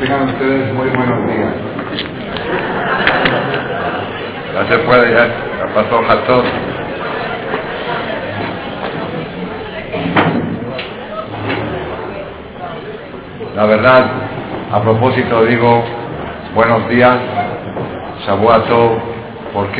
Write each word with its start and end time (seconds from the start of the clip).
Tengan 0.00 0.28
ustedes 0.28 0.72
muy 0.72 0.88
buenos 0.88 1.26
días. 1.26 1.52
Ya 4.54 4.66
se 4.66 4.78
puede, 4.78 5.12
ya, 5.12 5.26
ya 5.26 5.74
pasó 5.74 6.02
Jatón. 6.02 6.44
La 13.54 13.66
verdad, 13.66 14.06
a 14.72 14.80
propósito 14.80 15.44
digo, 15.44 15.84
buenos 16.54 16.88
días, 16.88 17.18
Shabuato, 18.24 18.98
¿por 19.52 19.70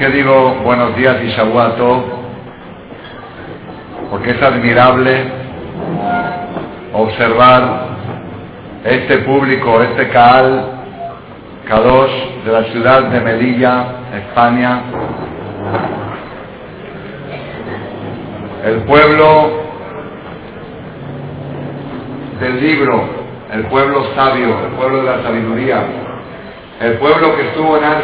qué? 0.00 0.06
¿Por 0.06 0.12
qué 0.12 0.16
digo 0.16 0.54
buenos 0.64 0.96
días 0.96 1.20
y? 1.20 2.04
Porque 4.10 4.30
es 4.30 4.42
admirable 4.42 5.24
observar 6.94 7.88
este 8.84 9.18
público, 9.18 9.82
este 9.82 10.08
Kaal, 10.08 10.64
Kadosh 11.68 12.44
de 12.44 12.52
la 12.52 12.64
ciudad 12.64 13.02
de 13.04 13.20
Melilla, 13.20 13.84
España, 14.16 14.82
el 18.64 18.76
pueblo 18.84 19.50
del 22.40 22.60
libro, 22.60 23.04
el 23.52 23.66
pueblo 23.66 24.14
sabio, 24.14 24.48
el 24.66 24.72
pueblo 24.72 25.02
de 25.02 25.16
la 25.16 25.22
sabiduría, 25.22 25.82
el 26.80 26.94
pueblo 26.94 27.36
que 27.36 27.42
estuvo 27.48 27.76
en 27.76 27.84
Al 27.84 28.02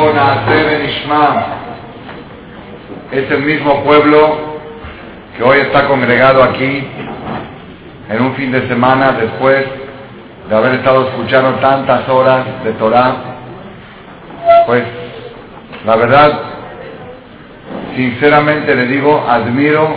Ishma, 0.00 1.46
es 3.12 3.30
el 3.30 3.42
mismo 3.42 3.84
pueblo 3.84 4.38
que 5.36 5.42
hoy 5.42 5.58
está 5.58 5.86
congregado 5.86 6.42
aquí 6.42 6.88
en 8.08 8.22
un 8.22 8.34
fin 8.34 8.50
de 8.50 8.66
semana 8.66 9.12
después 9.12 9.66
de 10.48 10.56
haber 10.56 10.74
estado 10.76 11.08
escuchando 11.08 11.50
tantas 11.60 12.08
horas 12.08 12.46
de 12.64 12.72
Torah, 12.72 13.14
pues 14.66 14.84
la 15.84 15.96
verdad, 15.96 16.40
sinceramente 17.94 18.74
le 18.74 18.86
digo, 18.86 19.22
admiro 19.28 19.96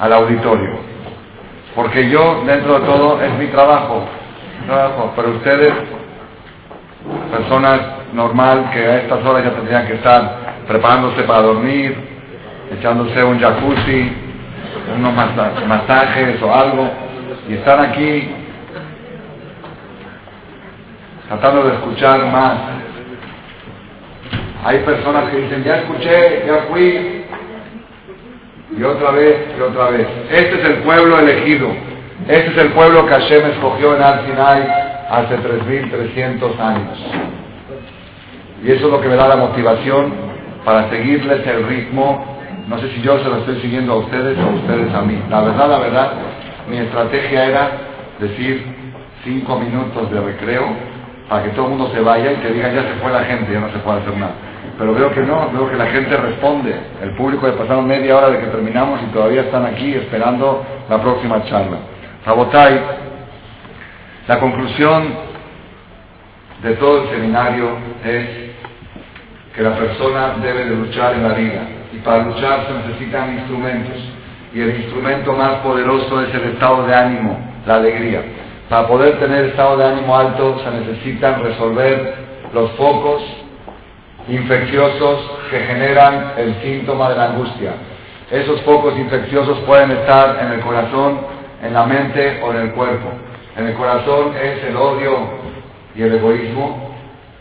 al 0.00 0.12
auditorio, 0.12 0.76
porque 1.76 2.10
yo 2.10 2.42
dentro 2.46 2.80
de 2.80 2.86
todo 2.86 3.22
es 3.22 3.32
mi 3.38 3.46
trabajo, 3.46 4.04
trabajo, 4.66 5.12
pero 5.14 5.30
ustedes 5.30 5.72
personas 7.32 7.80
normal 8.12 8.70
que 8.72 8.78
a 8.78 8.96
estas 8.98 9.24
horas 9.24 9.42
ya 9.42 9.50
tendrían 9.52 9.86
que 9.86 9.94
estar 9.94 10.64
preparándose 10.68 11.22
para 11.22 11.40
dormir, 11.42 11.96
echándose 12.78 13.24
un 13.24 13.40
jacuzzi, 13.40 14.12
unos 14.96 15.14
masajes 15.66 16.42
o 16.42 16.54
algo, 16.54 16.90
y 17.48 17.54
están 17.54 17.80
aquí 17.80 18.30
tratando 21.28 21.64
de 21.64 21.74
escuchar 21.74 22.26
más. 22.26 22.58
Hay 24.64 24.78
personas 24.80 25.30
que 25.30 25.38
dicen, 25.38 25.64
ya 25.64 25.76
escuché, 25.78 26.44
ya 26.46 26.66
fui, 26.70 27.24
y 28.76 28.82
otra 28.82 29.10
vez, 29.10 29.36
y 29.58 29.60
otra 29.60 29.90
vez. 29.90 30.06
Este 30.30 30.60
es 30.60 30.64
el 30.64 30.74
pueblo 30.82 31.18
elegido, 31.18 31.68
este 32.28 32.50
es 32.50 32.58
el 32.58 32.68
pueblo 32.72 33.06
que 33.06 33.12
Hashem 33.12 33.46
escogió 33.52 33.96
en 33.96 34.02
Al 34.02 34.26
Sinai 34.26 34.62
hace 35.10 35.36
3.300 35.36 36.58
años. 36.60 36.98
Y 38.62 38.70
eso 38.70 38.86
es 38.86 38.92
lo 38.92 39.00
que 39.00 39.08
me 39.08 39.16
da 39.16 39.28
la 39.28 39.36
motivación 39.36 40.12
para 40.64 40.88
seguirles 40.88 41.46
el 41.46 41.66
ritmo. 41.66 42.24
No 42.68 42.78
sé 42.78 42.90
si 42.90 43.02
yo 43.02 43.18
se 43.18 43.28
lo 43.28 43.38
estoy 43.38 43.60
siguiendo 43.60 43.94
a 43.94 43.96
ustedes 43.96 44.38
o 44.38 44.56
ustedes 44.56 44.94
a 44.94 45.02
mí. 45.02 45.20
La 45.28 45.40
verdad, 45.42 45.68
la 45.68 45.78
verdad, 45.78 46.12
mi 46.70 46.78
estrategia 46.78 47.44
era 47.46 47.70
decir 48.20 48.64
cinco 49.24 49.58
minutos 49.58 50.10
de 50.10 50.20
recreo 50.20 50.64
para 51.28 51.44
que 51.44 51.50
todo 51.50 51.66
el 51.66 51.70
mundo 51.70 51.90
se 51.92 52.00
vaya 52.00 52.32
y 52.32 52.36
que 52.36 52.50
digan 52.50 52.74
ya 52.74 52.82
se 52.82 52.94
fue 53.00 53.10
la 53.10 53.24
gente, 53.24 53.52
ya 53.52 53.60
no 53.60 53.70
se 53.72 53.78
puede 53.78 54.00
hacer 54.00 54.16
nada. 54.16 54.32
Pero 54.78 54.94
veo 54.94 55.12
que 55.12 55.20
no, 55.20 55.50
veo 55.52 55.68
que 55.70 55.76
la 55.76 55.86
gente 55.86 56.16
responde. 56.16 56.74
El 57.02 57.14
público 57.16 57.46
le 57.46 57.54
pasaron 57.54 57.86
media 57.86 58.16
hora 58.16 58.30
de 58.30 58.38
que 58.38 58.46
terminamos 58.46 59.00
y 59.02 59.06
todavía 59.12 59.42
están 59.42 59.66
aquí 59.66 59.92
esperando 59.94 60.64
la 60.88 61.00
próxima 61.00 61.44
charla. 61.44 61.78
Rabotai, 62.24 62.80
la 64.28 64.38
conclusión 64.38 65.32
de 66.62 66.74
todo 66.74 67.02
el 67.02 67.10
seminario 67.10 67.70
es 68.04 68.41
que 69.54 69.62
la 69.62 69.76
persona 69.76 70.34
debe 70.42 70.64
de 70.64 70.76
luchar 70.76 71.14
en 71.14 71.22
la 71.22 71.34
vida 71.34 71.62
y 71.92 71.98
para 71.98 72.24
luchar 72.24 72.66
se 72.66 72.88
necesitan 72.88 73.34
instrumentos 73.34 73.96
y 74.54 74.60
el 74.60 74.76
instrumento 74.76 75.32
más 75.32 75.60
poderoso 75.60 76.20
es 76.22 76.34
el 76.34 76.44
estado 76.52 76.86
de 76.86 76.94
ánimo, 76.94 77.38
la 77.66 77.76
alegría. 77.76 78.22
Para 78.68 78.86
poder 78.86 79.18
tener 79.18 79.46
estado 79.46 79.76
de 79.76 79.84
ánimo 79.84 80.16
alto 80.16 80.58
se 80.62 80.70
necesitan 80.70 81.42
resolver 81.42 82.14
los 82.52 82.70
focos 82.72 83.22
infecciosos 84.28 85.30
que 85.50 85.58
generan 85.60 86.32
el 86.36 86.54
síntoma 86.62 87.10
de 87.10 87.16
la 87.16 87.24
angustia. 87.30 87.72
Esos 88.30 88.60
focos 88.62 88.96
infecciosos 88.96 89.58
pueden 89.60 89.90
estar 89.90 90.38
en 90.40 90.52
el 90.52 90.60
corazón, 90.60 91.20
en 91.62 91.74
la 91.74 91.84
mente 91.84 92.40
o 92.42 92.52
en 92.52 92.60
el 92.60 92.72
cuerpo. 92.72 93.08
En 93.56 93.66
el 93.66 93.74
corazón 93.74 94.32
es 94.36 94.64
el 94.64 94.76
odio 94.76 95.18
y 95.94 96.02
el 96.02 96.14
egoísmo. 96.14 96.91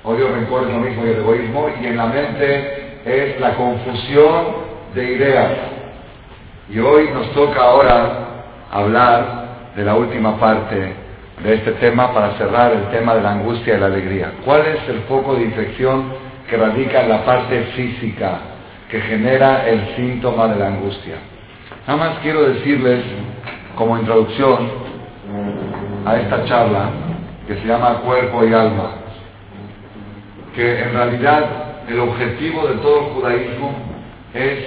Odio, 0.04 0.34
rencor 0.34 0.64
es 0.64 0.70
lo 0.70 0.80
mismo 0.80 1.06
y 1.06 1.10
el 1.10 1.18
egoísmo. 1.18 1.70
Y 1.82 1.88
en 1.88 1.98
la 1.98 2.08
mente 2.08 3.00
es 3.06 3.40
la 3.40 3.54
confusión 3.56 4.46
de 4.96 5.04
ideas. 5.14 5.52
Y 6.70 6.80
hoy 6.80 7.10
nos 7.14 7.32
toca 7.34 7.62
ahora 7.62 8.46
hablar 8.72 9.42
de 9.76 9.84
la 9.84 9.96
última 9.96 10.40
parte 10.40 10.94
de 11.44 11.54
este 11.54 11.72
tema 11.74 12.14
para 12.14 12.38
cerrar 12.38 12.72
el 12.72 12.90
tema 12.90 13.16
de 13.16 13.22
la 13.22 13.32
angustia 13.34 13.76
y 13.76 13.80
la 13.80 13.88
alegría. 13.88 14.34
¿Cuál 14.46 14.62
es 14.62 14.90
el 14.90 15.02
foco 15.02 15.36
de 15.36 15.44
infección 15.44 16.14
que 16.50 16.58
radica 16.58 17.02
en 17.02 17.10
la 17.10 17.26
parte 17.26 17.62
física 17.76 18.40
que 18.90 19.02
genera 19.02 19.68
el 19.68 19.96
síntoma 19.96 20.48
de 20.48 20.60
la 20.60 20.68
angustia? 20.68 21.16
Nada 21.88 22.00
más 22.00 22.20
quiero 22.22 22.44
decirles 22.50 23.04
como 23.76 23.98
introducción 23.98 24.70
a 26.06 26.16
esta 26.18 26.46
charla 26.46 26.90
que 27.48 27.56
se 27.56 27.66
llama 27.66 28.02
Cuerpo 28.06 28.46
y 28.46 28.54
Alma, 28.54 29.01
que 30.56 30.82
en 30.82 30.94
realidad 30.94 31.46
el 31.88 32.00
objetivo 32.00 32.68
de 32.68 32.76
todo 32.76 33.00
el 33.00 33.14
judaísmo 33.14 33.74
es 34.34 34.60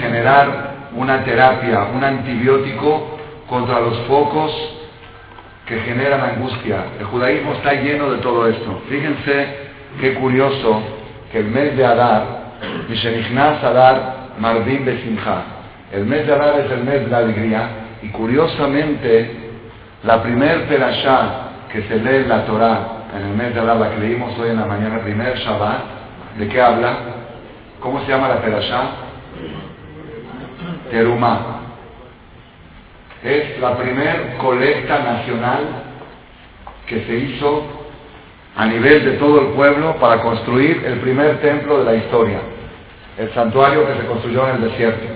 generar 0.00 0.76
una 0.94 1.24
terapia, 1.24 1.88
un 1.94 2.02
antibiótico 2.02 3.18
contra 3.48 3.80
los 3.80 3.98
focos 4.08 4.52
que 5.66 5.78
generan 5.80 6.20
angustia. 6.20 6.84
El 6.98 7.06
judaísmo 7.06 7.52
está 7.52 7.74
lleno 7.74 8.10
de 8.12 8.18
todo 8.18 8.48
esto. 8.48 8.82
Fíjense 8.88 9.46
qué 10.00 10.14
curioso 10.14 10.82
que 11.32 11.38
el 11.38 11.46
mes 11.46 11.76
de 11.76 11.84
Adar, 11.84 12.24
Mishenichnas 12.88 13.62
Adar 13.62 14.16
Marvin 14.38 14.84
Besimha, 14.84 15.42
el 15.92 16.04
mes 16.04 16.26
de 16.26 16.32
Adar 16.32 16.60
es 16.60 16.70
el 16.70 16.84
mes 16.84 17.04
de 17.04 17.08
la 17.08 17.18
alegría 17.18 17.68
y 18.02 18.08
curiosamente 18.08 19.30
la 20.04 20.22
primer 20.22 20.66
perashá 20.68 21.46
que 21.72 21.82
se 21.82 21.96
lee 21.96 22.16
en 22.16 22.28
la 22.28 22.44
Torah 22.44 22.95
en 23.14 23.22
el 23.22 23.34
mes 23.34 23.54
de 23.54 23.60
Adar, 23.60 23.90
que 23.90 24.00
leímos 24.00 24.38
hoy 24.38 24.50
en 24.50 24.60
la 24.60 24.66
mañana, 24.66 25.00
primer 25.00 25.36
Shabbat, 25.38 25.80
¿de 26.38 26.48
qué 26.48 26.60
habla? 26.60 26.98
¿Cómo 27.80 28.00
se 28.00 28.08
llama 28.08 28.28
la 28.28 28.40
perashá? 28.40 28.82
Terumá. 30.90 31.60
Es 33.22 33.58
la 33.60 33.76
primer 33.76 34.36
colecta 34.38 34.98
nacional 34.98 35.64
que 36.86 37.04
se 37.04 37.14
hizo 37.14 37.62
a 38.56 38.66
nivel 38.66 39.04
de 39.04 39.12
todo 39.12 39.40
el 39.40 39.46
pueblo 39.48 39.96
para 39.96 40.22
construir 40.22 40.82
el 40.86 41.00
primer 41.00 41.40
templo 41.40 41.78
de 41.78 41.84
la 41.84 41.94
historia, 41.94 42.40
el 43.18 43.32
santuario 43.34 43.86
que 43.86 44.00
se 44.00 44.06
construyó 44.06 44.48
en 44.48 44.56
el 44.56 44.70
desierto. 44.70 45.06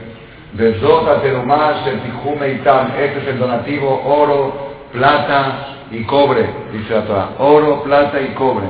Bezota 0.53 1.23
Terumá 1.23 1.83
Itam, 2.49 2.93
este 2.99 3.21
es 3.21 3.29
el 3.29 3.39
donativo 3.39 4.03
oro, 4.05 4.70
plata 4.93 5.67
y 5.91 6.05
cobre, 6.05 6.49
dice 6.73 6.95
la 6.95 7.03
Torah. 7.03 7.29
Oro, 7.39 7.83
plata 7.83 8.21
y 8.21 8.35
cobre. 8.35 8.67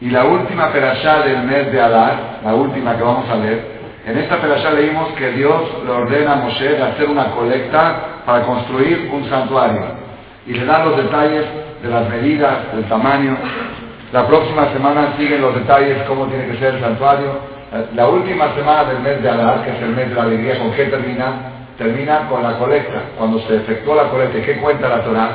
Y 0.00 0.10
la 0.10 0.24
última 0.24 0.70
perashá 0.70 1.22
del 1.22 1.42
mes 1.42 1.72
de 1.72 1.80
Adar, 1.80 2.40
la 2.44 2.54
última 2.54 2.96
que 2.96 3.02
vamos 3.02 3.28
a 3.28 3.34
leer, 3.34 3.78
en 4.06 4.16
esta 4.16 4.40
perashá 4.40 4.70
leímos 4.70 5.08
que 5.14 5.32
Dios 5.32 5.60
le 5.84 5.90
ordena 5.90 6.34
a 6.34 6.36
Moshe 6.36 6.68
de 6.68 6.82
hacer 6.82 7.10
una 7.10 7.32
colecta 7.32 8.22
para 8.24 8.46
construir 8.46 9.10
un 9.12 9.28
santuario. 9.28 9.82
Y 10.46 10.52
le 10.52 10.64
dan 10.64 10.88
los 10.88 10.96
detalles 10.96 11.44
de 11.82 11.88
las 11.88 12.08
medidas, 12.08 12.74
del 12.74 12.84
tamaño. 12.84 13.36
La 14.12 14.26
próxima 14.26 14.72
semana 14.72 15.14
siguen 15.18 15.42
los 15.42 15.54
detalles, 15.54 16.04
cómo 16.06 16.26
tiene 16.26 16.46
que 16.46 16.58
ser 16.58 16.76
el 16.76 16.80
santuario. 16.80 17.57
La 17.94 18.08
última 18.08 18.54
semana 18.54 18.84
del 18.84 19.00
mes 19.00 19.22
de 19.22 19.28
Adar, 19.28 19.64
que 19.64 19.70
es 19.70 19.82
el 19.82 19.90
mes 19.90 20.08
de 20.08 20.14
la 20.14 20.22
alegría, 20.22 20.58
¿con 20.58 20.72
qué 20.72 20.86
termina? 20.86 21.52
Termina 21.76 22.28
con 22.28 22.42
la 22.42 22.58
colecta. 22.58 23.02
Cuando 23.16 23.40
se 23.40 23.56
efectuó 23.56 23.94
la 23.94 24.04
colecta, 24.04 24.40
¿qué 24.40 24.56
cuenta 24.56 24.88
la 24.88 25.04
Torah? 25.04 25.30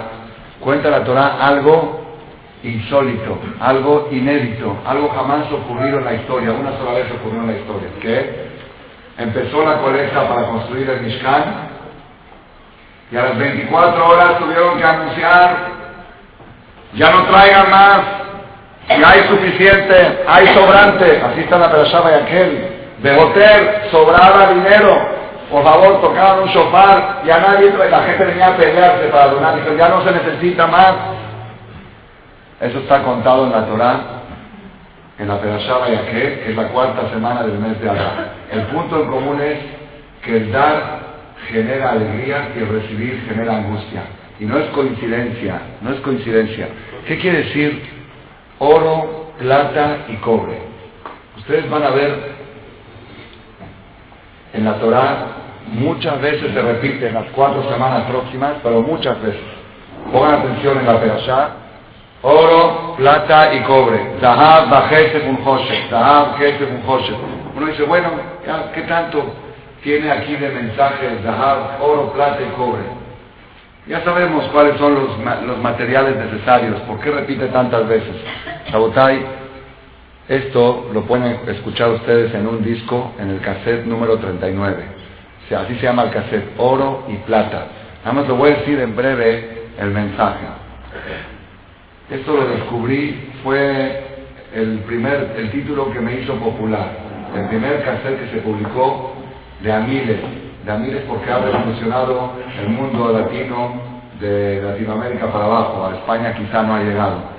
Cuenta 0.59 0.89
la 0.89 1.03
Torah 1.03 1.38
algo 1.39 2.03
insólito, 2.63 3.38
algo 3.59 4.07
inédito, 4.12 4.77
algo 4.85 5.09
jamás 5.09 5.51
ocurrido 5.51 6.00
en 6.00 6.06
la 6.06 6.13
historia, 6.13 6.53
una 6.53 6.77
sola 6.77 6.94
vez 6.94 7.12
ocurrió 7.12 7.41
en 7.41 7.47
la 7.47 7.57
historia, 7.57 7.89
que 8.01 8.47
empezó 9.18 9.63
la 9.65 9.80
colecta 9.80 10.27
para 10.27 10.47
construir 10.47 10.89
el 10.89 11.01
Mishkan 11.01 11.44
y 13.12 13.18
a 13.18 13.24
las 13.24 13.38
24 13.38 14.09
horas 14.09 14.39
tuvieron 14.39 14.77
que 14.77 14.83
anunciar, 14.83 15.57
ya 16.94 17.12
no 17.12 17.25
traigan 17.25 17.69
más, 17.69 18.01
ya 18.89 19.09
hay 19.09 19.21
suficiente, 19.27 20.24
hay 20.27 20.47
sobrante, 20.47 21.21
así 21.21 21.41
está 21.41 21.57
la 21.57 21.71
Perashaba 21.71 22.12
y 22.12 22.13
aquel, 22.15 22.68
de 23.01 23.18
hotel, 23.18 23.69
sobraba 23.91 24.53
dinero, 24.53 25.07
por 25.50 25.63
favor 25.63 26.01
tocaban 26.01 26.44
un 26.44 26.50
shofar 26.50 27.21
y 27.25 27.30
a 27.30 27.39
nadie, 27.39 27.74
la 27.89 28.03
gente 28.03 28.25
venía 28.25 28.47
a 28.47 28.57
pelearse 28.57 29.07
para 29.07 29.27
donar, 29.27 29.56
dijo, 29.56 29.75
ya 29.77 29.89
no 29.89 30.03
se 30.03 30.12
necesita 30.12 30.68
más, 30.68 30.94
eso 32.62 32.80
está 32.80 33.03
contado 33.03 33.45
en 33.45 33.51
la 33.51 33.65
Torah, 33.65 34.00
en 35.19 35.27
la 35.27 35.39
Perashá 35.39 35.88
Yaqué, 35.89 36.41
que 36.44 36.51
es 36.51 36.56
la 36.56 36.69
cuarta 36.69 37.09
semana 37.12 37.44
del 37.44 37.59
mes 37.59 37.80
de 37.80 37.89
Adar. 37.89 38.33
El 38.51 38.62
punto 38.63 39.01
en 39.01 39.09
común 39.09 39.41
es 39.41 39.59
que 40.24 40.38
el 40.38 40.51
dar 40.51 41.00
genera 41.50 41.91
alegría 41.91 42.50
y 42.56 42.59
el 42.59 42.69
recibir 42.69 43.25
genera 43.27 43.57
angustia. 43.57 44.03
Y 44.39 44.45
no 44.45 44.57
es 44.57 44.65
coincidencia, 44.69 45.62
no 45.81 45.91
es 45.91 46.00
coincidencia. 46.00 46.68
¿Qué 47.06 47.19
quiere 47.19 47.44
decir 47.44 48.03
oro, 48.63 49.31
plata 49.39 50.06
y 50.07 50.15
cobre? 50.18 50.62
Ustedes 51.38 51.69
van 51.69 51.83
a 51.83 51.89
ver 51.89 52.33
en 54.54 54.65
la 54.65 54.75
Torah, 54.75 55.27
muchas 55.68 56.21
veces 56.21 56.54
se 56.54 56.62
repite 56.62 57.07
en 57.07 57.15
las 57.15 57.25
cuatro 57.36 57.69
semanas 57.69 58.04
próximas, 58.10 58.54
pero 58.63 58.81
muchas 58.81 59.21
veces. 59.21 59.42
Pongan 60.12 60.36
atención 60.36 60.77
en 60.80 60.86
la 60.86 61.00
Perashá, 61.00 61.50
oro, 62.21 62.95
plata 62.98 63.54
y 63.54 63.62
cobre. 63.62 64.15
Zahab, 64.21 64.69
bajese, 64.69 65.30
unjoshet. 65.30 65.89
Zahab, 65.89 66.38
jese, 66.38 66.66
unjoshet. 66.66 67.16
Uno 67.56 67.66
dice, 67.68 67.83
bueno, 67.83 68.09
¿qué 68.74 68.81
tanto 68.83 69.24
tiene 69.83 70.12
aquí 70.12 70.36
de 70.36 70.50
mensaje 70.50 71.19
Zahab, 71.24 71.81
oro, 71.81 72.12
plata 72.13 72.39
y 72.42 72.51
cobre? 72.56 73.03
Ya 73.88 74.01
sabemos 74.03 74.45
cuáles 74.53 74.77
son 74.77 74.95
los, 74.95 75.09
los 75.45 75.57
materiales 75.59 76.15
necesarios. 76.15 76.80
¿Por 76.81 77.00
qué 77.00 77.12
repite 77.12 77.47
tantas 77.47 77.88
veces? 77.88 78.15
Sabotai, 78.71 79.25
esto 80.30 80.89
lo 80.94 81.01
pueden 81.01 81.38
escuchar 81.47 81.89
ustedes 81.89 82.33
en 82.33 82.47
un 82.47 82.63
disco, 82.63 83.12
en 83.19 83.31
el 83.31 83.41
cassette 83.41 83.85
número 83.85 84.18
39. 84.18 84.85
O 85.45 85.50
sea, 85.50 85.62
así 85.62 85.75
se 85.75 85.81
llama 85.81 86.03
el 86.03 86.12
cassette, 86.12 86.53
oro 86.57 87.03
y 87.09 87.18
plata. 87.25 87.68
Nada 88.06 88.13
más 88.13 88.27
lo 88.27 88.38
voy 88.38 88.51
a 88.51 88.56
decir 88.56 88.80
en 88.80 88.95
breve 88.95 89.63
el 89.77 89.89
mensaje. 89.89 90.45
Esto 92.09 92.35
lo 92.38 92.47
descubrí, 92.47 93.31
fue 93.44 94.03
el 94.53 94.80
primer, 94.80 95.35
el 95.38 95.51
título 95.51 95.91
que 95.91 96.00
me 96.00 96.21
hizo 96.21 96.35
popular, 96.35 96.89
el 97.35 97.47
primer 97.50 97.83
cassette 97.83 98.19
que 98.19 98.35
se 98.35 98.41
publicó 98.41 99.13
de 99.62 99.71
de 99.71 100.21
Amiles 100.71 101.04
porque 101.07 101.30
ha 101.30 101.39
revolucionado 101.39 102.31
el 102.60 102.69
mundo 102.69 103.12
latino 103.12 103.74
de 104.19 104.62
Latinoamérica 104.62 105.31
para 105.31 105.45
abajo, 105.45 105.86
a 105.86 105.95
España 105.95 106.33
quizá 106.33 106.63
no 106.63 106.75
ha 106.75 106.83
llegado. 106.83 107.33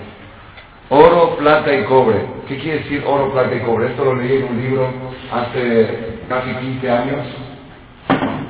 Oro, 0.91 1.37
plata 1.37 1.75
y 1.75 1.85
cobre. 1.85 2.27
¿Qué 2.47 2.59
quiere 2.59 2.81
decir 2.81 3.03
oro, 3.07 3.33
plata 3.33 3.55
y 3.55 3.61
cobre? 3.61 3.87
Esto 3.87 4.05
lo 4.05 4.17
leí 4.17 4.37
en 4.37 4.45
un 4.45 4.61
libro 4.61 4.89
hace 5.33 6.19
casi 6.29 6.51
15 6.51 6.91
años 6.91 7.27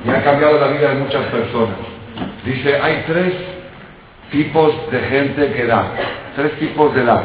y 0.05 0.09
ha 0.09 0.23
cambiado 0.23 0.59
la 0.59 0.67
vida 0.67 0.89
de 0.89 0.95
muchas 0.95 1.25
personas. 1.27 1.77
Dice, 2.45 2.79
hay 2.79 3.03
tres 3.07 3.33
tipos 4.31 4.91
de 4.91 4.99
gente 4.99 5.53
que 5.53 5.65
da, 5.65 5.91
tres 6.35 6.59
tipos 6.59 6.93
de 6.93 7.05
dar. 7.05 7.23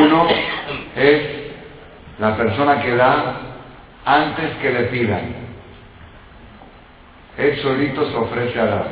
Uno 0.00 0.26
es 0.96 1.22
la 2.18 2.36
persona 2.36 2.80
que 2.80 2.94
da 2.94 3.36
antes 4.04 4.56
que 4.60 4.70
le 4.70 4.82
pidan. 4.84 5.51
Él 7.38 7.58
solito 7.62 8.10
se 8.10 8.16
ofrece 8.16 8.60
a 8.60 8.66
dar, 8.66 8.86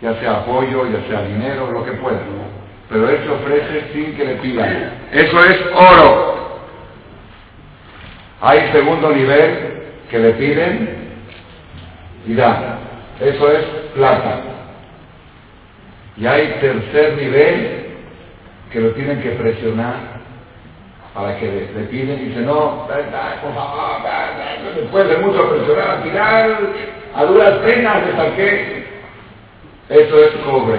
ya 0.00 0.14
sea 0.20 0.38
apoyo, 0.38 0.86
ya 0.86 1.06
sea 1.08 1.22
dinero, 1.22 1.70
lo 1.70 1.84
que 1.84 1.92
pueda. 1.92 2.20
Pero 2.88 3.08
él 3.08 3.18
se 3.22 3.30
ofrece 3.30 3.92
sin 3.92 4.16
que 4.16 4.24
le 4.24 4.34
pidan. 4.36 4.92
Eso 5.12 5.44
es 5.44 5.60
oro. 5.74 6.60
Hay 8.40 8.72
segundo 8.72 9.10
nivel 9.10 9.82
que 10.10 10.18
le 10.18 10.30
piden 10.32 11.10
y 12.26 12.34
da. 12.34 12.78
Eso 13.20 13.52
es 13.52 13.64
plata. 13.94 14.40
Y 16.16 16.26
hay 16.26 16.58
tercer 16.60 17.16
nivel 17.16 17.86
que 18.72 18.80
lo 18.80 18.90
tienen 18.90 19.20
que 19.20 19.30
presionar 19.30 20.20
para 21.14 21.36
que 21.38 21.46
le, 21.74 21.84
piden 21.86 22.20
y 22.20 22.24
dice, 22.26 22.40
no, 22.40 22.86
por 22.86 23.54
favor, 23.54 24.02
después 24.76 25.08
de 25.08 25.16
mucho 25.18 25.50
presionar, 25.50 25.90
al 25.90 26.02
final, 26.02 26.56
a 27.14 27.24
duras 27.24 27.58
penas 27.58 28.06
le 28.06 28.16
saqué. 28.16 28.86
Eso 29.88 30.24
es 30.24 30.30
cobre. 30.44 30.78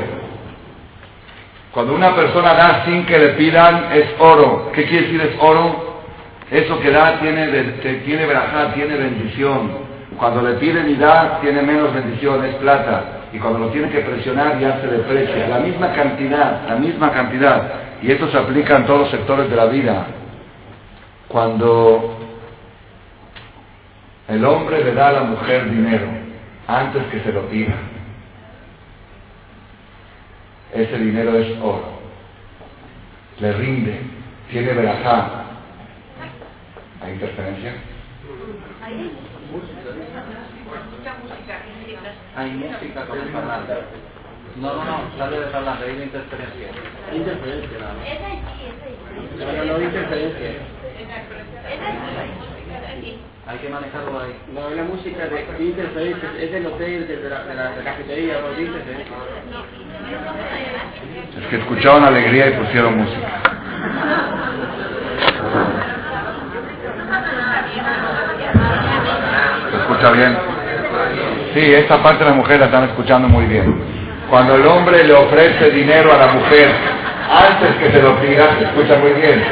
Cuando 1.73 1.93
una 1.93 2.15
persona 2.15 2.53
da 2.53 2.85
sin 2.85 3.05
que 3.05 3.17
le 3.17 3.29
pidan, 3.29 3.89
es 3.93 4.05
oro. 4.19 4.71
¿Qué 4.73 4.85
quiere 4.85 5.07
decir 5.07 5.21
es 5.21 5.35
oro? 5.39 6.01
Eso 6.49 6.79
que 6.79 6.91
da 6.91 7.19
tiene, 7.19 7.47
tiene 7.47 8.27
tiene 8.75 8.97
bendición. 8.97 9.91
Cuando 10.17 10.41
le 10.41 10.55
piden 10.55 10.89
y 10.89 10.95
da, 10.95 11.39
tiene 11.41 11.61
menos 11.61 11.93
bendición, 11.93 12.43
es 12.45 12.55
plata 12.55 13.21
y 13.33 13.39
cuando 13.39 13.59
lo 13.59 13.67
tiene 13.69 13.89
que 13.89 13.99
presionar 13.99 14.59
ya 14.59 14.81
se 14.81 14.87
deprecia. 14.87 15.47
La 15.47 15.59
misma 15.59 15.93
cantidad, 15.93 16.67
la 16.67 16.75
misma 16.75 17.11
cantidad. 17.11 17.71
Y 18.01 18.11
esto 18.11 18.29
se 18.29 18.37
aplica 18.37 18.77
en 18.77 18.85
todos 18.85 19.01
los 19.01 19.09
sectores 19.09 19.49
de 19.49 19.55
la 19.55 19.65
vida. 19.65 20.07
Cuando 21.27 22.17
el 24.27 24.43
hombre 24.43 24.83
le 24.83 24.93
da 24.93 25.09
a 25.09 25.11
la 25.13 25.23
mujer 25.23 25.69
dinero 25.69 26.20
antes 26.71 27.03
que 27.07 27.19
se 27.21 27.31
lo 27.33 27.49
pida, 27.49 27.75
ese 30.73 30.97
dinero 30.97 31.37
es 31.37 31.57
oro. 31.61 31.99
Le 33.39 33.53
rinde, 33.53 33.99
tiene 34.49 34.73
verajá. 34.73 35.45
¿Hay 37.01 37.13
interferencia? 37.13 37.73
Hay 42.35 42.51
música 42.51 43.05
con 43.05 43.19
el 43.19 43.27
parlante. 43.29 43.73
No, 44.57 44.73
no, 44.75 44.83
no, 44.85 45.17
sale 45.17 45.39
de 45.39 45.45
parlante, 45.47 45.85
hay 45.85 45.95
una 45.95 46.03
interferencia. 46.03 46.67
Interferencia, 47.13 47.79
nada 47.79 47.93
más. 47.93 48.05
Esa 48.07 48.29
sí, 48.29 48.65
esa 48.67 48.85
sí. 48.85 48.95
No, 49.39 49.65
no, 49.65 49.81
interferencia. 49.81 50.51
Hay 53.47 53.57
que 53.57 53.69
manejarlo 53.69 54.19
ahí. 54.21 54.35
No, 54.53 54.69
la 54.69 54.83
música 54.83 55.25
de, 55.25 55.63
interferencia, 55.63 56.29
es 56.39 56.51
del 56.51 56.65
hotel, 56.67 57.07
de 57.07 57.29
la, 57.29 57.43
de 57.43 57.55
la, 57.55 57.69
de 57.71 57.77
la 57.77 57.83
cafetería, 57.83 58.35
no. 58.39 58.49
Es 61.41 61.47
que 61.49 61.55
escucharon 61.57 62.03
alegría 62.03 62.49
y 62.49 62.51
pusieron 62.53 62.97
música. 62.97 63.27
¿Se 69.71 69.77
escucha 69.77 70.11
bien? 70.11 70.37
Sí, 71.53 71.73
esta 71.73 72.03
parte 72.03 72.23
de 72.23 72.29
la 72.29 72.35
mujer 72.35 72.59
la 72.59 72.65
están 72.67 72.83
escuchando 72.85 73.27
muy 73.27 73.45
bien. 73.45 73.83
Cuando 74.29 74.55
el 74.55 74.65
hombre 74.65 75.03
le 75.03 75.13
ofrece 75.13 75.71
dinero 75.71 76.13
a 76.13 76.17
la 76.17 76.27
mujer 76.33 76.69
antes 77.29 77.75
que 77.77 77.91
se 77.91 78.01
lo 78.01 78.15
pida, 78.21 78.55
se 78.59 78.65
escucha 78.65 78.97
muy 78.97 79.11
bien. 79.13 79.43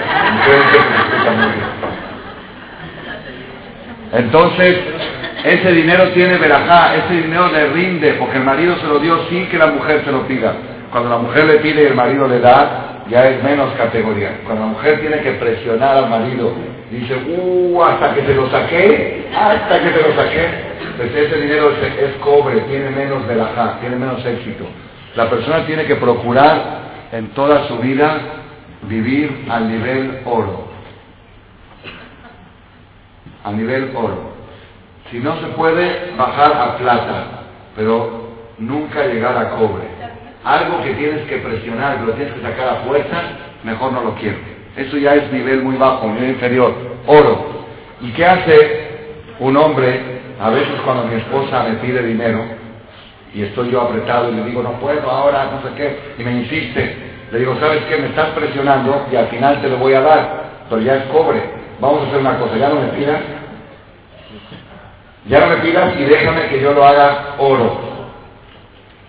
Se 0.46 0.55
escucha 0.55 1.31
muy 1.31 1.53
bien. 1.53 1.78
Entonces, 4.13 4.78
ese 5.44 5.72
dinero 5.72 6.10
tiene 6.10 6.38
verajá, 6.38 6.96
ese 6.96 7.22
dinero 7.22 7.50
le 7.51 7.68
rinde, 7.68 8.13
porque 8.13 8.38
el 8.38 8.44
marido 8.44 8.75
se 8.78 8.88
lo 8.88 9.00
dio 9.00 9.28
sin 9.30 9.48
que 9.48 9.58
la 9.58 9.68
mujer 9.68 10.01
se 10.04 10.12
lo 10.12 10.28
pida. 10.28 10.54
Cuando 10.92 11.10
la 11.10 11.18
mujer 11.18 11.46
le 11.46 11.56
pide 11.60 11.84
y 11.84 11.86
el 11.86 11.96
marido 11.96 12.28
le 12.28 12.39
da, 12.39 13.04
ya 13.10 13.28
es 13.30 13.44
menos 13.44 13.74
categoría. 13.75 14.42
Cuando 14.46 14.66
la 14.66 14.72
mujer 14.72 15.00
tiene 15.01 15.20
que 15.20 15.32
presionar 15.34 15.98
al 15.98 16.10
marido, 16.10 16.54
dice, 16.92 17.16
uh, 17.28 17.84
hasta 17.84 18.13
que 18.16 18.22
te 18.22 18.36
lo 18.36 18.50
saqué, 18.50 19.28
hasta 19.36 19.80
que 19.80 19.89
te 19.89 20.01
lo 20.01 20.16
saqué, 20.16 20.48
pues 20.98 21.16
ese 21.16 21.42
dinero 21.42 21.72
es, 21.82 22.16
cobre, 22.22 22.62
tiene 22.62 22.89
menos 22.89 23.25
verajá, 23.28 23.78
tiene 23.80 23.96
menos 23.96 24.25
éxito. 24.25 24.66
La 25.16 25.30
persona 25.30 25.66
tiene 25.66 25.86
que 25.86 25.96
procurar 25.96 26.80
en 27.12 27.30
toda 27.30 27.68
su 27.68 27.78
vida 27.78 28.20
vivir 28.84 29.46
al 29.50 29.70
nivel 29.72 30.20
oro. 30.25 30.69
A 33.43 33.51
nivel 33.51 33.91
oro. 33.96 34.34
Si 35.12 35.19
no 35.19 35.39
se 35.39 35.48
puede, 35.48 36.13
bajar 36.17 36.53
a 36.53 36.77
plata, 36.77 37.25
pero 37.75 38.29
nunca 38.58 39.05
llegar 39.05 39.38
a 39.38 39.51
cobre. 39.51 39.86
Algo 40.43 40.81
que 40.84 40.93
tienes 40.93 41.27
que 41.27 41.38
presionar, 41.38 42.00
que 42.00 42.05
lo 42.05 42.13
tienes 42.13 42.34
que 42.34 42.41
sacar 42.41 42.69
a 42.69 42.75
fuerza, 42.88 43.22
mejor 43.63 43.91
no 43.91 44.01
lo 44.01 44.15
quiero. 44.15 44.38
Eso 44.75 44.98
ya 44.98 45.15
es 45.15 45.31
nivel 45.31 45.63
muy 45.63 45.77
bajo, 45.77 46.08
nivel 46.08 46.31
inferior. 46.31 46.74
Oro. 47.08 47.48
¿Y 48.01 48.12
qué 48.12 48.25
hace 48.25 48.89
un 49.39 49.58
hombre? 49.58 50.19
A 50.39 50.50
veces 50.50 50.79
cuando 50.86 51.03
mi 51.03 51.15
esposa 51.15 51.63
me 51.63 51.75
pide 51.77 52.01
dinero 52.01 52.46
y 53.34 53.43
estoy 53.43 53.72
yo 53.72 53.81
apretado 53.81 54.31
y 54.31 54.36
le 54.36 54.43
digo, 54.46 54.63
no 54.63 54.79
puedo 54.79 55.10
ahora, 55.10 55.50
no 55.51 55.62
sé 55.67 55.75
qué, 55.75 56.00
y 56.17 56.24
me 56.24 56.31
insiste, 56.31 56.96
le 57.31 57.39
digo, 57.39 57.55
¿sabes 57.60 57.84
qué? 57.89 57.98
Me 57.98 58.08
estás 58.08 58.29
presionando 58.29 59.05
y 59.12 59.15
al 59.15 59.27
final 59.27 59.62
te 59.62 59.69
lo 59.69 59.77
voy 59.77 59.93
a 59.93 60.01
dar, 60.01 60.43
pero 60.69 60.81
ya 60.81 60.96
es 60.96 61.03
cobre. 61.05 61.41
Vamos 61.79 62.03
a 62.03 62.07
hacer 62.07 62.19
una 62.19 62.38
cosa, 62.38 62.57
ya 62.57 62.69
no 62.69 62.81
me 62.81 62.88
pidas, 62.89 63.21
ya 65.27 65.39
no 65.39 65.48
me 65.48 65.55
pidas 65.57 65.93
y 65.98 66.03
déjame 66.03 66.48
que 66.48 66.59
yo 66.59 66.74
lo 66.74 66.86
haga 66.86 67.36
oro. 67.38 67.79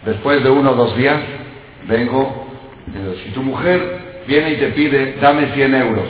Después 0.04 0.42
de 0.44 0.50
uno 0.50 0.70
o 0.70 0.74
dos 0.74 0.96
días, 0.96 1.18
vengo, 1.88 2.46
si 3.24 3.30
tu 3.32 3.42
mujer 3.42 4.22
viene 4.26 4.50
y 4.52 4.56
te 4.56 4.68
pide, 4.68 5.16
dame 5.20 5.48
100 5.48 5.74
euros, 5.74 6.06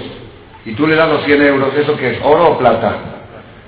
y 0.64 0.74
tú 0.74 0.86
le 0.86 0.96
das 0.96 1.08
los 1.08 1.24
100 1.24 1.42
euros, 1.42 1.74
¿eso 1.74 1.96
qué 1.96 2.10
es? 2.10 2.18
¿Oro 2.22 2.50
o 2.50 2.58
plata? 2.58 2.94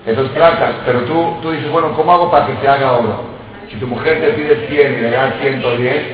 Eso 0.04 0.22
es 0.22 0.28
plata, 0.30 0.82
pero 0.84 1.00
tú, 1.02 1.36
tú 1.40 1.50
dices, 1.52 1.70
bueno, 1.70 1.94
¿cómo 1.94 2.12
hago 2.12 2.30
para 2.30 2.46
que 2.46 2.56
se 2.60 2.68
haga 2.68 2.92
oro? 2.92 3.24
Si 3.70 3.76
tu 3.76 3.86
mujer 3.86 4.20
te 4.20 4.32
pide 4.32 4.68
100 4.68 4.98
y 4.98 5.00
le 5.00 5.10
das 5.10 5.34
110, 5.40 6.04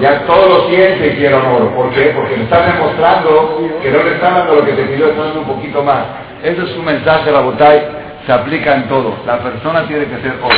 ya 0.00 0.26
todos 0.26 0.48
los 0.48 0.68
100 0.68 0.98
se 0.98 1.06
hicieron 1.08 1.46
oro. 1.46 1.74
¿Por 1.74 1.90
qué? 1.90 2.12
Porque 2.14 2.36
le 2.36 2.44
están 2.44 2.72
demostrando 2.72 3.58
que 3.82 3.90
no 3.90 4.02
le 4.02 4.14
están 4.14 4.34
dando 4.34 4.56
lo 4.56 4.64
que 4.64 4.72
te 4.72 4.82
pidió, 4.84 5.08
están 5.08 5.26
dando 5.26 5.40
un 5.40 5.46
poquito 5.46 5.82
más. 5.82 6.04
Ese 6.42 6.62
es 6.62 6.76
un 6.76 6.84
mensaje, 6.84 7.30
la 7.30 7.40
botay, 7.40 7.82
se 8.26 8.32
aplica 8.32 8.74
en 8.74 8.88
todo. 8.88 9.16
La 9.26 9.38
persona 9.38 9.86
tiene 9.86 10.06
que 10.06 10.20
ser 10.20 10.32
oro. 10.42 10.56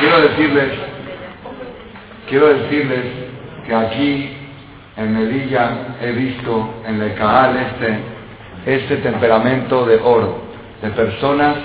Quiero 0.00 0.20
decirles, 0.20 0.68
quiero 2.28 2.48
decirles 2.48 3.04
que 3.66 3.74
aquí 3.74 4.36
en 4.96 5.16
Melilla 5.16 5.70
he 6.02 6.12
visto 6.12 6.74
en 6.86 7.00
el 7.00 7.14
Caal 7.14 7.56
este, 7.56 7.98
este 8.66 8.96
temperamento 8.96 9.86
de 9.86 9.96
oro, 9.96 10.38
de 10.82 10.90
personas 10.90 11.56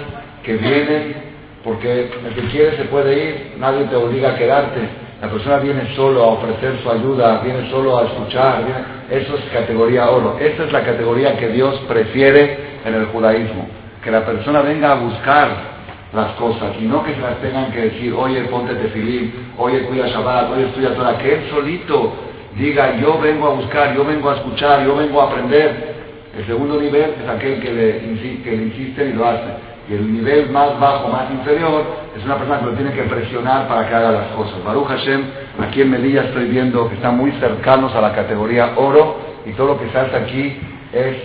que 0.44 0.54
vienen 0.54 1.28
porque 1.68 2.10
el 2.26 2.34
que 2.34 2.42
quiere 2.50 2.78
se 2.78 2.86
puede 2.86 3.14
ir, 3.14 3.56
nadie 3.58 3.86
te 3.86 3.96
obliga 3.98 4.32
a 4.32 4.38
quedarte. 4.38 4.80
La 5.22 5.30
persona 5.30 5.58
viene 5.58 5.96
solo 5.96 6.24
a 6.24 6.28
ofrecer 6.28 6.80
su 6.84 6.92
ayuda, 6.92 7.42
viene 7.44 7.70
solo 7.72 7.98
a 7.98 8.04
escuchar, 8.04 8.62
eso 9.10 9.36
es 9.36 9.44
categoría 9.52 10.10
oro. 10.12 10.38
Esta 10.40 10.66
es 10.66 10.72
la 10.72 10.84
categoría 10.84 11.36
que 11.38 11.48
Dios 11.48 11.76
prefiere 11.88 12.58
en 12.86 12.94
el 12.94 13.06
judaísmo, 13.08 13.68
que 14.04 14.12
la 14.12 14.26
persona 14.26 14.62
venga 14.62 14.92
a 14.92 14.96
buscar 14.96 15.78
las 16.14 16.32
cosas 16.34 16.74
y 16.80 16.86
no 16.86 17.04
que 17.04 17.16
se 17.16 17.22
las 17.22 17.38
tengan 17.42 17.72
que 17.72 17.82
decir, 17.82 18.14
oye, 18.14 18.42
ponte 18.44 18.76
tefilín, 18.76 19.54
oye, 19.58 19.82
cuida 19.84 20.08
Shabbat, 20.08 20.52
oye, 20.52 20.68
estudia 20.68 20.94
toda, 20.94 21.18
que 21.18 21.34
él 21.34 21.50
solito 21.50 22.14
diga, 22.56 22.96
yo 22.98 23.20
vengo 23.20 23.48
a 23.48 23.54
buscar, 23.54 23.96
yo 23.96 24.06
vengo 24.06 24.30
a 24.30 24.36
escuchar, 24.36 24.86
yo 24.86 24.96
vengo 24.96 25.22
a 25.22 25.26
aprender. 25.26 25.96
El 26.38 26.46
segundo 26.46 26.80
nivel 26.80 27.16
es 27.24 27.28
aquel 27.28 27.60
que 27.60 27.74
le, 27.74 28.44
que 28.44 28.52
le 28.52 28.64
insiste 28.64 29.10
y 29.10 29.14
lo 29.14 29.28
hace. 29.28 29.77
Y 29.90 29.94
el 29.94 30.12
nivel 30.12 30.50
más 30.50 30.78
bajo, 30.80 31.08
más 31.08 31.32
inferior, 31.32 31.84
es 32.18 32.26
una 32.26 32.36
persona 32.36 32.60
que 32.60 32.66
lo 32.66 32.72
tiene 32.74 32.92
que 32.92 33.04
presionar 33.04 33.68
para 33.68 33.88
que 33.88 33.96
haga 33.96 34.12
las 34.12 34.28
cosas. 34.28 34.62
Baruch 34.64 34.88
Hashem, 34.88 35.24
aquí 35.62 35.82
en 35.82 35.92
Melilla 35.92 36.24
estoy 36.24 36.46
viendo 36.46 36.90
que 36.90 36.96
están 36.96 37.18
muy 37.18 37.32
cercanos 37.34 37.96
a 37.96 38.02
la 38.02 38.14
categoría 38.14 38.74
oro 38.76 39.18
y 39.46 39.54
todo 39.54 39.68
lo 39.68 39.80
que 39.80 39.86
hace 39.98 40.16
aquí 40.16 40.60
es 40.92 41.18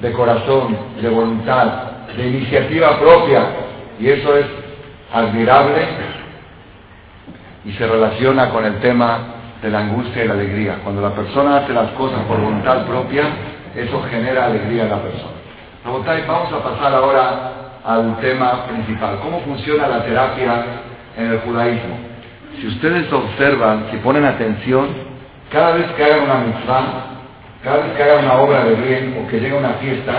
de 0.00 0.12
corazón, 0.12 0.76
de 1.00 1.08
voluntad, 1.08 1.66
de 2.16 2.28
iniciativa 2.28 3.00
propia. 3.00 3.46
Y 3.98 4.08
eso 4.08 4.36
es 4.36 4.46
admirable 5.12 5.86
y 7.64 7.72
se 7.72 7.86
relaciona 7.86 8.50
con 8.50 8.64
el 8.64 8.78
tema 8.78 9.18
de 9.60 9.70
la 9.70 9.80
angustia 9.80 10.24
y 10.24 10.28
la 10.28 10.34
alegría. 10.34 10.78
Cuando 10.84 11.02
la 11.02 11.14
persona 11.14 11.58
hace 11.58 11.72
las 11.72 11.90
cosas 11.92 12.20
por 12.28 12.40
voluntad 12.40 12.86
propia, 12.86 13.24
eso 13.74 14.02
genera 14.08 14.46
alegría 14.46 14.84
en 14.84 14.90
la 14.90 15.02
persona. 15.02 15.45
Vamos 15.86 16.52
a 16.52 16.62
pasar 16.64 16.92
ahora 16.94 17.52
al 17.84 18.18
tema 18.18 18.66
principal. 18.66 19.20
¿Cómo 19.22 19.40
funciona 19.42 19.86
la 19.86 20.02
terapia 20.02 20.64
en 21.16 21.30
el 21.30 21.38
judaísmo? 21.38 21.96
Si 22.60 22.66
ustedes 22.66 23.12
observan, 23.12 23.86
si 23.92 23.98
ponen 23.98 24.24
atención, 24.24 24.88
cada 25.52 25.74
vez 25.74 25.86
que 25.92 26.04
hagan 26.04 26.24
una 26.24 26.38
mitzvah, 26.38 26.86
cada 27.62 27.76
vez 27.84 27.92
que 27.96 28.02
hagan 28.02 28.24
una 28.24 28.34
obra 28.34 28.64
de 28.64 28.74
bien 28.74 29.22
o 29.22 29.28
que 29.28 29.38
llegue 29.38 29.56
una 29.56 29.74
fiesta, 29.74 30.12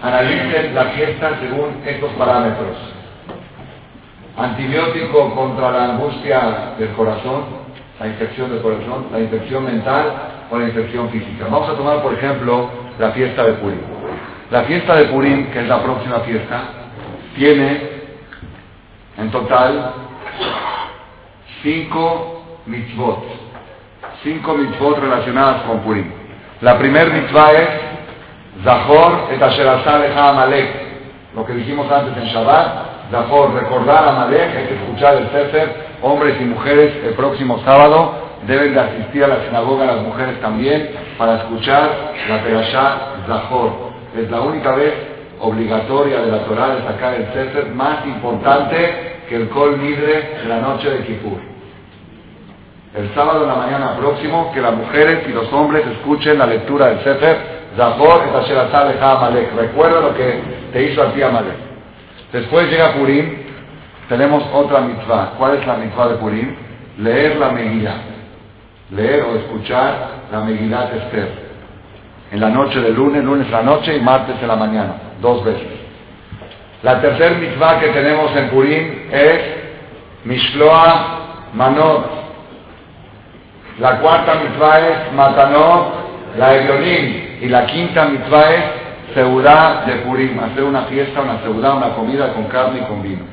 analicen 0.00 0.74
la 0.76 0.84
fiesta 0.84 1.30
según 1.40 1.82
estos 1.84 2.12
parámetros. 2.12 2.76
Antibiótico 4.36 5.34
contra 5.34 5.72
la 5.72 5.84
angustia 5.86 6.74
del 6.78 6.90
corazón, 6.90 7.46
la 7.98 8.06
infección 8.06 8.48
del 8.48 8.62
corazón, 8.62 9.06
la 9.10 9.18
infección 9.18 9.64
mental 9.64 10.12
o 10.50 10.56
la 10.56 10.66
infección 10.66 11.10
física. 11.10 11.46
Vamos 11.50 11.68
a 11.68 11.74
tomar, 11.74 12.00
por 12.00 12.14
ejemplo, 12.14 12.70
la 12.96 13.10
fiesta 13.10 13.42
de 13.42 13.52
Purim. 13.54 13.89
La 14.50 14.64
fiesta 14.64 14.96
de 14.96 15.04
Purim, 15.04 15.52
que 15.52 15.60
es 15.60 15.68
la 15.68 15.80
próxima 15.80 16.20
fiesta, 16.20 16.62
tiene 17.36 17.80
en 19.16 19.30
total 19.30 19.92
cinco 21.62 22.42
mitzvot. 22.66 23.22
Cinco 24.24 24.54
mitzvot 24.54 24.98
relacionadas 24.98 25.62
con 25.62 25.78
Purim. 25.80 26.10
La 26.62 26.76
primer 26.78 27.12
mitzvah 27.12 27.52
es 27.52 27.68
Zahor 28.64 29.28
et 29.30 29.40
asher 29.40 29.68
Amalek. 29.68 30.68
Lo 31.36 31.46
que 31.46 31.54
dijimos 31.54 31.90
antes 31.90 32.20
en 32.20 32.28
Shabbat. 32.30 32.90
Zahor, 33.12 33.54
recordar 33.54 34.04
a 34.04 34.08
Amalek, 34.10 34.56
hay 34.56 34.66
que 34.66 34.74
escuchar 34.74 35.14
el 35.14 35.30
Sefer. 35.30 35.90
Hombres 36.02 36.36
y 36.40 36.44
mujeres 36.44 36.92
el 37.04 37.14
próximo 37.14 37.60
sábado 37.64 38.14
deben 38.48 38.74
de 38.74 38.80
asistir 38.80 39.22
a 39.22 39.28
la 39.28 39.44
sinagoga, 39.44 39.86
las 39.86 40.02
mujeres 40.02 40.40
también, 40.40 40.90
para 41.18 41.36
escuchar 41.36 42.14
la 42.28 42.42
Perashá 42.42 42.96
Zahor 43.28 43.89
es 44.16 44.30
la 44.30 44.40
única 44.40 44.74
vez 44.74 44.92
obligatoria 45.40 46.20
de 46.20 46.32
la 46.32 46.44
Torah 46.44 46.74
de 46.74 46.82
sacar 46.82 47.14
el 47.14 47.26
Sefer 47.32 47.66
más 47.68 48.04
importante 48.06 49.20
que 49.28 49.36
el 49.36 49.48
Kol 49.48 49.80
Nidre 49.80 50.38
de 50.42 50.48
la 50.48 50.60
noche 50.60 50.90
de 50.90 51.04
Kippur. 51.04 51.38
El 52.94 53.14
sábado 53.14 53.42
en 53.42 53.48
la 53.48 53.54
mañana 53.54 53.96
próximo, 53.96 54.50
que 54.52 54.60
las 54.60 54.74
mujeres 54.74 55.20
y 55.28 55.32
los 55.32 55.50
hombres 55.52 55.86
escuchen 55.86 56.38
la 56.38 56.46
lectura 56.46 56.88
del 56.88 57.04
Sefer 57.04 57.60
Zahor 57.76 58.22
et 58.24 59.02
Amalek. 59.02 59.54
Recuerda 59.56 60.00
lo 60.00 60.14
que 60.14 60.40
te 60.72 60.82
hizo 60.82 61.02
a 61.02 61.12
ti 61.12 61.22
Amalek. 61.22 61.54
Después 62.32 62.68
llega 62.68 62.94
Purim, 62.94 63.36
tenemos 64.08 64.42
otra 64.52 64.80
mitzvah. 64.80 65.34
¿Cuál 65.38 65.58
es 65.58 65.66
la 65.66 65.76
mitzvah 65.76 66.08
de 66.08 66.14
Purim? 66.16 66.54
Leer 66.98 67.36
la 67.36 67.50
Megillah. 67.50 67.96
Leer 68.90 69.22
o 69.22 69.36
escuchar 69.36 70.08
la 70.32 70.40
Megillah 70.40 70.90
de 70.90 70.98
Esther 70.98 71.49
en 72.30 72.40
la 72.40 72.48
noche 72.48 72.80
de 72.80 72.90
lunes, 72.90 73.24
lunes 73.24 73.46
en 73.46 73.52
la 73.52 73.62
noche 73.62 73.96
y 73.96 74.00
martes 74.00 74.36
en 74.40 74.48
la 74.48 74.56
mañana, 74.56 74.94
dos 75.20 75.44
veces. 75.44 75.80
La 76.82 77.00
tercer 77.00 77.36
mitzvah 77.36 77.78
que 77.78 77.88
tenemos 77.88 78.34
en 78.34 78.48
Purim 78.48 79.08
es 79.12 79.40
Mishloa 80.24 81.50
Manot. 81.54 82.06
La 83.78 83.98
cuarta 83.98 84.34
mitzvah 84.36 84.80
es 84.80 85.12
Matanot, 85.12 85.92
la 86.38 86.56
Evionim. 86.56 87.42
Y 87.42 87.48
la 87.48 87.66
quinta 87.66 88.06
mitzvah 88.06 88.50
es 88.50 88.64
Seudá 89.14 89.84
de 89.86 89.94
Purim, 89.96 90.38
hacer 90.38 90.62
una 90.62 90.82
fiesta, 90.82 91.20
una 91.20 91.40
seudá, 91.42 91.74
una 91.74 91.90
comida 91.94 92.32
con 92.32 92.44
carne 92.44 92.80
y 92.80 92.84
con 92.84 93.02
vino. 93.02 93.24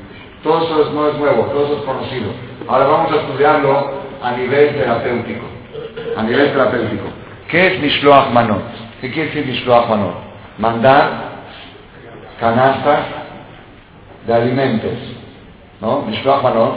Todo 0.42 0.64
eso 0.64 0.92
no 0.92 1.08
es 1.08 1.16
nuevo, 1.18 1.44
todo 1.44 1.66
eso 1.66 1.78
es 1.78 1.82
conocido. 1.84 2.30
Ahora 2.68 2.86
vamos 2.86 3.12
a 3.12 3.16
estudiarlo 3.16 3.92
a 4.22 4.32
nivel 4.32 4.74
terapéutico. 4.74 5.46
A 6.16 6.22
nivel 6.22 6.50
terapéutico. 6.50 7.04
¿Qué 7.48 7.66
es 7.68 7.80
Mishloach 7.80 8.30
Manot? 8.30 8.87
¿Qué 9.00 9.12
quiere 9.12 9.28
decir 9.28 9.46
Mishloach 9.46 9.88
Manot? 9.88 10.14
Mandar 10.58 11.28
canastas 12.40 13.00
de 14.26 14.34
alimentos. 14.34 14.98
¿No? 15.80 16.02
Mishloach 16.02 16.42
Manot. 16.42 16.74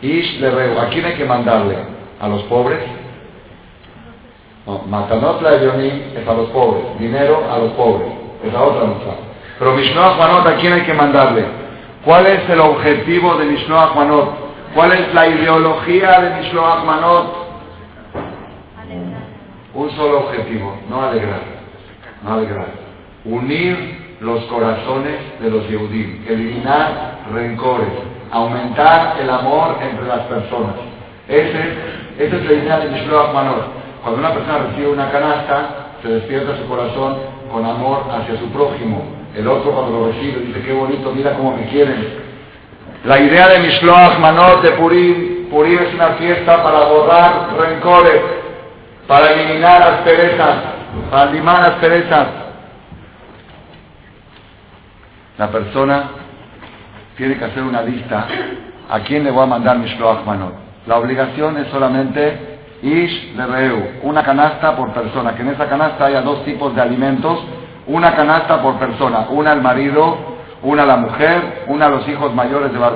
Ish 0.00 0.40
le 0.40 0.78
¿A 0.78 0.88
quién 0.88 1.04
hay 1.04 1.14
que 1.14 1.24
mandarle? 1.24 1.76
¿A 2.20 2.28
los 2.28 2.42
pobres? 2.44 2.80
No, 4.66 4.82
Matanot 4.86 5.42
la 5.42 5.54
es 5.56 6.28
a 6.28 6.32
los 6.32 6.48
pobres. 6.50 6.84
Dinero 6.98 7.42
a 7.50 7.58
los 7.58 7.72
pobres. 7.72 8.08
Es 8.44 8.52
la 8.52 8.62
otra 8.62 8.86
mitzvah. 8.86 9.16
Pero 9.58 9.72
Mishloach 9.74 10.18
Manot, 10.18 10.46
¿a 10.46 10.56
quién 10.56 10.72
hay 10.72 10.82
que 10.82 10.94
mandarle? 10.94 11.44
¿Cuál 12.04 12.26
es 12.26 12.48
el 12.48 12.60
objetivo 12.60 13.34
de 13.36 13.44
Mishloach 13.44 13.94
Manot? 13.94 14.28
¿Cuál 14.74 14.92
es 14.92 15.12
la 15.12 15.26
ideología 15.26 16.20
de 16.20 16.30
Mishloach 16.36 16.84
Manot? 16.84 17.48
Un 19.74 19.90
solo 19.90 20.20
objetivo, 20.20 20.74
no 20.88 21.02
alegrar 21.02 21.57
unir 23.24 24.16
los 24.20 24.44
corazones 24.44 25.16
de 25.40 25.50
los 25.50 25.68
Yehudim, 25.68 26.24
eliminar 26.28 27.20
rencores, 27.32 27.88
aumentar 28.30 29.16
el 29.20 29.30
amor 29.30 29.76
entre 29.80 30.06
las 30.06 30.20
personas. 30.20 30.74
Esa 31.28 31.58
es 32.18 32.44
la 32.44 32.52
idea 32.52 32.78
de 32.80 32.90
Mishloach 32.90 33.32
Manor. 33.32 33.64
Cuando 34.02 34.20
una 34.20 34.32
persona 34.32 34.58
recibe 34.58 34.88
una 34.88 35.10
canasta, 35.10 35.92
se 36.02 36.08
despierta 36.08 36.56
su 36.56 36.68
corazón 36.68 37.18
con 37.52 37.64
amor 37.64 38.04
hacia 38.10 38.38
su 38.38 38.48
prójimo. 38.50 39.04
El 39.36 39.46
otro 39.46 39.72
cuando 39.72 39.98
lo 39.98 40.06
recibe 40.08 40.40
dice, 40.46 40.62
qué 40.62 40.72
bonito, 40.72 41.12
mira 41.12 41.34
cómo 41.34 41.56
me 41.56 41.66
quieren. 41.68 42.28
La 43.04 43.20
idea 43.20 43.48
de 43.48 43.60
Mishloach 43.60 44.18
Manor 44.18 44.62
de 44.62 44.70
Purim 44.72 45.38
Purim 45.50 45.78
es 45.78 45.94
una 45.94 46.08
fiesta 46.14 46.62
para 46.62 46.84
borrar 46.86 47.56
rencores, 47.58 48.20
para 49.06 49.32
eliminar 49.32 49.82
asperezas, 49.82 50.56
para 51.10 51.30
limar 51.30 51.64
asperezas. 51.64 52.26
La 55.38 55.48
persona 55.48 56.10
tiene 57.16 57.36
que 57.36 57.44
hacer 57.44 57.62
una 57.62 57.82
lista 57.82 58.26
a 58.90 59.00
quién 59.00 59.24
le 59.24 59.30
voy 59.30 59.42
a 59.42 59.46
mandar 59.46 59.78
Mishloach 59.78 60.24
Manot. 60.24 60.54
La 60.86 60.96
obligación 60.96 61.58
es 61.58 61.68
solamente 61.68 62.58
Ish 62.82 63.36
de 63.36 63.46
Reu, 63.46 64.00
una 64.02 64.22
canasta 64.22 64.76
por 64.76 64.92
persona, 64.92 65.34
que 65.34 65.42
en 65.42 65.48
esa 65.50 65.68
canasta 65.68 66.06
haya 66.06 66.22
dos 66.22 66.44
tipos 66.44 66.74
de 66.74 66.80
alimentos, 66.80 67.38
una 67.86 68.14
canasta 68.14 68.62
por 68.62 68.78
persona, 68.78 69.26
una 69.30 69.52
al 69.52 69.60
marido, 69.60 70.16
una 70.62 70.82
a 70.84 70.86
la 70.86 70.96
mujer, 70.96 71.64
una 71.68 71.86
a 71.86 71.90
los 71.90 72.08
hijos 72.08 72.34
mayores 72.34 72.72
de 72.72 72.78
Bar 72.78 72.94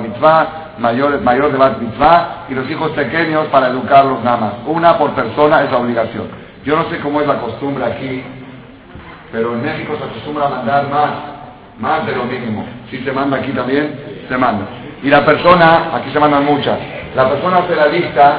mayores, 0.79 1.21
mayor 1.21 1.51
de 1.51 1.85
Mitzvah, 1.85 2.45
y 2.49 2.53
los 2.53 2.69
hijos 2.69 2.91
pequeños 2.91 3.47
para 3.47 3.67
educarlos 3.67 4.23
nada 4.23 4.37
más. 4.37 4.53
Una 4.65 4.97
por 4.97 5.11
persona 5.11 5.63
es 5.63 5.71
la 5.71 5.77
obligación. 5.77 6.42
Yo 6.65 6.77
no 6.77 6.89
sé 6.89 6.99
cómo 6.99 7.21
es 7.21 7.27
la 7.27 7.39
costumbre 7.39 7.83
aquí, 7.85 8.23
pero 9.31 9.53
en 9.53 9.63
México 9.63 9.95
se 9.97 10.03
acostumbra 10.03 10.45
a 10.45 10.49
mandar 10.49 10.89
más, 10.89 11.09
más 11.79 12.05
de 12.05 12.15
lo 12.15 12.23
mínimo. 12.25 12.65
Si 12.89 12.99
se 13.03 13.11
manda 13.11 13.37
aquí 13.37 13.51
también, 13.51 14.23
se 14.27 14.37
manda. 14.37 14.65
Y 15.01 15.09
la 15.09 15.25
persona, 15.25 15.95
aquí 15.95 16.09
se 16.11 16.19
mandan 16.19 16.45
muchas, 16.45 16.79
la 17.15 17.29
persona 17.29 17.57
hace 17.57 17.75
la 17.75 17.87
lista, 17.87 18.37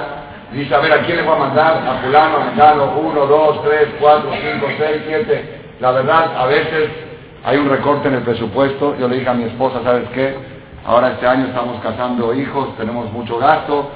dice, 0.53 0.75
a 0.75 0.79
ver, 0.79 0.93
¿a 0.93 0.99
quién 1.03 1.19
le 1.19 1.23
voy 1.23 1.37
a 1.37 1.39
mandar? 1.39 1.77
A 1.87 2.03
fulano, 2.03 2.37
a 2.39 2.45
mengano, 2.47 2.95
uno, 2.99 3.27
dos, 3.27 3.63
tres, 3.63 3.89
cuatro, 4.01 4.31
cinco, 4.33 4.67
seis, 4.79 5.03
siete. 5.07 5.61
La 5.81 5.91
verdad, 5.91 6.37
a 6.39 6.47
veces 6.47 6.91
hay 7.45 7.59
un 7.59 7.69
recorte 7.69 8.09
en 8.09 8.15
el 8.15 8.23
presupuesto. 8.23 8.97
Yo 8.99 9.07
le 9.07 9.17
dije 9.17 9.29
a 9.29 9.35
mi 9.35 9.45
esposa, 9.45 9.81
¿sabes 9.85 10.09
qué? 10.15 10.35
Ahora 10.87 11.13
este 11.13 11.27
año 11.27 11.47
estamos 11.47 11.81
casando 11.83 12.35
hijos, 12.35 12.77
tenemos 12.77 13.13
mucho 13.13 13.39
gasto. 13.39 13.91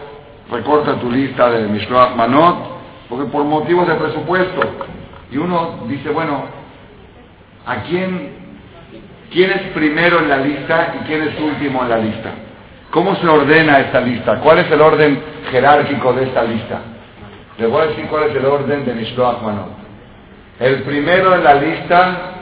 Recorta 0.50 0.94
tu 0.94 1.11
lista 1.11 1.50
de 1.50 1.66
Mishloach 1.68 2.14
Manot, 2.14 2.77
porque 3.09 3.31
por 3.31 3.45
motivos 3.45 3.88
de 3.88 3.95
presupuesto. 3.95 4.61
Y 5.31 5.37
uno 5.37 5.81
dice, 5.88 6.11
bueno, 6.11 6.45
¿a 7.67 7.83
quién, 7.83 8.31
quién 9.31 9.50
es 9.50 9.62
primero 9.73 10.21
en 10.21 10.29
la 10.29 10.38
lista 10.38 10.95
y 11.00 11.07
quién 11.07 11.23
es 11.23 11.41
último 11.41 11.83
en 11.83 11.88
la 11.88 11.99
lista? 11.99 12.31
¿Cómo 12.91 13.15
se 13.17 13.27
ordena 13.27 13.81
esta 13.81 14.00
lista? 14.00 14.41
¿Cuál 14.41 14.59
es 14.61 14.71
el 14.71 14.81
orden 14.81 15.23
jerárquico 15.50 16.12
de 16.15 16.25
esta 16.25 16.43
lista? 16.45 16.81
Le 17.59 17.67
voy 17.67 17.83
a 17.83 17.87
decir 17.87 18.07
cuál 18.07 18.25
es 18.25 18.37
el 18.37 18.45
orden 18.45 18.85
de 18.85 18.95
Mishloach 18.95 19.43
Manot. 19.43 19.71
El 20.61 20.83
primero 20.83 21.35
en 21.35 21.45
la 21.45 21.55
lista 21.55 22.33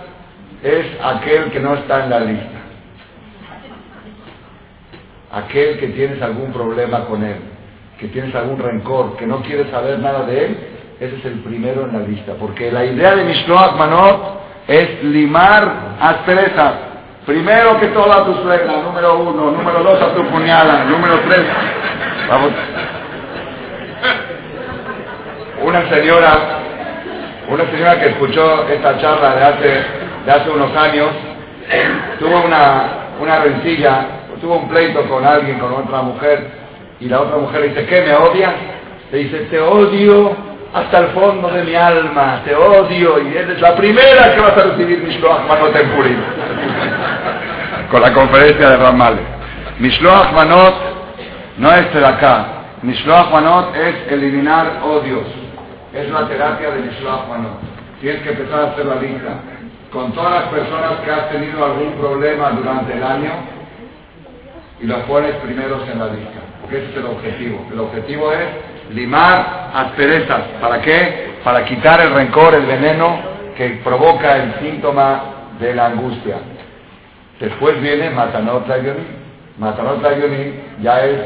es 0.62 0.86
aquel 1.02 1.50
que 1.50 1.60
no 1.60 1.74
está 1.74 2.04
en 2.04 2.10
la 2.10 2.20
lista. 2.20 2.56
Aquel 5.32 5.78
que 5.78 5.88
tienes 5.88 6.22
algún 6.22 6.52
problema 6.52 7.04
con 7.06 7.24
él, 7.24 7.36
que 7.98 8.08
tienes 8.08 8.34
algún 8.34 8.58
rencor, 8.58 9.16
que 9.16 9.26
no 9.26 9.40
quieres 9.42 9.70
saber 9.70 9.98
nada 9.98 10.24
de 10.24 10.44
él, 10.44 10.58
ese 11.00 11.16
es 11.16 11.24
el 11.26 11.40
primero 11.40 11.86
en 11.86 11.92
la 11.92 12.06
lista. 12.06 12.32
Porque 12.38 12.70
la 12.70 12.84
idea 12.84 13.14
de 13.14 13.24
Mishloach 13.24 13.76
Manot 13.76 14.40
es 14.68 15.02
limar 15.04 15.96
asperezas. 16.00 16.74
Primero 17.26 17.78
que 17.80 17.88
todo 17.88 18.12
a 18.12 18.24
tu 18.24 18.34
suegra, 18.42 18.82
número 18.82 19.18
uno, 19.18 19.50
número 19.50 19.82
dos 19.82 20.00
a 20.00 20.14
tu 20.14 20.24
cuñada, 20.28 20.84
número 20.84 21.18
tres. 21.26 21.42
Vamos. 22.28 22.50
Una 25.64 25.88
señora, 25.90 26.38
una 27.48 27.64
señora 27.70 27.98
que 27.98 28.08
escuchó 28.10 28.68
esta 28.68 28.98
charla 28.98 29.34
de 29.34 29.44
hace, 29.44 29.84
de 30.24 30.32
hace 30.32 30.50
unos 30.50 30.76
años, 30.76 31.08
tuvo 32.20 32.44
una, 32.44 32.84
una 33.20 33.40
rencilla, 33.40 34.06
tuvo 34.40 34.58
un 34.58 34.68
pleito 34.68 35.02
con 35.08 35.26
alguien, 35.26 35.58
con 35.58 35.72
otra 35.72 36.02
mujer, 36.02 36.65
y 37.00 37.06
la 37.06 37.20
otra 37.20 37.36
mujer 37.38 37.60
le 37.60 37.68
dice, 37.68 37.86
¿qué 37.86 38.02
me 38.02 38.14
odias? 38.14 38.54
Le 39.12 39.18
dice, 39.18 39.38
te 39.50 39.60
odio 39.60 40.36
hasta 40.72 40.98
el 40.98 41.06
fondo 41.08 41.48
de 41.48 41.62
mi 41.64 41.74
alma, 41.74 42.42
te 42.44 42.54
odio, 42.54 43.20
y 43.22 43.36
eres 43.36 43.60
la 43.60 43.74
primera 43.76 44.34
que 44.34 44.40
vas 44.40 44.56
a 44.56 44.62
recibir 44.62 45.02
Mishloach 45.02 45.46
Manot 45.46 45.76
en 45.76 45.90
Purim. 45.90 46.18
con 47.90 48.02
la 48.02 48.12
conferencia 48.12 48.70
de 48.70 48.76
Ramales. 48.76 49.24
Mishloach 49.78 50.32
Manot 50.32 50.74
no 51.58 51.72
es 51.72 52.04
acá. 52.04 52.46
Mishloach 52.82 53.30
Manot 53.30 53.74
es 53.76 54.12
eliminar 54.12 54.80
odios. 54.84 55.26
Es 55.92 56.10
la 56.10 56.28
terapia 56.28 56.70
de 56.70 56.82
Mishloach 56.82 57.28
Manot. 57.28 57.60
Tienes 58.00 58.22
que 58.22 58.30
empezar 58.30 58.60
a 58.60 58.72
hacer 58.72 58.86
la 58.86 58.96
lista. 58.96 59.40
Con 59.92 60.12
todas 60.12 60.42
las 60.42 60.44
personas 60.44 60.92
que 61.04 61.10
has 61.10 61.30
tenido 61.30 61.64
algún 61.64 61.92
problema 61.92 62.50
durante 62.50 62.92
el 62.92 63.02
año 63.02 63.30
y 64.80 64.86
los 64.86 64.98
pones 65.04 65.34
primeros 65.36 65.88
en 65.88 65.98
la 65.98 66.06
lista. 66.06 66.40
Porque 66.66 66.82
ese 66.82 66.90
es 66.90 66.96
el 66.96 67.06
objetivo. 67.06 67.64
El 67.72 67.78
objetivo 67.78 68.32
es 68.32 68.48
limar 68.92 69.70
asperezas. 69.72 70.40
¿Para 70.60 70.80
qué? 70.80 71.36
Para 71.44 71.64
quitar 71.64 72.00
el 72.00 72.12
rencor, 72.12 72.54
el 72.54 72.66
veneno 72.66 73.20
que 73.56 73.80
provoca 73.84 74.36
el 74.36 74.54
síntoma 74.58 75.22
de 75.60 75.74
la 75.76 75.86
angustia. 75.86 76.38
Después 77.38 77.80
viene 77.80 78.10
Matanot 78.10 78.66
Layonim. 78.66 79.06
Matanot 79.58 80.02
Layonim 80.02 80.54
ya 80.82 81.04
es 81.04 81.20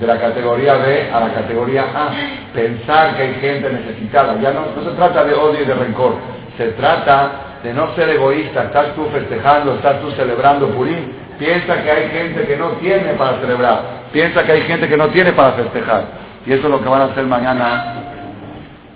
de 0.00 0.06
la 0.06 0.18
categoría 0.18 0.74
B 0.76 1.10
a 1.12 1.20
la 1.20 1.34
categoría 1.34 1.82
A. 1.94 2.10
Pensar 2.54 3.14
que 3.14 3.24
hay 3.24 3.34
gente 3.34 3.70
necesitada. 3.70 4.40
Ya 4.40 4.52
no, 4.52 4.68
no 4.74 4.90
se 4.90 4.96
trata 4.96 5.22
de 5.22 5.34
odio 5.34 5.64
y 5.64 5.66
de 5.66 5.74
rencor. 5.74 6.14
Se 6.56 6.68
trata 6.68 7.60
de 7.62 7.74
no 7.74 7.94
ser 7.94 8.08
egoísta. 8.08 8.64
Estás 8.64 8.94
tú 8.94 9.06
festejando, 9.12 9.74
estás 9.74 10.00
tú 10.00 10.10
celebrando 10.12 10.70
Purim. 10.70 11.27
Piensa 11.38 11.82
que 11.82 11.90
hay 11.90 12.10
gente 12.10 12.46
que 12.46 12.56
no 12.56 12.70
tiene 12.72 13.14
para 13.14 13.40
celebrar. 13.40 13.82
Piensa 14.12 14.44
que 14.44 14.52
hay 14.52 14.62
gente 14.62 14.88
que 14.88 14.96
no 14.96 15.08
tiene 15.08 15.32
para 15.32 15.52
festejar. 15.52 16.04
Y 16.46 16.52
eso 16.52 16.64
es 16.64 16.70
lo 16.70 16.82
que 16.82 16.88
van 16.88 17.02
a 17.02 17.04
hacer 17.04 17.26
mañana 17.26 17.94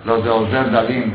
los 0.05 0.23
de 0.23 0.29
Ozer 0.29 0.71
Dalim. 0.71 1.13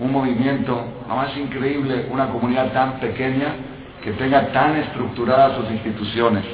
Un 0.00 0.10
movimiento, 0.10 0.84
más 1.08 1.36
increíble, 1.36 2.06
una 2.10 2.28
comunidad 2.28 2.72
tan 2.72 2.98
pequeña 2.98 3.54
que 4.02 4.12
tenga 4.12 4.48
tan 4.52 4.76
estructuradas 4.76 5.56
sus 5.56 5.70
instituciones. 5.70 6.44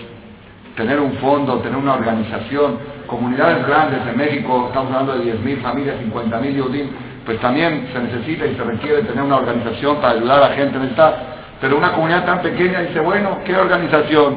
Tener 0.77 1.01
un 1.01 1.15
fondo, 1.15 1.59
tener 1.59 1.77
una 1.77 1.95
organización, 1.95 2.79
comunidades 3.07 3.67
grandes 3.67 4.01
en 4.07 4.17
México, 4.17 4.67
estamos 4.69 4.93
hablando 4.93 5.19
de 5.19 5.35
10.000 5.35 5.63
familias, 5.63 5.97
50.000 6.01 6.55
Yudim, 6.55 6.89
pues 7.25 7.41
también 7.41 7.89
se 7.93 7.99
necesita 7.99 8.47
y 8.47 8.55
se 8.55 8.63
requiere 8.63 9.03
tener 9.03 9.25
una 9.25 9.39
organización 9.39 9.97
para 9.97 10.13
ayudar 10.13 10.43
a 10.43 10.49
la 10.51 10.55
gente 10.55 10.77
en 10.77 10.85
esta. 10.85 11.40
Pero 11.61 11.77
una 11.77 11.93
comunidad 11.93 12.25
tan 12.25 12.41
pequeña 12.41 12.81
dice, 12.81 13.01
bueno, 13.01 13.39
¿qué 13.45 13.57
organización? 13.57 14.37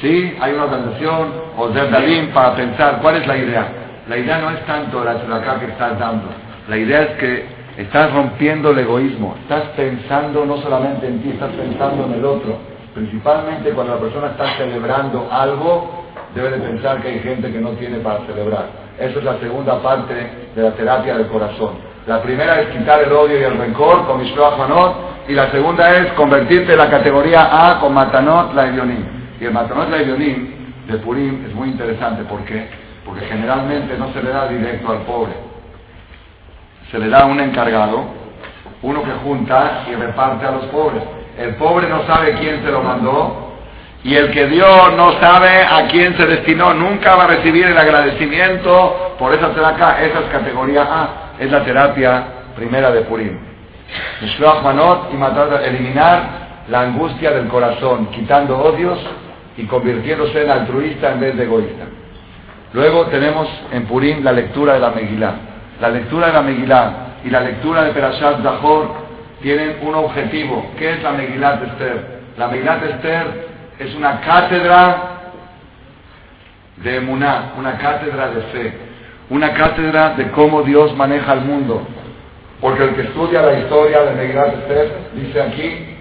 Sí, 0.00 0.36
hay 0.40 0.52
una 0.52 0.64
organización, 0.64 1.32
Ozer 1.56 1.90
Dalim, 1.90 2.28
para 2.28 2.54
pensar 2.54 2.98
cuál 3.00 3.16
es 3.16 3.26
la 3.26 3.36
idea. 3.36 3.68
La 4.08 4.16
idea 4.16 4.38
no 4.38 4.50
es 4.50 4.64
tanto 4.64 5.02
la 5.02 5.12
acá 5.12 5.58
que 5.58 5.66
estás 5.66 5.98
dando. 5.98 6.28
La 6.68 6.76
idea 6.76 7.02
es 7.02 7.10
que 7.18 7.46
estás 7.78 8.12
rompiendo 8.12 8.70
el 8.70 8.78
egoísmo. 8.78 9.36
Estás 9.42 9.64
pensando 9.76 10.44
no 10.44 10.58
solamente 10.58 11.06
en 11.06 11.22
ti, 11.22 11.30
estás 11.30 11.50
pensando 11.52 12.04
en 12.04 12.14
el 12.14 12.24
otro. 12.24 12.58
Principalmente 12.94 13.70
cuando 13.70 13.94
la 13.94 14.00
persona 14.00 14.26
está 14.28 14.56
celebrando 14.56 15.28
algo, 15.30 16.04
debe 16.34 16.50
de 16.50 16.58
pensar 16.58 17.00
que 17.00 17.08
hay 17.08 17.20
gente 17.20 17.50
que 17.50 17.60
no 17.60 17.70
tiene 17.70 17.98
para 17.98 18.20
celebrar. 18.26 18.66
Esa 18.98 19.18
es 19.18 19.24
la 19.24 19.38
segunda 19.38 19.80
parte 19.80 20.14
de 20.54 20.62
la 20.62 20.72
terapia 20.72 21.16
del 21.16 21.26
corazón. 21.28 21.74
La 22.06 22.22
primera 22.22 22.60
es 22.60 22.68
quitar 22.68 23.02
el 23.02 23.12
odio 23.12 23.38
y 23.38 23.44
el 23.44 23.56
rencor 23.56 24.06
con 24.06 24.20
Mishloach 24.20 24.58
Manot, 24.58 24.96
y 25.28 25.34
la 25.34 25.50
segunda 25.50 25.94
es 25.94 26.12
convertirte 26.12 26.72
en 26.72 26.78
la 26.78 26.88
categoría 26.88 27.70
A 27.70 27.80
con 27.80 27.92
Matanot 27.92 28.54
la. 28.54 28.66
Y 28.66 29.44
el 29.44 29.52
Matanot 29.52 29.90
la 29.90 29.98
Evionim 29.98 30.48
de 30.86 30.96
Purim 30.96 31.44
es 31.46 31.54
muy 31.54 31.68
interesante. 31.68 32.24
¿Por 32.24 32.44
qué? 32.44 32.66
Porque 33.04 33.26
generalmente 33.26 33.96
no 33.98 34.10
se 34.14 34.22
le 34.22 34.30
da 34.30 34.48
directo 34.48 34.90
al 34.90 35.02
pobre. 35.02 35.32
Se 36.90 36.98
le 36.98 37.10
da 37.10 37.20
a 37.20 37.26
un 37.26 37.38
encargado, 37.40 38.06
uno 38.80 39.02
que 39.02 39.12
junta 39.22 39.84
y 39.90 39.94
reparte 39.94 40.46
a 40.46 40.52
los 40.52 40.64
pobres. 40.66 41.02
El 41.38 41.56
pobre 41.56 41.88
no 41.88 42.06
sabe 42.06 42.32
quién 42.40 42.62
se 42.64 42.70
lo 42.70 42.82
mandó 42.82 43.58
y 44.04 44.14
el 44.14 44.30
que 44.30 44.46
dio 44.46 44.90
no 44.92 45.12
sabe 45.20 45.62
a 45.62 45.88
quién 45.88 46.16
se 46.16 46.24
destinó. 46.24 46.72
Nunca 46.72 47.16
va 47.16 47.24
a 47.24 47.28
recibir 47.28 47.66
el 47.66 47.76
agradecimiento 47.76 49.14
por 49.18 49.34
esa 49.34 49.50
terapia. 49.50 50.00
Esa 50.00 50.20
es 50.20 50.26
categoría 50.32 50.82
A. 50.82 51.08
Es 51.38 51.50
la 51.50 51.62
terapia 51.64 52.24
primera 52.56 52.90
de 52.90 53.02
Purim. 53.02 53.47
Mishloach 54.20 54.62
Manot 54.62 55.12
y 55.12 55.16
matar, 55.16 55.62
eliminar 55.64 56.48
la 56.68 56.82
angustia 56.82 57.30
del 57.30 57.48
corazón, 57.48 58.06
quitando 58.10 58.58
odios 58.58 58.98
y 59.56 59.64
convirtiéndose 59.64 60.44
en 60.44 60.50
altruista 60.50 61.12
en 61.12 61.20
vez 61.20 61.36
de 61.36 61.44
egoísta. 61.44 61.84
Luego 62.72 63.06
tenemos 63.06 63.48
en 63.72 63.86
Purim 63.86 64.22
la 64.22 64.32
lectura 64.32 64.74
de 64.74 64.80
la 64.80 64.90
Megilá. 64.90 65.34
La 65.80 65.88
lectura 65.88 66.26
de 66.28 66.32
la 66.34 66.42
Megilá 66.42 66.92
y 67.24 67.30
la 67.30 67.40
lectura 67.40 67.84
de 67.84 67.92
Perashat 67.92 68.42
Zahor 68.42 69.08
tienen 69.40 69.78
un 69.82 69.94
objetivo. 69.94 70.72
¿Qué 70.78 70.90
es 70.92 71.02
la 71.02 71.12
Megilat 71.12 71.62
Esther? 71.62 72.20
La 72.36 72.48
Megilat 72.48 72.82
Esther 72.82 73.48
es 73.78 73.94
una 73.94 74.20
cátedra 74.20 74.96
de 76.76 76.96
Emuná, 76.96 77.52
una 77.58 77.78
cátedra 77.78 78.28
de 78.30 78.42
fe, 78.52 78.78
una 79.30 79.52
cátedra 79.52 80.10
de 80.10 80.30
cómo 80.30 80.62
Dios 80.62 80.94
maneja 80.96 81.32
el 81.32 81.40
mundo. 81.40 81.86
Porque 82.60 82.84
el 82.84 82.94
que 82.94 83.02
estudia 83.02 83.42
la 83.42 83.58
historia 83.58 84.02
de 84.02 84.14
Megilat 84.14 84.54
Esther 84.54 84.92
dice 85.14 85.42
aquí, 85.42 85.96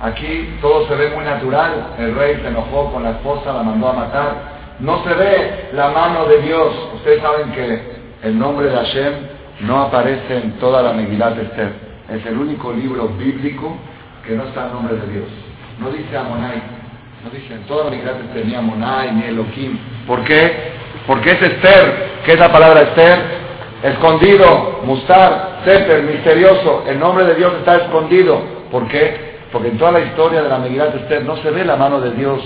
aquí 0.00 0.58
todo 0.60 0.88
se 0.88 0.94
ve 0.96 1.10
muy 1.10 1.24
natural. 1.24 1.94
El 1.98 2.14
rey 2.14 2.38
se 2.42 2.48
enojó 2.48 2.92
con 2.92 3.04
la 3.04 3.10
esposa, 3.10 3.52
la 3.52 3.62
mandó 3.62 3.88
a 3.88 3.92
matar 3.92 4.58
no 4.80 5.02
se 5.02 5.12
ve 5.14 5.68
la 5.72 5.88
mano 5.88 6.26
de 6.26 6.42
Dios. 6.42 6.72
Ustedes 6.94 7.20
saben 7.20 7.50
que 7.52 7.80
el 8.22 8.38
nombre 8.38 8.68
de 8.68 8.76
Hashem 8.76 9.12
no 9.60 9.82
aparece 9.82 10.36
en 10.36 10.52
toda 10.58 10.82
la 10.82 10.92
Megilat 10.92 11.38
Esther. 11.38 11.72
Es 12.08 12.24
el 12.26 12.38
único 12.38 12.72
libro 12.72 13.08
bíblico 13.08 13.76
que 14.24 14.34
no 14.34 14.44
está 14.44 14.66
el 14.66 14.72
nombre 14.72 14.96
de 14.96 15.06
Dios. 15.12 15.26
No 15.80 15.90
dice 15.90 16.16
Amonai, 16.16 16.62
no 17.24 17.30
dice 17.30 17.54
en 17.54 17.62
toda 17.64 17.90
la 17.90 17.96
Esther 17.96 18.46
ni 18.46 18.54
Amonai 18.54 19.12
ni 19.14 19.24
Elohim. 19.24 19.78
¿Por 20.06 20.22
qué? 20.24 20.72
Porque 21.06 21.32
es 21.32 21.42
Esther. 21.42 22.08
¿Qué 22.24 22.32
es 22.34 22.38
la 22.38 22.52
palabra 22.52 22.82
Esther? 22.82 23.47
Escondido, 23.82 24.80
Mustar, 24.84 25.60
Sefer, 25.64 26.02
misterioso. 26.02 26.84
El 26.86 26.98
nombre 26.98 27.24
de 27.24 27.34
Dios 27.34 27.52
está 27.58 27.76
escondido. 27.76 28.40
¿Por 28.70 28.88
qué? 28.88 29.38
Porque 29.52 29.68
en 29.68 29.78
toda 29.78 29.92
la 29.92 30.00
historia 30.00 30.42
de 30.42 30.48
la 30.48 30.58
Megilat 30.58 30.94
Esther 30.94 31.24
no 31.24 31.36
se 31.38 31.50
ve 31.50 31.64
la 31.64 31.76
mano 31.76 32.00
de 32.00 32.10
Dios 32.12 32.42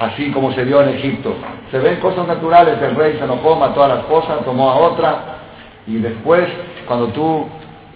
así 0.00 0.30
como 0.32 0.52
se 0.52 0.64
vio 0.64 0.80
en 0.82 0.88
Egipto. 0.96 1.34
Se 1.70 1.78
ven 1.78 1.96
cosas 1.96 2.26
naturales, 2.26 2.80
el 2.82 2.96
rey 2.96 3.16
se 3.18 3.24
enojó, 3.24 3.54
mató 3.56 3.84
a 3.84 3.88
la 3.88 3.94
esposa, 3.96 4.38
tomó 4.44 4.70
a 4.70 4.76
otra, 4.76 5.16
y 5.86 5.98
después, 5.98 6.48
cuando 6.86 7.08
tú 7.08 7.46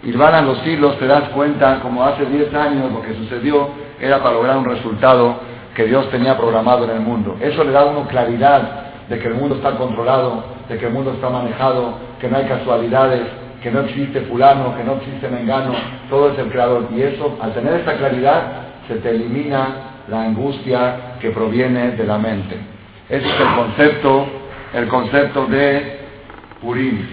irvanas 0.03 0.45
los 0.45 0.67
hilos, 0.67 0.99
te 0.99 1.07
das 1.07 1.31
cuenta, 1.31 1.81
como 1.81 2.05
hace 2.05 2.27
10 2.27 2.55
años, 2.55 2.93
lo 2.93 3.01
que 3.01 3.15
sucedió 3.15 3.69
era 3.99 4.23
para 4.23 4.35
lograr 4.35 4.59
un 4.59 4.67
resultado 4.67 5.37
que 5.75 5.87
Dios 5.87 6.09
tenía 6.11 6.37
programado 6.37 6.85
en 6.85 6.91
el 6.91 7.01
mundo. 7.01 7.37
Eso 7.41 7.65
le 7.65 7.73
da 7.73 7.81
a 7.81 7.85
uno 7.87 8.07
claridad 8.07 8.85
de 9.09 9.19
que 9.19 9.29
el 9.29 9.35
mundo 9.35 9.57
está 9.57 9.73
controlado, 9.73 10.45
de 10.69 10.79
que 10.79 10.87
el 10.87 10.93
mundo 10.93 11.13
está 11.13 11.31
manejado, 11.31 11.95
que 12.25 12.31
no 12.31 12.39
hay 12.39 12.47
casualidades, 12.47 13.21
que 13.63 13.71
no 13.71 13.81
existe 13.81 14.23
fulano, 14.23 14.75
que 14.75 14.83
no 14.83 14.95
existe 14.95 15.29
mengano, 15.29 15.75
todo 16.09 16.33
es 16.33 16.39
el 16.39 16.51
creador. 16.51 16.89
Y 16.97 17.03
eso, 17.03 17.37
al 17.39 17.53
tener 17.53 17.75
esta 17.75 17.99
claridad, 17.99 18.43
se 18.89 18.95
te 18.95 19.11
elimina 19.11 19.67
la 20.09 20.23
angustia 20.23 21.19
que 21.21 21.29
proviene 21.33 21.91
de 21.91 22.05
la 22.05 22.17
mente. 22.17 22.57
Ese 23.11 23.29
es 23.29 23.41
el 23.41 23.55
concepto, 23.55 24.27
el 24.73 24.89
concepto 24.89 25.45
de 25.49 26.01
Purim. 26.63 27.07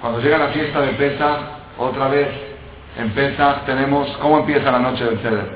Cuando 0.00 0.20
llega 0.20 0.38
la 0.38 0.48
fiesta 0.48 0.80
de 0.80 0.92
Pesa, 0.92 1.38
otra 1.76 2.08
vez 2.08 2.28
en 2.98 3.10
Pesa 3.10 3.60
tenemos, 3.66 4.08
¿cómo 4.22 4.38
empieza 4.38 4.72
la 4.72 4.78
noche 4.78 5.04
del 5.04 5.18
Ceder? 5.18 5.50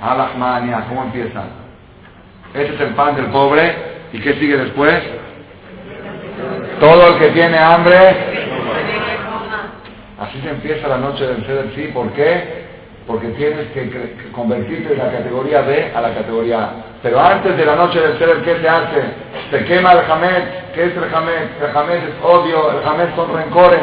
Alachmania, 0.00 0.86
¿cómo 0.88 1.02
empieza? 1.02 1.42
Ese 2.54 2.76
es 2.76 2.80
el 2.80 2.94
pan 2.94 3.14
del 3.14 3.26
pobre, 3.26 3.74
¿y 4.10 4.20
qué 4.20 4.32
sigue 4.36 4.56
después? 4.56 5.02
Todo 6.82 7.06
el 7.06 7.18
que 7.20 7.28
tiene 7.28 7.56
hambre, 7.56 7.96
así 10.18 10.40
se 10.42 10.50
empieza 10.50 10.88
la 10.88 10.98
noche 10.98 11.24
del 11.24 11.44
Ceder, 11.44 11.72
¿sí? 11.76 11.90
¿Por 11.94 12.10
qué? 12.10 12.62
porque 13.06 13.28
tienes 13.28 13.66
que 13.72 14.30
convertirte 14.32 14.90
de 14.90 14.96
la 14.96 15.10
categoría 15.10 15.62
B 15.62 15.92
a 15.94 16.00
la 16.00 16.14
categoría 16.14 16.64
A. 16.64 16.70
Pero 17.02 17.20
antes 17.20 17.56
de 17.56 17.64
la 17.64 17.74
noche 17.74 18.00
del 18.00 18.18
ser, 18.18 18.42
¿qué 18.42 18.60
se 18.60 18.68
hace? 18.68 19.02
Se 19.50 19.64
quema 19.64 19.92
el 19.92 20.02
jamés. 20.02 20.42
¿Qué 20.74 20.84
es 20.84 20.96
el 20.96 21.10
jamés? 21.10 21.50
El 21.60 21.72
jamés 21.72 22.02
es 22.04 22.24
odio, 22.24 22.70
el 22.70 22.84
jamés 22.84 23.08
son 23.16 23.34
rencores, 23.34 23.80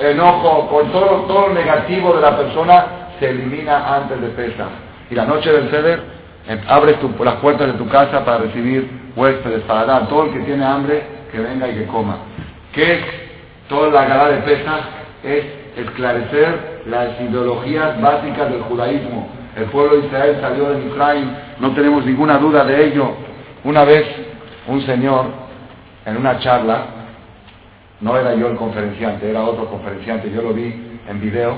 enojo, 0.00 0.68
con 0.68 0.90
todo, 0.92 1.24
todo 1.28 1.48
lo 1.48 1.54
negativo 1.54 2.14
de 2.14 2.22
la 2.22 2.36
persona 2.36 2.86
se 3.18 3.30
elimina 3.30 3.96
antes 3.96 4.20
de 4.20 4.28
pesa. 4.28 4.66
Y 5.10 5.14
la 5.14 5.26
noche 5.26 5.52
del 5.52 5.68
ceder, 5.68 6.02
em, 6.48 6.58
abres 6.66 6.96
las 7.22 7.34
puertas 7.36 7.66
de 7.66 7.74
tu 7.74 7.88
casa 7.88 8.24
para 8.24 8.38
recibir 8.38 9.12
huéspedes, 9.14 9.62
para 9.64 9.84
dar 9.84 10.08
todo 10.08 10.24
el 10.24 10.32
que 10.32 10.40
tiene 10.40 10.64
hambre 10.64 11.02
que 11.30 11.38
venga 11.38 11.68
y 11.68 11.74
que 11.74 11.86
coma. 11.86 12.16
¿Qué 12.74 12.92
es 12.92 13.00
toda 13.68 13.90
la 13.90 14.04
gala 14.04 14.28
de 14.30 14.42
pesa? 14.42 14.80
Es 15.22 15.44
esclarecer 15.76 16.82
las 16.86 17.20
ideologías 17.20 18.00
básicas 18.00 18.50
del 18.50 18.62
judaísmo. 18.62 19.28
El 19.56 19.66
pueblo 19.66 19.96
de 19.96 20.06
Israel 20.06 20.38
salió 20.40 20.70
de 20.70 20.84
Misraim, 20.84 21.30
no 21.60 21.72
tenemos 21.74 22.04
ninguna 22.04 22.38
duda 22.38 22.64
de 22.64 22.86
ello. 22.86 23.12
Una 23.62 23.84
vez 23.84 24.04
un 24.66 24.84
señor 24.84 25.26
en 26.04 26.16
una 26.16 26.38
charla, 26.40 26.86
no 28.00 28.18
era 28.18 28.34
yo 28.34 28.48
el 28.48 28.56
conferenciante, 28.56 29.30
era 29.30 29.44
otro 29.44 29.66
conferenciante, 29.66 30.30
yo 30.30 30.42
lo 30.42 30.52
vi 30.52 30.98
en 31.08 31.20
video, 31.20 31.54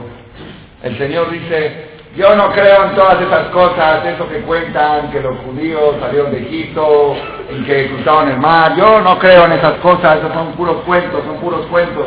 el 0.83 0.99
señor 0.99 1.31
dice, 1.31 1.96
yo 2.17 2.35
no 2.35 2.51
creo 2.53 2.85
en 2.85 2.95
todas 2.95 3.21
esas 3.21 3.49
cosas, 3.49 4.05
eso 4.07 4.29
que 4.29 4.41
cuentan, 4.41 5.11
que 5.11 5.21
los 5.21 5.37
judíos 5.39 5.97
salieron 6.01 6.33
de 6.33 6.39
Egipto 6.39 7.15
y 7.51 7.63
que 7.65 7.89
cruzaron 7.89 8.31
el 8.31 8.39
mar, 8.39 8.75
yo 8.77 9.01
no 9.01 9.19
creo 9.19 9.45
en 9.45 9.53
esas 9.53 9.75
cosas, 9.75 10.19
esos 10.19 10.33
son 10.33 10.53
puros 10.53 10.83
cuentos, 10.87 11.23
son 11.25 11.37
puros 11.37 11.67
cuentos. 11.67 12.07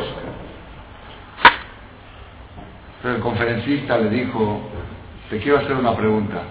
Pero 3.01 3.15
el 3.15 3.21
conferencista 3.21 3.97
le 3.97 4.09
dijo, 4.09 4.61
te 5.29 5.37
quiero 5.37 5.59
hacer 5.59 5.75
una 5.75 5.95
pregunta. 5.95 6.41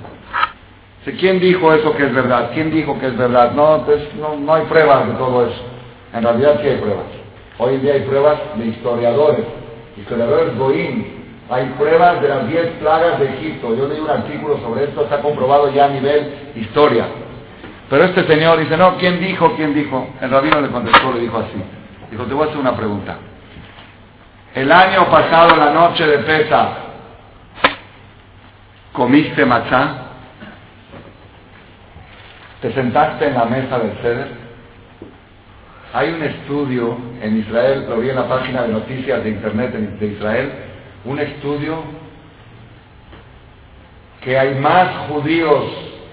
¿Quién 1.19 1.41
dijo 1.41 1.73
eso 1.73 1.97
que 1.97 2.05
es 2.05 2.15
verdad? 2.15 2.51
¿Quién 2.53 2.71
dijo 2.71 2.99
que 2.99 3.07
es 3.07 3.17
verdad? 3.17 3.53
No, 3.53 3.85
pues, 3.85 4.03
no, 4.15 4.55
hay 4.55 4.65
pruebas 4.67 5.09
de 5.09 5.15
todo 5.15 5.47
eso. 5.47 5.63
En 6.13 6.23
realidad 6.23 6.59
sí 6.61 6.69
hay 6.69 6.77
pruebas. 6.77 7.07
Hoy 7.59 7.75
en 7.77 7.83
día 7.83 7.95
hay 7.95 8.01
pruebas 8.03 8.39
de 8.57 8.67
historiadores, 8.67 9.45
historiadores 9.97 10.57
Goín. 10.57 11.18
Hay 11.51 11.65
pruebas 11.79 12.21
de 12.21 12.29
las 12.29 12.47
10 12.47 12.67
plagas 12.81 13.19
de 13.19 13.27
Egipto. 13.27 13.75
Yo 13.75 13.89
leí 13.89 14.01
un 14.01 14.11
artículo 14.11 14.59
sobre 14.59 14.85
esto, 14.85 15.05
está 15.05 15.21
comprobado 15.21 15.73
ya 15.73 15.87
a 15.87 15.89
nivel 15.89 16.53
historia. 16.55 17.07
Pero 17.89 18.05
este 18.05 18.27
señor 18.27 18.59
dice, 18.59 18.77
no, 18.77 18.97
¿quién 18.99 19.19
dijo? 19.19 19.55
¿Quién 19.57 19.75
dijo? 19.75 20.09
El 20.21 20.31
rabino 20.31 20.61
le 20.61 20.69
contestó, 20.69 21.11
le 21.13 21.21
dijo 21.21 21.39
así. 21.39 21.63
Dijo, 22.11 22.25
te 22.25 22.35
voy 22.35 22.45
a 22.45 22.51
hacer 22.51 22.61
una 22.61 22.77
pregunta. 22.77 23.17
El 24.55 24.71
año 24.71 25.07
pasado, 25.11 25.57
la 25.57 25.71
noche 25.73 26.07
de 26.07 26.19
pesa, 26.19 26.69
¿comiste 28.93 29.47
matzá? 29.47 30.09
¿Te 32.61 32.73
sentaste 32.73 33.27
en 33.27 33.35
la 33.35 33.45
mesa 33.47 33.79
del 33.79 33.93
ceder? 34.03 34.29
Hay 35.95 36.11
un 36.11 36.23
estudio 36.23 36.99
en 37.23 37.39
Israel, 37.39 37.87
lo 37.89 38.01
vi 38.01 38.11
en 38.11 38.17
la 38.17 38.29
página 38.29 38.63
de 38.63 38.69
noticias 38.69 39.25
de 39.25 39.31
Internet 39.31 39.73
de 39.73 40.07
Israel, 40.07 40.53
un 41.05 41.19
estudio 41.19 41.77
que 44.21 44.39
hay 44.39 44.55
más 44.57 45.09
judíos 45.09 45.65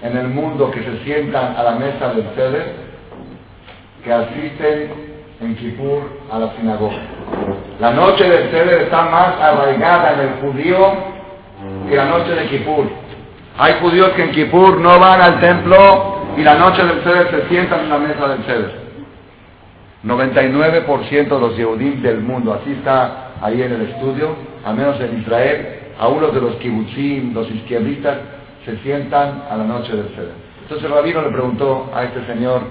en 0.02 0.16
el 0.16 0.28
mundo 0.28 0.70
que 0.70 0.82
se 0.82 1.04
sientan 1.04 1.56
a 1.56 1.62
la 1.62 1.72
mesa 1.72 2.12
del 2.12 2.24
ceder 2.34 2.86
que 4.04 4.12
asisten 4.12 5.16
en 5.40 5.56
Kippur 5.56 6.02
a 6.30 6.38
la 6.38 6.52
sinagoga. 6.56 6.96
La 7.80 7.90
noche 7.90 8.24
del 8.24 8.50
Seder 8.50 8.82
está 8.82 9.02
más 9.02 9.38
arraigada 9.40 10.14
en 10.14 10.20
el 10.20 10.28
judío 10.40 10.94
que 11.88 11.96
la 11.96 12.06
noche 12.06 12.30
de 12.30 12.46
Kippur. 12.46 12.86
Hay 13.58 13.74
judíos 13.80 14.10
que 14.10 14.22
en 14.22 14.30
Kippur 14.30 14.80
no 14.80 14.98
van 14.98 15.20
al 15.20 15.40
templo 15.40 16.22
y 16.36 16.42
la 16.42 16.54
noche 16.54 16.84
del 16.84 17.02
Seder 17.02 17.30
se 17.30 17.48
sientan 17.48 17.80
en 17.80 17.90
la 17.90 17.98
mesa 17.98 18.28
del 18.28 18.44
Seder. 18.44 18.86
99% 20.04 21.28
de 21.28 21.40
los 21.40 21.56
Yehudim 21.56 22.00
del 22.00 22.20
mundo, 22.20 22.54
así 22.54 22.72
está 22.72 23.32
ahí 23.42 23.60
en 23.60 23.72
el 23.72 23.82
estudio, 23.90 24.36
al 24.66 24.74
menos 24.74 25.00
en 25.00 25.20
Israel, 25.20 25.78
a 25.96 26.08
uno 26.08 26.26
de 26.26 26.40
los 26.40 26.56
kibbutzim, 26.56 27.32
los 27.32 27.48
izquierdistas, 27.48 28.16
se 28.64 28.76
sientan 28.78 29.44
a 29.48 29.56
la 29.56 29.62
noche 29.62 29.94
del 29.94 30.08
Seder. 30.08 30.34
Entonces 30.60 30.84
el 30.84 30.92
rabino 30.92 31.22
le 31.22 31.28
preguntó 31.28 31.88
a 31.94 32.02
este 32.02 32.26
señor 32.26 32.62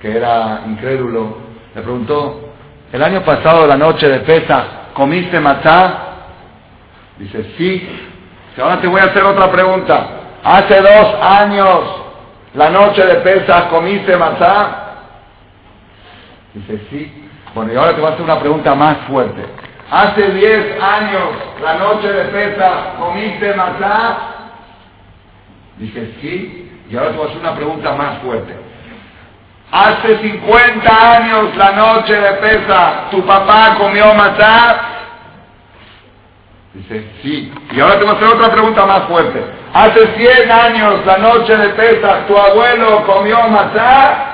que 0.00 0.16
era 0.16 0.62
incrédulo, 0.66 1.36
le 1.74 1.82
preguntó, 1.82 2.54
el 2.90 3.02
año 3.02 3.22
pasado, 3.22 3.66
la 3.66 3.76
noche 3.76 4.08
de 4.08 4.20
pesa, 4.20 4.64
¿comiste 4.94 5.38
matzá? 5.40 5.98
Dice, 7.18 7.44
sí. 7.58 7.86
ahora 8.58 8.80
te 8.80 8.86
voy 8.86 9.02
a 9.02 9.04
hacer 9.04 9.22
otra 9.22 9.52
pregunta. 9.52 10.06
Hace 10.42 10.80
dos 10.80 11.14
años, 11.20 11.80
la 12.54 12.70
noche 12.70 13.04
de 13.04 13.16
pesa, 13.16 13.68
¿comiste 13.68 14.16
matzá? 14.16 14.84
Dice, 16.54 16.80
sí. 16.88 17.28
Bueno, 17.54 17.74
y 17.74 17.76
ahora 17.76 17.94
te 17.94 18.00
voy 18.00 18.10
a 18.10 18.14
hacer 18.14 18.24
una 18.24 18.40
pregunta 18.40 18.74
más 18.74 18.96
fuerte. 19.06 19.42
Hace 19.92 20.22
diez 20.30 20.82
años, 20.82 21.28
la 21.60 21.74
noche 21.74 22.10
de 22.10 22.24
pesa, 22.24 22.94
¿comiste 22.98 23.52
matzá? 23.52 24.16
Dice, 25.76 26.14
sí. 26.18 26.72
Y 26.88 26.96
ahora 26.96 27.10
te 27.10 27.16
voy 27.18 27.26
a 27.26 27.28
hacer 27.28 27.40
una 27.42 27.54
pregunta 27.54 27.92
más 27.92 28.18
fuerte. 28.20 28.56
Hace 29.70 30.16
50 30.16 31.16
años 31.16 31.54
la 31.56 31.72
noche 31.72 32.14
de 32.14 32.32
pesa, 32.32 33.10
¿tu 33.10 33.22
papá 33.26 33.74
comió 33.78 34.14
matzá? 34.14 34.80
Dice, 36.72 37.10
sí. 37.22 37.52
Y 37.72 37.80
ahora 37.80 37.98
te 37.98 38.04
voy 38.04 38.14
a 38.14 38.16
hacer 38.16 38.28
otra 38.28 38.50
pregunta 38.50 38.86
más 38.86 39.02
fuerte. 39.02 39.44
Hace 39.74 40.06
100 40.16 40.50
años 40.50 41.04
la 41.04 41.18
noche 41.18 41.54
de 41.54 41.68
pesa, 41.68 42.26
¿tu 42.26 42.38
abuelo 42.38 43.04
comió 43.04 43.46
matzá? 43.46 44.31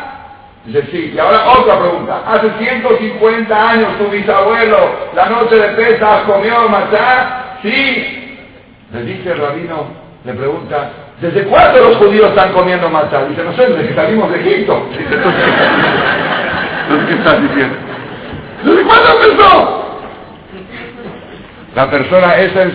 Dice, 0.65 0.83
sí. 0.91 1.13
Y 1.15 1.19
ahora 1.19 1.51
otra 1.51 1.79
pregunta. 1.79 2.23
Hace 2.27 2.51
150 2.59 3.71
años 3.71 3.99
tu 3.99 4.09
bisabuelo 4.09 4.77
la 5.15 5.27
noche 5.27 5.57
de 5.57 5.69
pesa 5.69 6.25
comió 6.27 6.69
matzá? 6.69 7.59
Sí. 7.63 8.39
Le 8.93 9.03
dice 9.05 9.33
el 9.33 9.39
rabino, 9.39 9.87
le 10.25 10.33
pregunta, 10.35 10.91
¿Desde 11.21 11.45
cuándo 11.45 11.81
los 11.81 11.97
judíos 11.97 12.29
están 12.29 12.53
comiendo 12.53 12.89
matzá? 12.89 13.25
Dice, 13.25 13.43
no 13.43 13.53
sé, 13.57 13.67
desde 13.67 13.89
que 13.89 13.95
salimos 13.95 14.31
de 14.31 14.41
Egipto. 14.41 14.81
¿qué 17.09 17.15
estás 17.15 17.43
diciendo? 17.43 17.77
¿Desde 18.65 18.83
cuándo 18.85 19.09
empezó? 19.21 19.85
La 21.75 21.91
persona, 21.91 22.37
esa 22.37 22.63
es, 22.63 22.73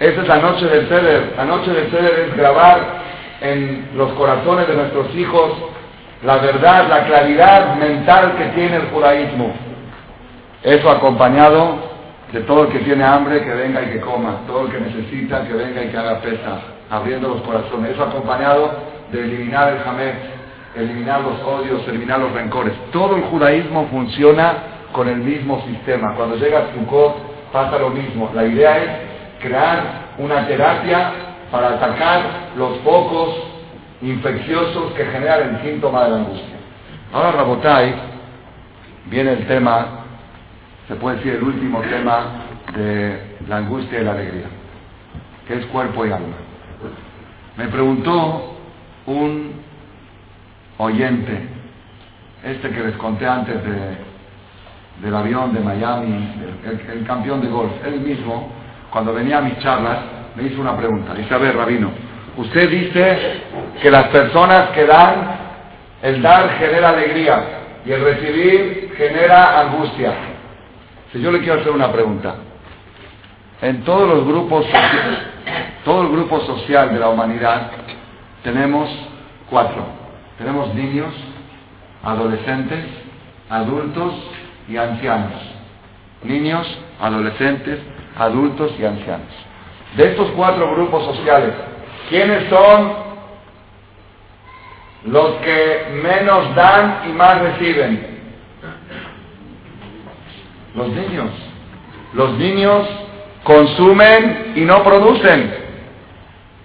esa 0.00 0.22
es 0.22 0.28
la 0.28 0.36
noche 0.38 0.66
del 0.66 0.88
ceder. 0.88 1.32
La 1.36 1.44
noche 1.44 1.70
del 1.70 1.90
ceder 1.90 2.26
es 2.28 2.36
grabar 2.36 3.06
en 3.40 3.90
los 3.94 4.12
corazones 4.14 4.66
de 4.66 4.74
nuestros 4.74 5.14
hijos 5.14 5.52
la 6.22 6.36
verdad, 6.38 6.88
la 6.88 7.04
claridad 7.04 7.76
mental 7.76 8.36
que 8.36 8.44
tiene 8.46 8.76
el 8.76 8.86
judaísmo. 8.88 9.52
Eso 10.62 10.90
acompañado 10.90 11.76
de 12.32 12.40
todo 12.40 12.64
el 12.64 12.72
que 12.72 12.80
tiene 12.80 13.04
hambre, 13.04 13.42
que 13.42 13.52
venga 13.52 13.82
y 13.82 13.86
que 13.86 14.00
coma, 14.00 14.40
todo 14.46 14.66
el 14.66 14.72
que 14.72 14.80
necesita, 14.80 15.46
que 15.46 15.52
venga 15.52 15.82
y 15.82 15.88
que 15.88 15.96
haga 15.96 16.20
pesa, 16.20 16.60
abriendo 16.90 17.28
los 17.28 17.42
corazones. 17.42 17.92
Eso 17.92 18.02
acompañado 18.02 18.70
de 19.12 19.20
eliminar 19.20 19.74
el 19.74 19.78
jamés, 19.80 20.14
eliminar 20.74 21.20
los 21.20 21.40
odios, 21.42 21.86
eliminar 21.86 22.18
los 22.18 22.32
rencores. 22.32 22.72
Todo 22.92 23.16
el 23.16 23.22
judaísmo 23.24 23.86
funciona 23.90 24.54
con 24.92 25.08
el 25.08 25.18
mismo 25.18 25.62
sistema. 25.66 26.14
Cuando 26.16 26.36
llega 26.36 26.68
Sukkot 26.74 27.52
pasa 27.52 27.78
lo 27.78 27.90
mismo. 27.90 28.30
La 28.34 28.44
idea 28.44 28.78
es 28.78 28.90
crear 29.40 30.06
una 30.18 30.46
terapia 30.46 31.12
para 31.50 31.68
atacar 31.74 32.22
los 32.56 32.78
focos 32.78 33.55
infecciosos 34.02 34.92
que 34.92 35.04
generan 35.06 35.56
el 35.56 35.62
síntoma 35.62 36.04
de 36.04 36.10
la 36.10 36.16
angustia. 36.16 36.56
Ahora, 37.12 37.32
Rabotai, 37.32 37.94
viene 39.06 39.32
el 39.32 39.46
tema, 39.46 40.04
se 40.88 40.96
puede 40.96 41.16
decir 41.16 41.34
el 41.34 41.42
último 41.42 41.80
tema 41.82 42.44
de 42.74 43.36
la 43.48 43.58
angustia 43.58 44.00
y 44.00 44.04
la 44.04 44.12
alegría, 44.12 44.46
que 45.46 45.54
es 45.54 45.66
cuerpo 45.66 46.04
y 46.04 46.12
alma. 46.12 46.36
Me 47.56 47.68
preguntó 47.68 48.56
un 49.06 49.52
oyente, 50.78 51.48
este 52.44 52.70
que 52.70 52.80
les 52.80 52.96
conté 52.96 53.26
antes 53.26 53.62
de, 53.64 53.96
del 55.02 55.16
avión 55.16 55.54
de 55.54 55.60
Miami, 55.60 56.34
el, 56.64 56.98
el 56.98 57.06
campeón 57.06 57.40
de 57.40 57.48
golf, 57.48 57.72
él 57.84 58.00
mismo, 58.00 58.50
cuando 58.90 59.14
venía 59.14 59.38
a 59.38 59.42
mis 59.42 59.58
charlas, 59.60 59.98
me 60.36 60.42
hizo 60.42 60.60
una 60.60 60.76
pregunta. 60.76 61.14
Dice, 61.14 61.32
a 61.32 61.38
ver, 61.38 61.56
Rabino, 61.56 61.90
usted 62.36 62.70
dice 62.70 63.42
que 63.80 63.90
las 63.90 64.08
personas 64.08 64.70
que 64.70 64.86
dan, 64.86 65.38
el 66.02 66.22
dar 66.22 66.50
genera 66.58 66.90
alegría 66.90 67.44
y 67.84 67.92
el 67.92 68.02
recibir 68.02 68.94
genera 68.96 69.60
angustia. 69.60 70.12
Si 71.12 71.20
yo 71.20 71.30
le 71.30 71.38
quiero 71.40 71.60
hacer 71.60 71.72
una 71.72 71.92
pregunta, 71.92 72.34
en 73.62 73.82
todos 73.84 74.08
los 74.08 74.26
grupos, 74.26 74.66
todo 75.84 76.02
el 76.02 76.08
grupo 76.08 76.40
social 76.40 76.92
de 76.92 77.00
la 77.00 77.08
humanidad, 77.08 77.70
tenemos 78.42 78.90
cuatro. 79.48 79.84
Tenemos 80.38 80.74
niños, 80.74 81.14
adolescentes, 82.02 82.84
adultos 83.48 84.14
y 84.68 84.76
ancianos. 84.76 85.40
Niños, 86.22 86.66
adolescentes, 87.00 87.78
adultos 88.18 88.72
y 88.78 88.84
ancianos. 88.84 89.32
De 89.96 90.10
estos 90.10 90.30
cuatro 90.32 90.74
grupos 90.74 91.04
sociales, 91.16 91.54
¿quiénes 92.08 92.48
son 92.48 92.92
los 95.04 95.30
que 95.36 96.00
menos 96.02 96.54
dan 96.54 97.02
y 97.08 97.12
más 97.12 97.40
reciben? 97.40 98.16
Los 100.74 100.88
niños. 100.88 101.30
Los 102.12 102.32
niños 102.38 102.86
consumen 103.44 104.52
y 104.56 104.60
no 104.60 104.82
producen. 104.82 105.54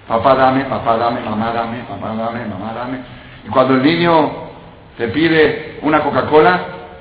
Papá 0.07 0.35
dame, 0.35 0.65
papá 0.65 0.97
dame, 0.97 1.21
mamá 1.21 1.51
dame, 1.51 1.83
papá 1.87 2.07
dame, 2.15 2.45
mamá 2.45 2.73
dame. 2.73 2.97
Y 3.45 3.49
cuando 3.49 3.75
el 3.75 3.83
niño 3.83 4.31
te 4.97 5.07
pide 5.09 5.79
una 5.81 6.01
Coca-Cola, 6.01 6.59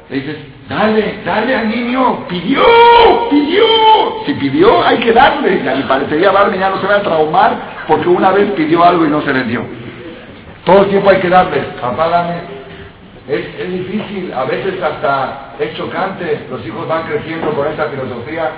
le 0.09 0.17
dices, 0.17 0.37
dale, 0.71 1.19
dale 1.25 1.57
al 1.57 1.69
niño, 1.69 2.27
pidió, 2.29 2.63
pidió. 3.29 3.65
Si 4.25 4.35
pidió, 4.35 4.83
hay 4.87 4.99
que 4.99 5.13
darle. 5.13 5.61
Y 5.79 5.83
parecería 5.83 6.31
darle, 6.31 6.59
ya 6.59 6.71
no 6.71 6.81
se 6.81 6.87
va 6.87 6.97
a 6.97 7.03
traumar 7.03 7.85
porque 7.89 8.09
una 8.09 8.31
vez 8.31 8.53
pidió 8.53 8.83
algo 8.85 9.05
y 9.05 9.09
no 9.09 9.21
se 9.23 9.33
le 9.35 9.45
dio. 9.45 9.63
Todo 10.65 10.83
el 10.83 10.89
tiempo 10.89 11.11
hay 11.11 11.19
que 11.19 11.29
darle, 11.29 11.61
papá 11.81 12.09
dame. 12.09 12.61
Es, 13.29 13.47
es 13.61 13.71
difícil, 13.71 14.33
a 14.33 14.45
veces 14.45 14.83
hasta 14.83 15.55
es 15.59 15.75
chocante, 15.75 16.47
los 16.51 16.65
hijos 16.67 16.87
van 16.89 17.05
creciendo 17.05 17.51
con 17.53 17.67
esa 17.67 17.87
filosofía. 17.89 18.51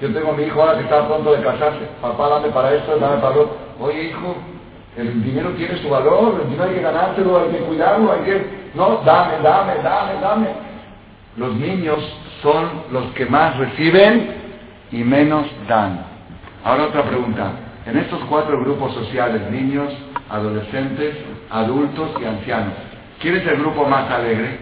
Yo 0.00 0.12
tengo 0.12 0.32
a 0.32 0.36
mi 0.36 0.44
hijo 0.44 0.60
ahora 0.60 0.76
que 0.76 0.84
está 0.84 1.06
pronto 1.06 1.32
de 1.34 1.42
casarse, 1.42 1.80
papá 2.00 2.28
dame 2.28 2.48
para 2.48 2.74
esto, 2.74 2.96
dame 2.98 3.16
para 3.18 3.36
lo. 3.36 3.50
Oye 3.80 4.04
hijo, 4.04 4.36
el 4.96 5.22
dinero 5.22 5.50
tiene 5.50 5.76
su 5.78 5.88
valor, 5.88 6.40
el 6.42 6.50
dinero 6.50 6.68
hay 6.68 6.76
que 6.76 6.82
ganárselo, 6.82 7.38
hay 7.38 7.50
que 7.50 7.58
cuidarlo, 7.64 8.12
hay 8.12 8.20
que... 8.20 8.66
No, 8.74 9.00
dame, 9.04 9.34
dame, 9.42 9.74
dame, 9.82 10.20
dame. 10.20 10.65
Los 11.36 11.54
niños 11.54 11.98
son 12.42 12.84
los 12.92 13.12
que 13.12 13.26
más 13.26 13.56
reciben 13.58 14.34
y 14.90 15.04
menos 15.04 15.46
dan. 15.68 16.04
Ahora 16.64 16.84
otra 16.84 17.02
pregunta. 17.04 17.52
En 17.84 17.98
estos 17.98 18.20
cuatro 18.24 18.58
grupos 18.60 18.94
sociales, 18.94 19.42
niños, 19.50 19.92
adolescentes, 20.28 21.14
adultos 21.50 22.10
y 22.20 22.24
ancianos, 22.24 22.72
¿quién 23.20 23.36
es 23.36 23.46
el 23.46 23.58
grupo 23.58 23.84
más 23.84 24.10
alegre? 24.10 24.58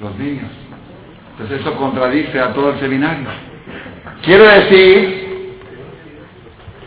Los 0.00 0.16
niños. 0.18 0.50
Entonces 1.32 1.60
eso 1.60 1.76
contradice 1.76 2.38
a 2.40 2.52
todo 2.52 2.70
el 2.70 2.80
seminario. 2.80 3.28
Quiere 4.22 4.44
decir 4.44 5.58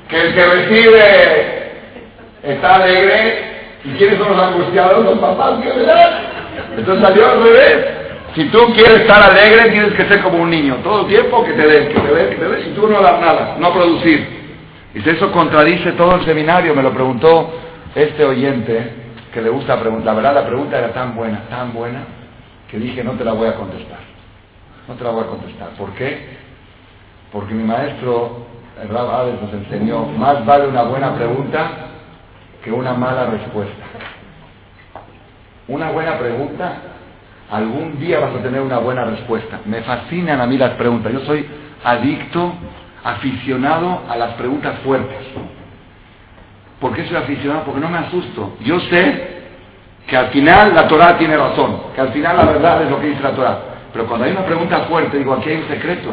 que 0.07 0.21
el 0.21 0.33
que 0.33 0.45
recibe 0.45 1.71
está 2.43 2.75
alegre 2.75 3.54
y 3.85 3.89
quiénes 3.97 4.17
son 4.17 4.29
los 4.29 4.41
angustiados, 4.41 5.05
los 5.05 5.19
papás 5.19 5.61
que 5.61 5.69
le 5.69 5.85
dan. 5.85 6.13
Entonces 6.77 7.03
salió 7.03 7.29
al 7.29 7.43
revés. 7.43 7.87
Si 8.33 8.45
tú 8.49 8.59
quieres 8.73 9.01
estar 9.01 9.31
alegre, 9.31 9.69
tienes 9.71 9.93
que 9.93 10.05
ser 10.05 10.21
como 10.21 10.41
un 10.41 10.49
niño. 10.49 10.77
Todo 10.83 11.01
el 11.01 11.07
tiempo 11.07 11.43
que 11.45 11.53
te 11.53 11.67
den, 11.67 11.87
que 11.89 11.99
te 11.99 12.13
den, 12.13 12.29
que 12.31 12.35
te 12.35 12.49
den, 12.49 12.71
y 12.71 12.75
tú 12.75 12.87
no 12.87 13.01
das 13.01 13.21
nada, 13.21 13.55
no 13.59 13.71
producir. 13.71 14.27
Y 14.93 15.09
eso 15.09 15.31
contradice 15.31 15.91
todo 15.93 16.15
el 16.15 16.25
seminario, 16.25 16.73
me 16.73 16.81
lo 16.81 16.91
preguntó 16.91 17.53
este 17.93 18.25
oyente, 18.25 18.91
que 19.33 19.41
le 19.41 19.49
gusta 19.49 19.79
preguntar. 19.79 20.15
La 20.15 20.21
verdad, 20.21 20.41
la 20.41 20.47
pregunta 20.47 20.77
era 20.77 20.91
tan 20.91 21.15
buena, 21.15 21.43
tan 21.49 21.73
buena, 21.73 21.99
que 22.69 22.77
dije, 22.77 23.03
no 23.03 23.11
te 23.11 23.23
la 23.23 23.33
voy 23.33 23.47
a 23.47 23.55
contestar. 23.55 23.99
No 24.87 24.95
te 24.95 25.03
la 25.03 25.11
voy 25.11 25.23
a 25.23 25.27
contestar. 25.27 25.69
¿Por 25.77 25.91
qué? 25.91 26.37
Porque 27.31 27.53
mi 27.53 27.63
maestro, 27.63 28.45
el 28.81 28.89
Rab 28.89 29.09
Hades, 29.09 29.41
nos 29.41 29.53
enseñó, 29.53 30.05
más 30.05 30.45
vale 30.45 30.67
una 30.67 30.83
buena 30.83 31.15
pregunta 31.15 31.94
que 32.65 32.71
una 32.71 32.93
mala 32.93 33.27
respuesta. 33.27 33.85
Una 35.67 35.91
buena 35.91 36.17
pregunta, 36.17 36.77
algún 37.51 37.99
día 37.99 38.19
vas 38.19 38.35
a 38.35 38.41
tener 38.41 38.59
una 38.59 38.79
buena 38.79 39.05
respuesta. 39.05 39.59
Me 39.65 39.83
fascinan 39.83 40.41
a 40.41 40.47
mí 40.47 40.57
las 40.57 40.71
preguntas. 40.71 41.13
Yo 41.13 41.19
soy 41.21 41.47
adicto, 41.83 42.53
aficionado 43.03 44.01
a 44.09 44.17
las 44.17 44.33
preguntas 44.33 44.79
fuertes. 44.83 45.27
¿Por 46.79 46.93
qué 46.93 47.05
soy 47.05 47.17
aficionado? 47.17 47.65
Porque 47.65 47.79
no 47.79 47.89
me 47.89 47.99
asusto. 47.99 48.57
Yo 48.61 48.79
sé 48.79 49.35
que 50.07 50.17
al 50.17 50.27
final 50.27 50.73
la 50.73 50.87
Torah 50.87 51.17
tiene 51.19 51.37
razón, 51.37 51.81
que 51.93 52.01
al 52.01 52.09
final 52.09 52.35
la 52.35 52.45
verdad 52.45 52.83
es 52.83 52.89
lo 52.89 52.99
que 52.99 53.07
dice 53.07 53.21
la 53.21 53.31
Torah. 53.31 53.59
Pero 53.93 54.07
cuando 54.07 54.25
hay 54.25 54.31
una 54.31 54.45
pregunta 54.45 54.79
fuerte, 54.81 55.17
digo, 55.17 55.33
aquí 55.33 55.49
hay 55.49 55.57
un 55.57 55.67
secreto, 55.67 56.09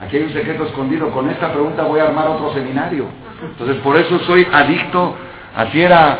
aquí 0.00 0.16
hay 0.16 0.22
un 0.24 0.32
secreto 0.32 0.64
escondido, 0.64 1.10
con 1.10 1.28
esta 1.30 1.52
pregunta 1.52 1.84
voy 1.84 2.00
a 2.00 2.04
armar 2.04 2.28
otro 2.28 2.52
seminario. 2.54 3.06
Entonces 3.42 3.76
por 3.76 3.96
eso 3.96 4.18
soy 4.20 4.46
adicto, 4.52 5.16
así 5.56 5.82
era 5.82 6.18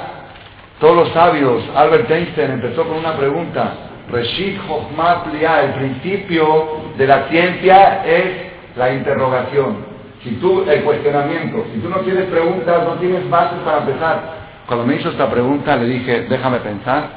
todos 0.81 0.97
los 0.97 1.09
sabios, 1.11 1.63
Albert 1.77 2.11
Einstein 2.11 2.51
empezó 2.51 2.85
con 2.85 2.97
una 2.97 3.17
pregunta, 3.17 3.75
Reshit 4.11 4.59
el 4.59 5.73
principio 5.75 6.69
de 6.99 7.07
la 7.07 7.29
ciencia 7.29 8.05
es 8.05 8.53
la 8.77 8.93
interrogación. 8.93 9.93
Si 10.25 10.33
tú, 10.37 10.65
el 10.69 10.83
cuestionamiento, 10.83 11.65
si 11.73 11.81
tú 11.81 11.89
no 11.89 11.99
tienes 11.99 12.25
preguntas, 12.27 12.83
no 12.85 12.95
tienes 12.95 13.29
bases 13.31 13.59
para 13.65 13.79
empezar. 13.79 14.23
Cuando 14.67 14.87
me 14.87 14.97
hizo 14.97 15.11
esta 15.11 15.31
pregunta 15.31 15.77
le 15.77 15.87
dije, 15.87 16.23
déjame 16.29 16.59
pensar, 16.59 17.09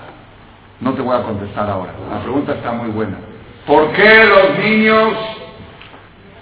no 0.80 0.94
te 0.94 1.02
voy 1.02 1.16
a 1.16 1.24
contestar 1.24 1.70
ahora. 1.70 1.92
La 2.12 2.20
pregunta 2.20 2.54
está 2.54 2.72
muy 2.72 2.90
buena. 2.90 3.18
¿Por 3.66 3.92
qué 3.94 4.26
los 4.26 4.60
niños 4.60 5.14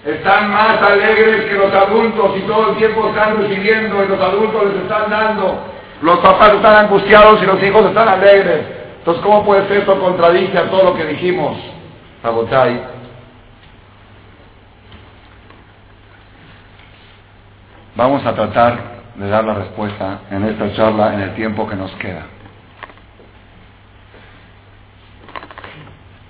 están 0.04 0.50
más 0.50 0.82
alegres 0.82 1.46
que 1.46 1.54
los 1.54 1.72
adultos 1.72 2.36
y 2.36 2.40
todo 2.42 2.70
el 2.70 2.76
tiempo 2.76 3.08
están 3.08 3.38
recibiendo 3.38 4.04
y 4.04 4.08
los 4.08 4.20
adultos 4.20 4.64
les 4.66 4.82
están 4.82 5.10
dando? 5.10 5.58
Los 6.02 6.18
papás 6.18 6.54
están 6.54 6.84
angustiados 6.84 7.42
y 7.42 7.46
los 7.46 7.62
hijos 7.62 7.86
están 7.86 8.08
alegres. 8.08 8.66
Entonces, 8.98 9.22
¿cómo 9.22 9.44
puede 9.44 9.66
ser 9.68 9.78
esto 9.78 9.98
contradice 9.98 10.58
a 10.58 10.70
todo 10.70 10.84
lo 10.84 10.94
que 10.94 11.04
dijimos? 11.06 11.56
Rabotai. 12.22 12.82
Vamos 17.96 18.26
a 18.26 18.34
tratar 18.34 18.78
de 19.14 19.28
dar 19.28 19.44
la 19.44 19.54
respuesta 19.54 20.20
en 20.30 20.44
esta 20.44 20.72
charla 20.74 21.14
en 21.14 21.20
el 21.20 21.34
tiempo 21.34 21.68
que 21.68 21.76
nos 21.76 21.92
queda. 21.92 22.26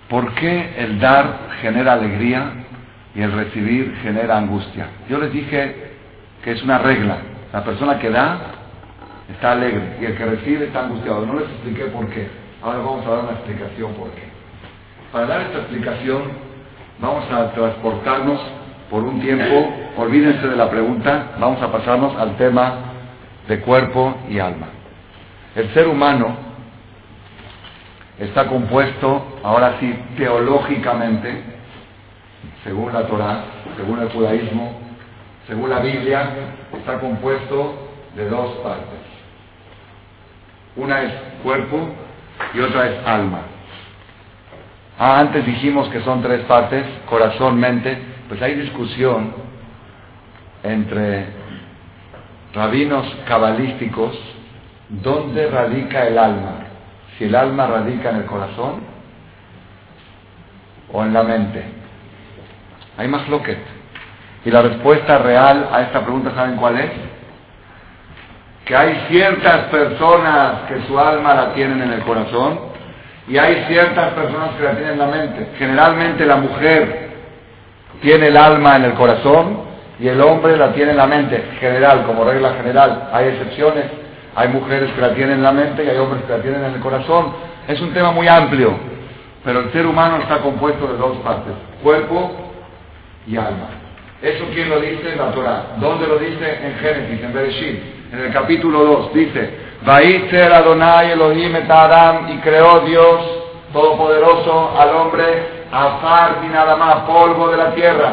¿Por 0.08 0.32
qué 0.34 0.74
el 0.78 1.00
dar 1.00 1.48
genera 1.62 1.94
alegría 1.94 2.63
y 3.14 3.22
el 3.22 3.32
recibir 3.32 3.96
genera 4.02 4.38
angustia? 4.38 4.88
Yo 5.08 5.18
les 5.18 5.32
dije 5.32 5.92
que 6.42 6.52
es 6.52 6.62
una 6.62 6.78
regla. 6.78 7.18
La 7.52 7.64
persona 7.64 7.98
que 7.98 8.10
da 8.10 8.38
está 9.32 9.52
alegre 9.52 9.96
y 10.00 10.04
el 10.04 10.16
que 10.16 10.24
recibe 10.24 10.66
está 10.66 10.84
angustiado. 10.84 11.24
No 11.26 11.34
les 11.34 11.48
expliqué 11.48 11.84
por 11.86 12.08
qué. 12.08 12.28
Ahora 12.62 12.78
vamos 12.78 13.06
a 13.06 13.10
dar 13.10 13.18
una 13.20 13.32
explicación 13.32 13.94
por 13.94 14.10
qué. 14.10 14.24
Para 15.12 15.26
dar 15.26 15.40
esta 15.42 15.58
explicación 15.58 16.22
vamos 16.98 17.30
a 17.30 17.52
transportarnos 17.52 18.40
por 18.90 19.02
un 19.02 19.20
tiempo, 19.20 19.72
olvídense 19.96 20.46
de 20.46 20.56
la 20.56 20.70
pregunta, 20.70 21.32
vamos 21.38 21.60
a 21.62 21.72
pasarnos 21.72 22.14
al 22.16 22.36
tema 22.36 22.74
de 23.48 23.60
cuerpo 23.60 24.14
y 24.28 24.38
alma. 24.38 24.68
El 25.54 25.72
ser 25.72 25.88
humano 25.88 26.36
está 28.18 28.46
compuesto, 28.46 29.38
ahora 29.42 29.76
sí, 29.80 29.94
teológicamente, 30.16 31.42
según 32.64 32.92
la 32.92 33.06
Torah, 33.06 33.44
según 33.76 34.00
el 34.00 34.08
judaísmo, 34.08 34.80
según 35.46 35.68
la 35.68 35.80
Biblia, 35.80 36.30
está 36.76 36.98
compuesto 36.98 37.88
de 38.16 38.28
dos 38.28 38.52
partes. 38.62 39.00
Una 40.76 41.02
es 41.02 41.12
cuerpo 41.42 41.88
y 42.54 42.60
otra 42.60 42.88
es 42.88 43.06
alma. 43.06 43.42
Ah, 44.98 45.20
antes 45.20 45.44
dijimos 45.44 45.88
que 45.88 46.00
son 46.00 46.22
tres 46.22 46.40
partes, 46.46 46.84
corazón, 47.06 47.60
mente, 47.60 47.98
pues 48.28 48.40
hay 48.40 48.54
discusión 48.54 49.34
entre 50.62 51.26
rabinos 52.54 53.06
cabalísticos 53.26 54.18
dónde 54.88 55.50
radica 55.50 56.06
el 56.06 56.18
alma. 56.18 56.54
Si 57.18 57.24
el 57.24 57.34
alma 57.34 57.66
radica 57.66 58.10
en 58.10 58.16
el 58.16 58.24
corazón 58.24 58.80
o 60.92 61.04
en 61.04 61.12
la 61.12 61.22
mente. 61.22 61.83
Hay 62.96 63.08
más 63.08 63.28
loquet. 63.28 63.58
Y 64.44 64.50
la 64.50 64.62
respuesta 64.62 65.18
real 65.18 65.68
a 65.72 65.82
esta 65.82 66.00
pregunta, 66.02 66.32
¿saben 66.34 66.56
cuál 66.56 66.78
es? 66.78 66.90
Que 68.64 68.76
hay 68.76 69.06
ciertas 69.08 69.66
personas 69.66 70.68
que 70.68 70.82
su 70.86 70.98
alma 70.98 71.34
la 71.34 71.54
tienen 71.54 71.82
en 71.82 71.92
el 71.92 72.00
corazón 72.02 72.58
y 73.26 73.38
hay 73.38 73.64
ciertas 73.68 74.12
personas 74.12 74.50
que 74.56 74.64
la 74.64 74.72
tienen 74.72 74.92
en 74.92 74.98
la 74.98 75.06
mente. 75.06 75.48
Generalmente 75.58 76.26
la 76.26 76.36
mujer 76.36 77.10
tiene 78.02 78.28
el 78.28 78.36
alma 78.36 78.76
en 78.76 78.84
el 78.84 78.94
corazón 78.94 79.64
y 79.98 80.08
el 80.08 80.20
hombre 80.20 80.56
la 80.56 80.72
tiene 80.72 80.90
en 80.90 80.98
la 80.98 81.06
mente. 81.06 81.42
General, 81.60 82.04
como 82.04 82.24
regla 82.24 82.54
general. 82.54 83.08
Hay 83.12 83.28
excepciones. 83.28 83.84
Hay 84.36 84.48
mujeres 84.48 84.90
que 84.92 85.00
la 85.00 85.14
tienen 85.14 85.36
en 85.36 85.42
la 85.42 85.52
mente 85.52 85.84
y 85.84 85.88
hay 85.88 85.96
hombres 85.96 86.22
que 86.24 86.32
la 86.32 86.42
tienen 86.42 86.64
en 86.64 86.74
el 86.74 86.80
corazón. 86.80 87.32
Es 87.68 87.80
un 87.80 87.94
tema 87.94 88.10
muy 88.12 88.28
amplio. 88.28 88.74
Pero 89.44 89.60
el 89.60 89.72
ser 89.72 89.86
humano 89.86 90.18
está 90.18 90.38
compuesto 90.38 90.86
de 90.86 90.98
dos 90.98 91.16
partes. 91.18 91.52
Cuerpo 91.82 92.53
y 93.26 93.36
alma. 93.36 93.68
¿Eso 94.22 94.44
quién 94.54 94.70
lo 94.70 94.80
dice? 94.80 95.12
En 95.12 95.18
la 95.18 95.32
Torah. 95.32 95.76
¿Dónde 95.78 96.06
lo 96.06 96.18
dice? 96.18 96.58
En 96.64 96.74
Génesis, 96.76 97.22
en 97.22 97.32
Bereshit. 97.32 97.82
En 98.12 98.20
el 98.20 98.32
capítulo 98.32 98.84
2 98.84 99.14
dice, 99.14 99.50
Vaitzer 99.84 100.52
Adonai 100.52 101.10
Elohim 101.10 101.54
Adam, 101.68 102.30
y 102.32 102.38
creó 102.38 102.80
Dios 102.80 103.20
Todopoderoso 103.72 104.78
al 104.78 104.94
hombre, 104.94 105.24
afar 105.72 106.38
y 106.44 106.48
nada 106.48 106.76
más, 106.76 106.96
polvo 107.06 107.48
de 107.48 107.56
la 107.56 107.74
tierra. 107.74 108.12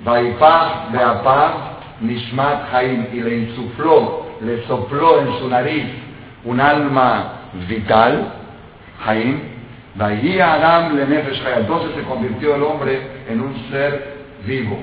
Vaipach 0.00 0.90
de 0.92 1.02
apar, 1.02 1.52
Nishmat 2.00 2.74
Haim, 2.74 3.06
y 3.12 3.20
le 3.20 3.36
insufló, 3.38 4.26
le 4.42 4.66
sopló 4.66 5.20
en 5.20 5.38
su 5.38 5.48
nariz 5.48 5.86
un 6.44 6.60
alma 6.60 7.48
vital, 7.66 8.34
Haim, 9.06 9.56
Vahía 9.96 10.54
Adam 10.54 10.94
le 10.94 11.04
Entonces 11.04 11.94
se 11.96 12.02
convirtió 12.02 12.54
el 12.54 12.62
hombre 12.62 13.00
en 13.30 13.40
un 13.40 13.70
ser 13.70 14.15
vivo. 14.46 14.78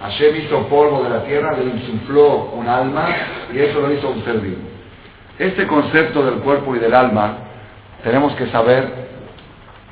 Hashem 0.00 0.36
hizo 0.36 0.66
polvo 0.68 1.02
de 1.04 1.10
la 1.10 1.24
tierra, 1.24 1.56
le 1.56 1.64
insufló 1.64 2.50
un 2.52 2.68
alma 2.68 3.08
y 3.52 3.58
eso 3.58 3.80
lo 3.80 3.92
hizo 3.92 4.10
un 4.10 4.24
ser 4.24 4.38
vivo. 4.40 4.62
Este 5.38 5.66
concepto 5.66 6.24
del 6.24 6.40
cuerpo 6.40 6.76
y 6.76 6.78
del 6.78 6.94
alma 6.94 7.38
tenemos 8.02 8.32
que 8.34 8.46
saber 8.48 9.08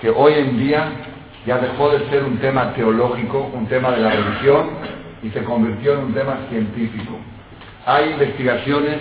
que 0.01 0.11
hoy 0.11 0.35
en 0.35 0.59
día 0.59 0.89
ya 1.47 1.59
dejó 1.59 1.91
de 1.91 2.09
ser 2.11 2.25
un 2.25 2.39
tema 2.39 2.73
teológico, 2.75 3.51
un 3.53 3.67
tema 3.67 3.91
de 3.93 3.99
la 3.99 4.11
religión 4.11 4.71
y 5.23 5.31
se 5.31 5.43
convirtió 5.45 5.95
en 5.95 5.99
un 6.07 6.15
tema 6.15 6.39
científico. 6.51 7.19
Hay 7.85 8.11
investigaciones 8.11 8.99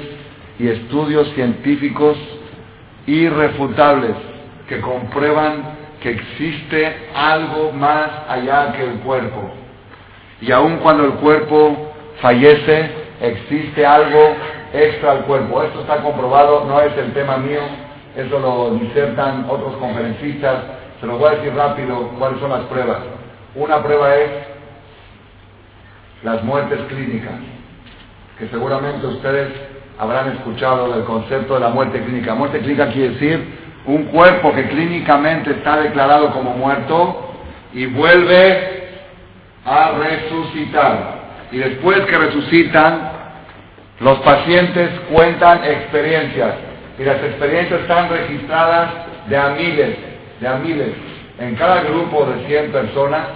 y 0.59 0.67
estudios 0.67 1.27
científicos 1.33 2.17
irrefutables 3.05 4.15
que 4.67 4.79
comprueban 4.81 5.75
que 6.01 6.11
existe 6.11 7.09
algo 7.15 7.71
más 7.73 8.09
allá 8.27 8.73
que 8.73 8.83
el 8.83 8.99
cuerpo 8.99 9.64
y 10.41 10.51
aun 10.51 10.77
cuando 10.77 11.05
el 11.05 11.13
cuerpo 11.13 11.93
fallece, 12.21 12.89
existe 13.21 13.85
algo 13.85 14.35
extra 14.73 15.11
al 15.11 15.19
cuerpo. 15.25 15.63
Esto 15.63 15.81
está 15.81 15.97
comprobado, 15.97 16.65
no 16.65 16.81
es 16.81 16.95
el 16.97 17.13
tema 17.13 17.37
mío, 17.37 17.61
eso 18.15 18.39
lo 18.39 18.75
disertan 18.75 19.45
otros 19.49 19.75
conferencistas. 19.77 20.63
Se 20.99 21.07
lo 21.07 21.17
voy 21.17 21.29
a 21.29 21.35
decir 21.37 21.53
rápido 21.53 22.09
cuáles 22.19 22.39
son 22.39 22.51
las 22.51 22.63
pruebas. 22.63 22.99
Una 23.55 23.81
prueba 23.81 24.15
es 24.15 24.31
las 26.23 26.43
muertes 26.43 26.79
clínicas, 26.89 27.35
que 28.37 28.47
seguramente 28.47 29.05
ustedes 29.05 29.49
habrán 29.97 30.33
escuchado 30.33 30.91
del 30.93 31.05
concepto 31.05 31.53
de 31.53 31.59
la 31.61 31.69
muerte 31.69 32.03
clínica. 32.03 32.35
Muerte 32.35 32.59
clínica 32.59 32.89
quiere 32.91 33.09
decir 33.11 33.65
un 33.85 34.05
cuerpo 34.05 34.53
que 34.53 34.67
clínicamente 34.67 35.51
está 35.51 35.77
declarado 35.77 36.31
como 36.31 36.51
muerto 36.51 37.33
y 37.73 37.85
vuelve 37.85 38.74
a 39.65 39.91
resucitar. 39.91 41.25
Y 41.51 41.58
después 41.58 41.99
que 42.06 42.17
resucitan, 42.17 43.12
los 43.99 44.19
pacientes 44.19 44.89
cuentan 45.12 45.63
experiencias. 45.63 46.56
Y 46.97 47.04
las 47.04 47.17
experiencias 47.17 47.82
están 47.82 48.10
registradas 48.10 48.91
de 49.28 49.38
a 49.38 49.49
miles, 49.49 49.97
de 50.39 50.47
a 50.47 50.56
miles. 50.58 50.93
En 51.39 51.56
cada 51.56 51.82
grupo 51.82 52.25
de 52.25 52.45
100 52.47 52.71
personas, 52.71 53.28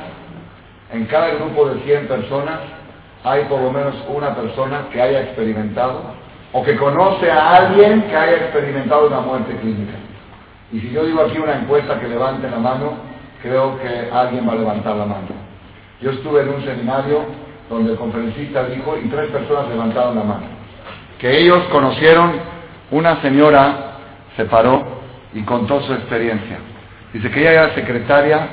en 0.93 1.05
cada 1.05 1.29
grupo 1.35 1.69
de 1.69 1.81
100 1.81 2.07
personas, 2.07 2.59
hay 3.23 3.43
por 3.45 3.61
lo 3.61 3.71
menos 3.71 3.95
una 4.07 4.33
persona 4.35 4.87
que 4.91 5.01
haya 5.01 5.21
experimentado 5.21 6.01
o 6.53 6.63
que 6.63 6.75
conoce 6.77 7.29
a 7.29 7.55
alguien 7.57 8.03
que 8.03 8.15
haya 8.15 8.37
experimentado 8.37 9.07
una 9.07 9.19
muerte 9.19 9.55
clínica. 9.57 9.93
Y 10.71 10.79
si 10.79 10.91
yo 10.91 11.03
digo 11.05 11.21
aquí 11.21 11.37
una 11.37 11.55
encuesta 11.55 11.99
que 11.99 12.07
levante 12.07 12.49
la 12.49 12.59
mano, 12.59 12.93
creo 13.41 13.79
que 13.79 14.09
alguien 14.11 14.47
va 14.47 14.53
a 14.53 14.57
levantar 14.57 14.95
la 14.95 15.05
mano. 15.05 15.27
Yo 16.01 16.11
estuve 16.11 16.41
en 16.41 16.49
un 16.49 16.63
seminario 16.63 17.25
donde 17.69 17.91
el 17.91 17.97
conferencista 17.97 18.65
dijo 18.65 18.97
y 18.97 19.09
tres 19.09 19.29
personas 19.29 19.67
levantaron 19.69 20.15
la 20.15 20.23
mano, 20.23 20.47
que 21.19 21.39
ellos 21.39 21.63
conocieron 21.71 22.31
una 22.91 23.21
señora, 23.21 23.97
se 24.35 24.45
paró 24.45 24.83
y 25.33 25.41
contó 25.43 25.81
su 25.81 25.93
experiencia. 25.93 26.57
Dice 27.13 27.29
que 27.29 27.41
ella 27.41 27.51
era 27.51 27.75
secretaria 27.75 28.47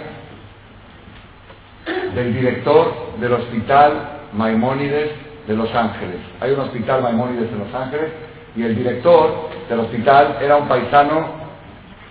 del 2.14 2.34
director 2.34 2.92
del 3.20 3.32
hospital 3.34 3.92
Maimónides 4.32 5.10
de 5.46 5.54
Los 5.54 5.72
Ángeles. 5.74 6.16
Hay 6.40 6.50
un 6.50 6.60
hospital 6.60 7.02
Maimónides 7.02 7.50
en 7.52 7.58
Los 7.60 7.74
Ángeles 7.74 8.10
y 8.56 8.62
el 8.62 8.74
director 8.74 9.50
del 9.68 9.80
hospital 9.80 10.38
era 10.42 10.56
un 10.56 10.66
paisano 10.66 11.28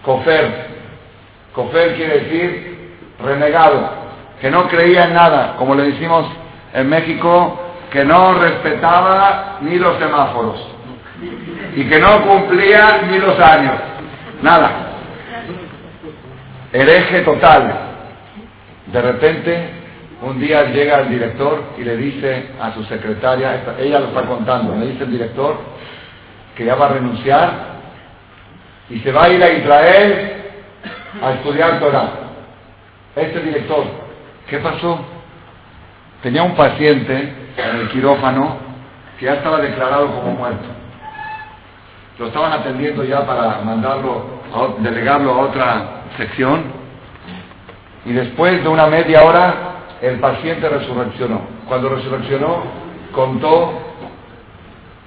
cofer. 0.04 0.76
Cofer 1.54 1.96
quiere 1.96 2.20
decir 2.20 2.96
renegado, 3.22 4.05
que 4.42 4.52
no 4.52 4.68
creía 4.68 5.06
en 5.06 5.14
nada, 5.14 5.56
como 5.58 5.76
le 5.76 5.92
decimos 5.92 6.26
en 6.74 6.90
México, 6.90 7.60
que 7.92 8.04
no 8.04 8.34
respetaba 8.34 9.60
ni 9.62 9.78
los 9.78 9.98
semáforos 9.98 10.60
y 11.76 11.84
que 11.86 12.00
no 12.00 12.22
cumplía 12.24 13.04
ni 13.10 13.20
los 13.20 13.40
años, 13.40 13.76
nada. 14.42 14.72
Hereje 16.74 17.22
total. 17.22 17.74
De 18.88 19.02
repente, 19.02 19.70
un 20.22 20.40
día 20.40 20.64
llega 20.66 21.00
el 21.00 21.10
director 21.10 21.64
y 21.78 21.84
le 21.84 21.98
dice 21.98 22.50
a 22.62 22.74
su 22.74 22.84
secretaria, 22.86 23.64
ella 23.80 24.00
lo 24.00 24.08
está 24.08 24.24
contando, 24.24 24.76
le 24.76 24.88
dice 24.88 25.04
el 25.04 25.12
director 25.12 25.58
que 26.56 26.66
ya 26.66 26.76
va 26.76 26.88
a 26.88 26.90
renunciar 26.90 27.52
y 28.90 29.00
se 29.00 29.12
va 29.12 29.26
a 29.26 29.30
ir 29.30 29.44
a 29.44 29.52
Israel 29.52 30.44
a 31.22 31.32
estudiar 31.34 31.80
Torah. 31.80 32.10
Este 33.16 33.40
director, 33.40 33.86
¿Qué 34.48 34.60
pasó? 34.60 35.00
Tenía 36.22 36.44
un 36.44 36.56
paciente 36.56 37.34
en 37.58 37.76
el 37.78 37.90
quirófano 37.90 38.58
que 39.20 39.26
ya 39.26 39.36
estaba 39.36 39.60
declarado 39.60 40.08
como 40.08 40.32
muerto. 40.32 40.66
Lo 42.20 42.28
estaban 42.28 42.54
atendiendo 42.54 43.04
ya 43.04 43.26
para 43.26 43.62
mandarlo, 43.62 44.24
delegarlo 44.80 45.34
a 45.34 45.38
otra 45.40 46.02
sección. 46.18 46.64
Y 48.06 48.14
después 48.14 48.62
de 48.64 48.70
una 48.70 48.88
media 48.88 49.24
hora, 49.24 49.54
el 50.02 50.20
paciente 50.20 50.70
resurreccionó. 50.70 51.42
Cuando 51.68 51.90
resurreccionó, 51.90 52.64
contó 53.14 53.74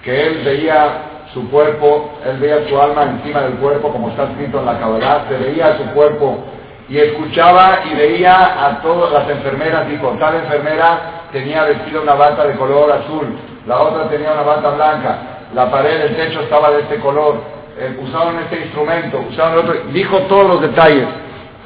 que 0.02 0.26
él 0.26 0.42
veía 0.44 1.26
su 1.32 1.48
cuerpo, 1.48 2.18
él 2.26 2.38
veía 2.38 2.68
su 2.68 2.80
alma 2.80 3.04
encima 3.04 3.42
del 3.42 3.54
cuerpo, 3.54 3.92
como 3.92 4.10
está 4.10 4.24
escrito 4.24 4.58
en 4.58 4.66
la 4.66 4.78
Kabbalah, 4.78 5.26
se 5.28 5.36
veía 5.36 5.76
su 5.76 5.84
cuerpo 5.92 6.44
y 6.88 6.98
escuchaba 6.98 7.80
y 7.84 7.94
veía 7.94 8.66
a 8.66 8.80
todas 8.80 9.12
las 9.12 9.28
enfermeras, 9.28 9.88
dijo, 9.88 10.16
tal 10.18 10.36
enfermera 10.36 11.26
tenía 11.32 11.64
vestida 11.64 12.00
una 12.00 12.14
bata 12.14 12.46
de 12.46 12.54
color 12.54 12.90
azul, 12.92 13.26
la 13.66 13.80
otra 13.80 14.08
tenía 14.08 14.32
una 14.32 14.42
bata 14.42 14.70
blanca, 14.70 15.18
la 15.54 15.70
pared, 15.70 16.00
el 16.00 16.16
techo 16.16 16.40
estaba 16.40 16.70
de 16.70 16.80
este 16.80 16.96
color, 17.00 17.36
eh, 17.78 17.96
usaron 18.00 18.38
este 18.40 18.60
instrumento, 18.62 19.24
usaron 19.30 19.58
otro, 19.58 19.74
dijo 19.92 20.18
todos 20.22 20.46
los 20.46 20.60
detalles. 20.62 21.06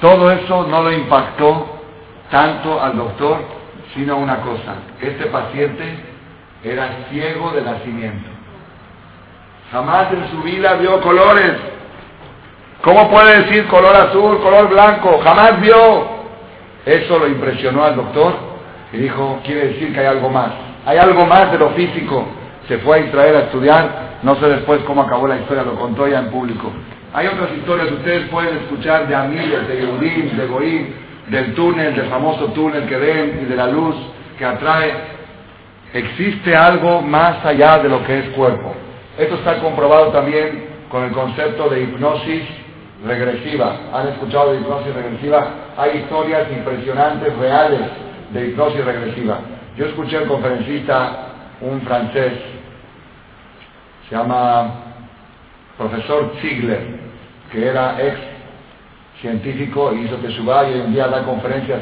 Todo 0.00 0.32
eso 0.32 0.66
no 0.66 0.82
lo 0.82 0.92
impactó 0.92 1.78
tanto 2.30 2.82
al 2.82 2.96
doctor, 2.96 3.38
sino 3.94 4.16
una 4.16 4.38
cosa, 4.38 4.74
este 5.00 5.26
paciente 5.26 5.84
era 6.64 7.06
ciego 7.08 7.52
de 7.52 7.62
nacimiento. 7.62 8.28
Jamás 9.70 10.12
en 10.12 10.30
su 10.30 10.42
vida 10.42 10.74
vio 10.74 11.00
colores. 11.00 11.71
¿Cómo 12.82 13.08
puede 13.08 13.44
decir 13.44 13.68
color 13.68 13.94
azul, 13.94 14.40
color 14.40 14.68
blanco? 14.68 15.20
Jamás 15.22 15.60
vio. 15.60 16.22
Eso 16.84 17.16
lo 17.16 17.28
impresionó 17.28 17.84
al 17.84 17.94
doctor 17.94 18.34
y 18.92 18.96
dijo, 18.96 19.40
quiere 19.44 19.68
decir 19.68 19.94
que 19.94 20.00
hay 20.00 20.06
algo 20.06 20.28
más. 20.28 20.50
Hay 20.84 20.98
algo 20.98 21.24
más 21.24 21.52
de 21.52 21.58
lo 21.58 21.70
físico. 21.70 22.26
Se 22.66 22.78
fue 22.78 22.96
a 22.96 23.00
Israel 23.00 23.36
a 23.36 23.38
estudiar. 23.40 24.18
No 24.24 24.34
sé 24.34 24.48
después 24.48 24.82
cómo 24.82 25.02
acabó 25.02 25.28
la 25.28 25.36
historia, 25.36 25.62
lo 25.62 25.76
contó 25.76 26.08
ya 26.08 26.18
en 26.18 26.30
público. 26.30 26.72
Hay 27.14 27.28
otras 27.28 27.52
historias 27.56 27.86
que 27.86 27.94
ustedes 27.94 28.28
pueden 28.30 28.56
escuchar 28.56 29.06
de 29.06 29.14
Amíles, 29.14 29.68
de 29.68 29.76
Yehudim, 29.76 30.36
de 30.36 30.46
Goim, 30.46 30.86
del 31.28 31.54
túnel, 31.54 31.94
del 31.94 32.06
famoso 32.06 32.46
túnel 32.46 32.88
que 32.88 32.96
ven 32.96 33.42
y 33.42 33.44
de 33.48 33.54
la 33.54 33.68
luz 33.68 33.94
que 34.36 34.44
atrae. 34.44 34.92
Existe 35.94 36.56
algo 36.56 37.00
más 37.00 37.44
allá 37.44 37.78
de 37.78 37.88
lo 37.88 38.02
que 38.04 38.18
es 38.18 38.28
cuerpo. 38.30 38.74
Esto 39.16 39.36
está 39.36 39.58
comprobado 39.60 40.08
también 40.08 40.64
con 40.88 41.04
el 41.04 41.12
concepto 41.12 41.68
de 41.68 41.82
hipnosis 41.82 42.61
regresiva. 43.04 43.76
¿Han 43.92 44.08
escuchado 44.08 44.52
de 44.52 44.60
hipnosis 44.60 44.94
regresiva? 44.94 45.46
Hay 45.76 45.98
historias 45.98 46.50
impresionantes, 46.50 47.36
reales, 47.36 47.80
de 48.30 48.48
hipnosis 48.48 48.84
regresiva. 48.84 49.38
Yo 49.76 49.86
escuché 49.86 50.18
al 50.18 50.26
conferencista, 50.26 51.28
un 51.60 51.80
francés, 51.82 52.32
se 54.08 54.16
llama 54.16 54.70
profesor 55.78 56.32
Ziegler, 56.40 57.00
que 57.50 57.66
era 57.66 58.00
ex 58.00 58.18
científico 59.20 59.92
y 59.94 60.02
hizo 60.02 60.16
su 60.16 60.42
y 60.42 60.48
hoy 60.48 60.80
en 60.80 60.92
día 60.92 61.08
da 61.08 61.24
conferencias, 61.24 61.80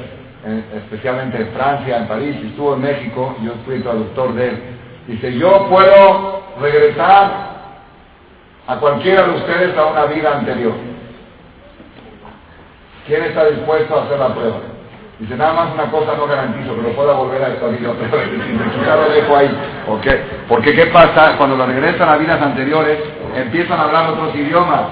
especialmente 0.76 1.40
en 1.40 1.48
Francia, 1.48 1.98
en 1.98 2.08
París, 2.08 2.36
estuvo 2.44 2.74
en 2.74 2.82
México, 2.82 3.36
yo 3.42 3.52
fui 3.64 3.80
traductor 3.80 4.34
de 4.34 4.48
él. 4.48 4.62
Dice, 5.06 5.36
yo 5.36 5.66
puedo 5.68 6.42
regresar 6.60 7.50
a 8.66 8.76
cualquiera 8.76 9.26
de 9.26 9.36
ustedes 9.36 9.76
a 9.76 9.86
una 9.86 10.04
vida 10.04 10.38
anterior. 10.38 10.74
¿Quién 13.06 13.24
está 13.24 13.46
dispuesto 13.46 13.98
a 13.98 14.04
hacer 14.04 14.18
la 14.18 14.34
prueba? 14.34 14.56
Dice, 15.18 15.36
nada 15.36 15.52
más 15.52 15.74
una 15.74 15.90
cosa 15.90 16.14
no 16.16 16.26
garantizo, 16.26 16.74
que 16.76 16.82
lo 16.82 16.88
pueda 16.96 17.12
volver 17.12 17.42
a 17.42 17.48
esta 17.48 17.66
vida 17.66 17.90
otra 17.90 18.08
vez. 18.08 18.28
Ya 18.86 18.96
lo 18.96 19.10
dejo 19.10 19.36
ahí. 19.36 19.50
¿Por 19.86 20.00
qué? 20.00 20.20
Porque 20.48 20.74
¿qué 20.74 20.86
pasa? 20.86 21.36
Cuando 21.36 21.56
lo 21.56 21.66
regresan 21.66 22.08
a 22.08 22.16
vidas 22.16 22.40
anteriores, 22.40 22.98
empiezan 23.36 23.78
a 23.78 23.82
hablar 23.84 24.10
otros 24.10 24.34
idiomas. 24.34 24.82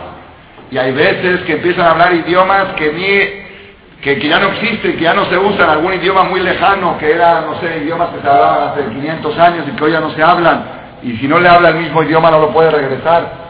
Y 0.71 0.77
hay 0.77 0.93
veces 0.93 1.41
que 1.43 1.55
empiezan 1.55 1.87
a 1.87 1.91
hablar 1.93 2.15
idiomas 2.15 2.75
que 2.77 2.93
ni 2.93 3.49
que, 4.03 4.29
ya 4.29 4.39
no 4.39 4.49
existen, 4.49 4.97
que 4.97 5.03
ya 5.03 5.15
no 5.15 5.25
se 5.27 5.39
usan, 5.39 5.69
algún 5.69 5.95
idioma 5.95 6.25
muy 6.25 6.41
lejano, 6.41 6.99
que 6.99 7.11
era, 7.11 7.41
no 7.41 7.59
sé, 7.61 7.79
idiomas 7.79 8.11
que 8.11 8.21
se 8.21 8.29
hablaban 8.29 8.69
hace 8.69 8.85
500 8.85 9.39
años 9.39 9.67
y 9.67 9.71
que 9.73 9.85
hoy 9.85 9.93
ya 9.93 10.01
no 10.01 10.11
se 10.11 10.23
hablan, 10.23 10.65
y 11.03 11.17
si 11.17 11.27
no 11.27 11.39
le 11.39 11.49
habla 11.49 11.71
el 11.71 11.77
mismo 11.77 12.03
idioma 12.03 12.31
no 12.31 12.39
lo 12.39 12.51
puede 12.51 12.71
regresar. 12.71 13.49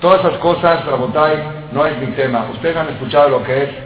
Todas 0.00 0.20
esas 0.20 0.38
cosas, 0.38 0.84
Rabotai, 0.84 1.36
no 1.72 1.86
es 1.86 1.96
mi 1.98 2.08
tema. 2.08 2.46
Ustedes 2.52 2.76
han 2.76 2.88
escuchado 2.88 3.28
lo 3.28 3.44
que 3.44 3.62
es 3.62 3.83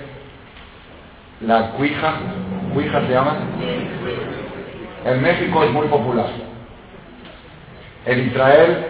la 1.40 1.70
cuija, 1.70 2.14
cuija 2.74 3.00
se 3.00 3.12
llama. 3.12 3.36
En 5.04 5.22
México 5.22 5.62
es 5.64 5.70
muy 5.70 5.86
popular. 5.86 6.26
En 8.06 8.26
Israel 8.26 8.86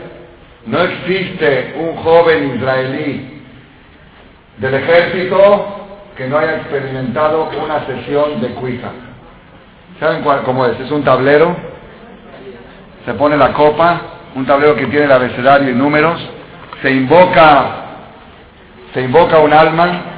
no 0.66 0.80
existe 0.80 1.74
un 1.78 1.96
joven 1.96 2.56
israelí 2.56 3.42
del 4.58 4.74
ejército 4.74 5.66
que 6.16 6.26
no 6.26 6.38
haya 6.38 6.56
experimentado 6.56 7.50
una 7.62 7.86
sesión 7.86 8.40
de 8.40 8.48
cuija. 8.54 8.90
¿Saben 10.00 10.22
cuál, 10.22 10.42
cómo 10.42 10.66
es? 10.66 10.78
Es 10.80 10.90
un 10.90 11.04
tablero, 11.04 11.56
se 13.04 13.14
pone 13.14 13.36
la 13.36 13.52
copa, 13.52 14.00
un 14.34 14.46
tablero 14.46 14.74
que 14.76 14.86
tiene 14.86 15.06
el 15.06 15.12
abecedario 15.12 15.70
y 15.70 15.74
números, 15.74 16.20
se 16.82 16.90
invoca, 16.90 17.84
se 18.94 19.02
invoca 19.02 19.38
un 19.38 19.52
alma 19.52 20.17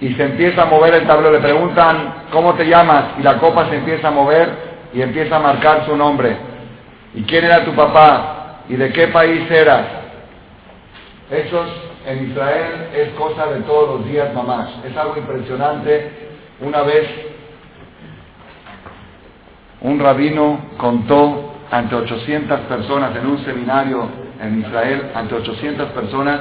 y 0.00 0.12
se 0.14 0.24
empieza 0.24 0.62
a 0.62 0.66
mover 0.66 0.94
el 0.94 1.06
tablero. 1.06 1.32
Le 1.32 1.40
preguntan, 1.40 2.26
¿cómo 2.30 2.54
te 2.54 2.66
llamas? 2.66 3.14
Y 3.18 3.22
la 3.22 3.38
copa 3.38 3.68
se 3.68 3.76
empieza 3.76 4.08
a 4.08 4.10
mover 4.10 4.48
y 4.92 5.02
empieza 5.02 5.36
a 5.36 5.40
marcar 5.40 5.86
su 5.86 5.96
nombre. 5.96 6.36
¿Y 7.14 7.22
quién 7.22 7.44
era 7.44 7.64
tu 7.64 7.72
papá? 7.72 8.62
¿Y 8.68 8.76
de 8.76 8.92
qué 8.92 9.08
país 9.08 9.50
eras? 9.50 9.86
Esos 11.30 11.66
en 12.06 12.30
Israel 12.30 12.88
es 12.94 13.10
cosa 13.10 13.46
de 13.46 13.60
todos 13.62 13.98
los 13.98 14.08
días 14.08 14.32
mamás. 14.32 14.68
Es 14.84 14.96
algo 14.96 15.16
impresionante. 15.16 16.10
Una 16.60 16.82
vez 16.82 17.08
un 19.80 19.98
rabino 19.98 20.58
contó 20.78 21.54
ante 21.70 21.94
800 21.94 22.60
personas 22.60 23.16
en 23.16 23.26
un 23.26 23.44
seminario 23.44 24.08
en 24.40 24.60
Israel, 24.60 25.10
ante 25.14 25.34
800 25.34 25.90
personas, 25.90 26.40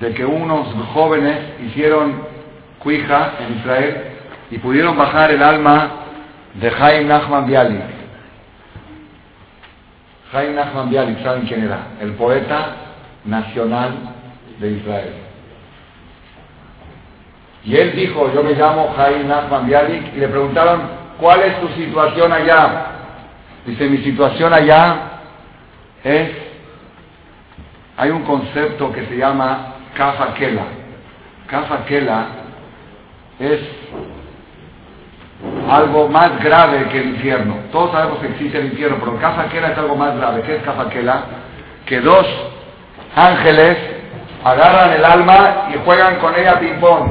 de 0.00 0.12
que 0.14 0.24
unos 0.24 0.68
jóvenes 0.92 1.38
hicieron 1.66 2.33
cuija 2.84 3.32
en 3.40 3.58
Israel 3.58 3.96
y 4.50 4.58
pudieron 4.58 4.96
bajar 4.96 5.30
el 5.30 5.42
alma 5.42 5.90
de 6.54 6.70
Jaime 6.70 7.06
Nachman 7.06 7.46
Bialik. 7.46 7.82
Jaime 10.30 10.54
Nachman 10.54 10.90
Bialik, 10.90 11.22
¿saben 11.24 11.46
quién 11.46 11.64
era? 11.64 11.78
El 12.00 12.12
poeta 12.12 12.76
nacional 13.24 13.94
de 14.60 14.70
Israel. 14.70 15.14
Y 17.64 17.76
él 17.76 17.96
dijo, 17.96 18.30
yo 18.32 18.44
me 18.44 18.52
llamo 18.52 18.92
Jaime 18.94 19.24
Nachman 19.24 19.66
Bialik, 19.66 20.14
y 20.14 20.20
le 20.20 20.28
preguntaron, 20.28 20.82
¿cuál 21.18 21.40
es 21.40 21.60
tu 21.60 21.68
situación 21.68 22.32
allá? 22.32 22.86
Dice, 23.66 23.88
mi 23.88 23.98
situación 23.98 24.52
allá 24.52 24.96
es, 26.04 26.30
hay 27.96 28.10
un 28.10 28.22
concepto 28.24 28.92
que 28.92 29.06
se 29.06 29.16
llama 29.16 29.76
Kafa 29.94 30.34
Kela. 30.34 30.64
Kafa 31.46 31.86
Kela 31.86 32.43
es 33.38 33.60
algo 35.68 36.08
más 36.08 36.42
grave 36.42 36.88
que 36.90 36.98
el 36.98 37.08
infierno. 37.10 37.56
Todos 37.72 37.92
sabemos 37.92 38.18
que 38.18 38.28
existe 38.28 38.58
el 38.58 38.66
infierno, 38.66 38.98
pero 39.00 39.18
Kafaquela 39.18 39.68
es 39.68 39.78
algo 39.78 39.96
más 39.96 40.16
grave. 40.16 40.42
¿Qué 40.42 40.56
es 40.56 40.62
Kafaquela? 40.62 41.24
Que 41.86 42.00
dos 42.00 42.26
ángeles 43.14 43.76
agarran 44.44 44.92
el 44.92 45.04
alma 45.04 45.68
y 45.74 45.78
juegan 45.84 46.16
con 46.16 46.34
ella 46.36 46.58
ping-pong. 46.60 47.10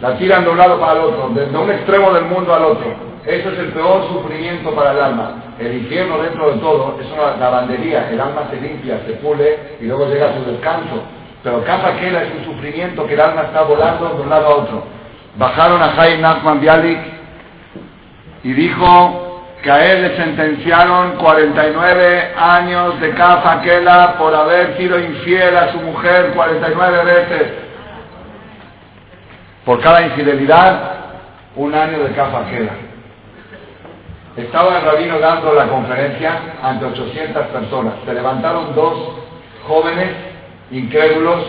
La 0.00 0.16
tiran 0.16 0.44
de 0.44 0.50
un 0.50 0.58
lado 0.58 0.80
para 0.80 0.94
el 0.94 0.98
otro, 0.98 1.28
de 1.28 1.56
un 1.56 1.70
extremo 1.70 2.12
del 2.12 2.24
mundo 2.24 2.52
al 2.52 2.64
otro. 2.64 3.12
Eso 3.24 3.50
es 3.50 3.58
el 3.58 3.68
peor 3.68 4.08
sufrimiento 4.08 4.74
para 4.74 4.90
el 4.90 5.00
alma. 5.00 5.54
El 5.60 5.74
infierno 5.74 6.18
dentro 6.18 6.50
de 6.50 6.58
todo 6.58 6.98
es 7.00 7.06
una 7.12 7.36
lavandería. 7.36 8.10
El 8.10 8.20
alma 8.20 8.48
se 8.50 8.60
limpia, 8.60 9.00
se 9.06 9.12
pule 9.14 9.76
y 9.80 9.84
luego 9.84 10.08
llega 10.08 10.30
a 10.30 10.34
su 10.34 10.50
descanso. 10.50 11.04
Pero 11.44 11.62
Kafaquela 11.64 12.24
es 12.24 12.30
un 12.34 12.52
sufrimiento 12.52 13.06
que 13.06 13.14
el 13.14 13.20
alma 13.20 13.42
está 13.42 13.62
volando 13.62 14.08
de 14.08 14.22
un 14.22 14.28
lado 14.28 14.46
a 14.46 14.56
otro 14.56 15.01
bajaron 15.36 15.82
a 15.82 15.90
Jaime 15.92 16.22
Nachman 16.22 16.60
Bialik 16.60 16.98
y 18.44 18.52
dijo 18.52 19.42
que 19.62 19.70
a 19.70 19.92
él 19.92 20.02
le 20.02 20.16
sentenciaron 20.16 21.12
49 21.16 22.34
años 22.36 23.00
de 23.00 23.10
cafaquela 23.10 24.16
por 24.18 24.34
haber 24.34 24.76
sido 24.76 24.98
infiel 24.98 25.56
a 25.56 25.72
su 25.72 25.78
mujer 25.78 26.32
49 26.34 27.04
veces. 27.04 27.52
Por 29.64 29.80
cada 29.80 30.02
infidelidad, 30.02 30.80
un 31.54 31.72
año 31.74 32.00
de 32.02 32.10
cafaquela. 32.12 32.72
Estaba 34.36 34.78
el 34.78 34.84
rabino 34.84 35.18
dando 35.20 35.54
la 35.54 35.68
conferencia 35.68 36.54
ante 36.62 36.86
800 36.86 37.46
personas. 37.46 37.94
Se 38.04 38.14
levantaron 38.14 38.74
dos 38.74 39.12
jóvenes 39.68 40.08
incrédulos 40.72 41.44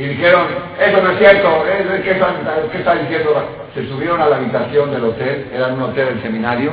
y 0.00 0.04
dijeron, 0.04 0.46
eso 0.80 1.02
no 1.02 1.10
es 1.10 1.18
cierto, 1.18 1.62
¿qué 2.02 2.10
está, 2.12 2.34
¿qué 2.72 2.78
está 2.78 2.94
diciendo? 2.94 3.68
Se 3.74 3.86
subieron 3.86 4.18
a 4.22 4.28
la 4.28 4.36
habitación 4.36 4.90
del 4.92 5.04
hotel, 5.04 5.50
era 5.52 5.66
un 5.66 5.82
hotel 5.82 6.06
del 6.06 6.22
seminario, 6.22 6.72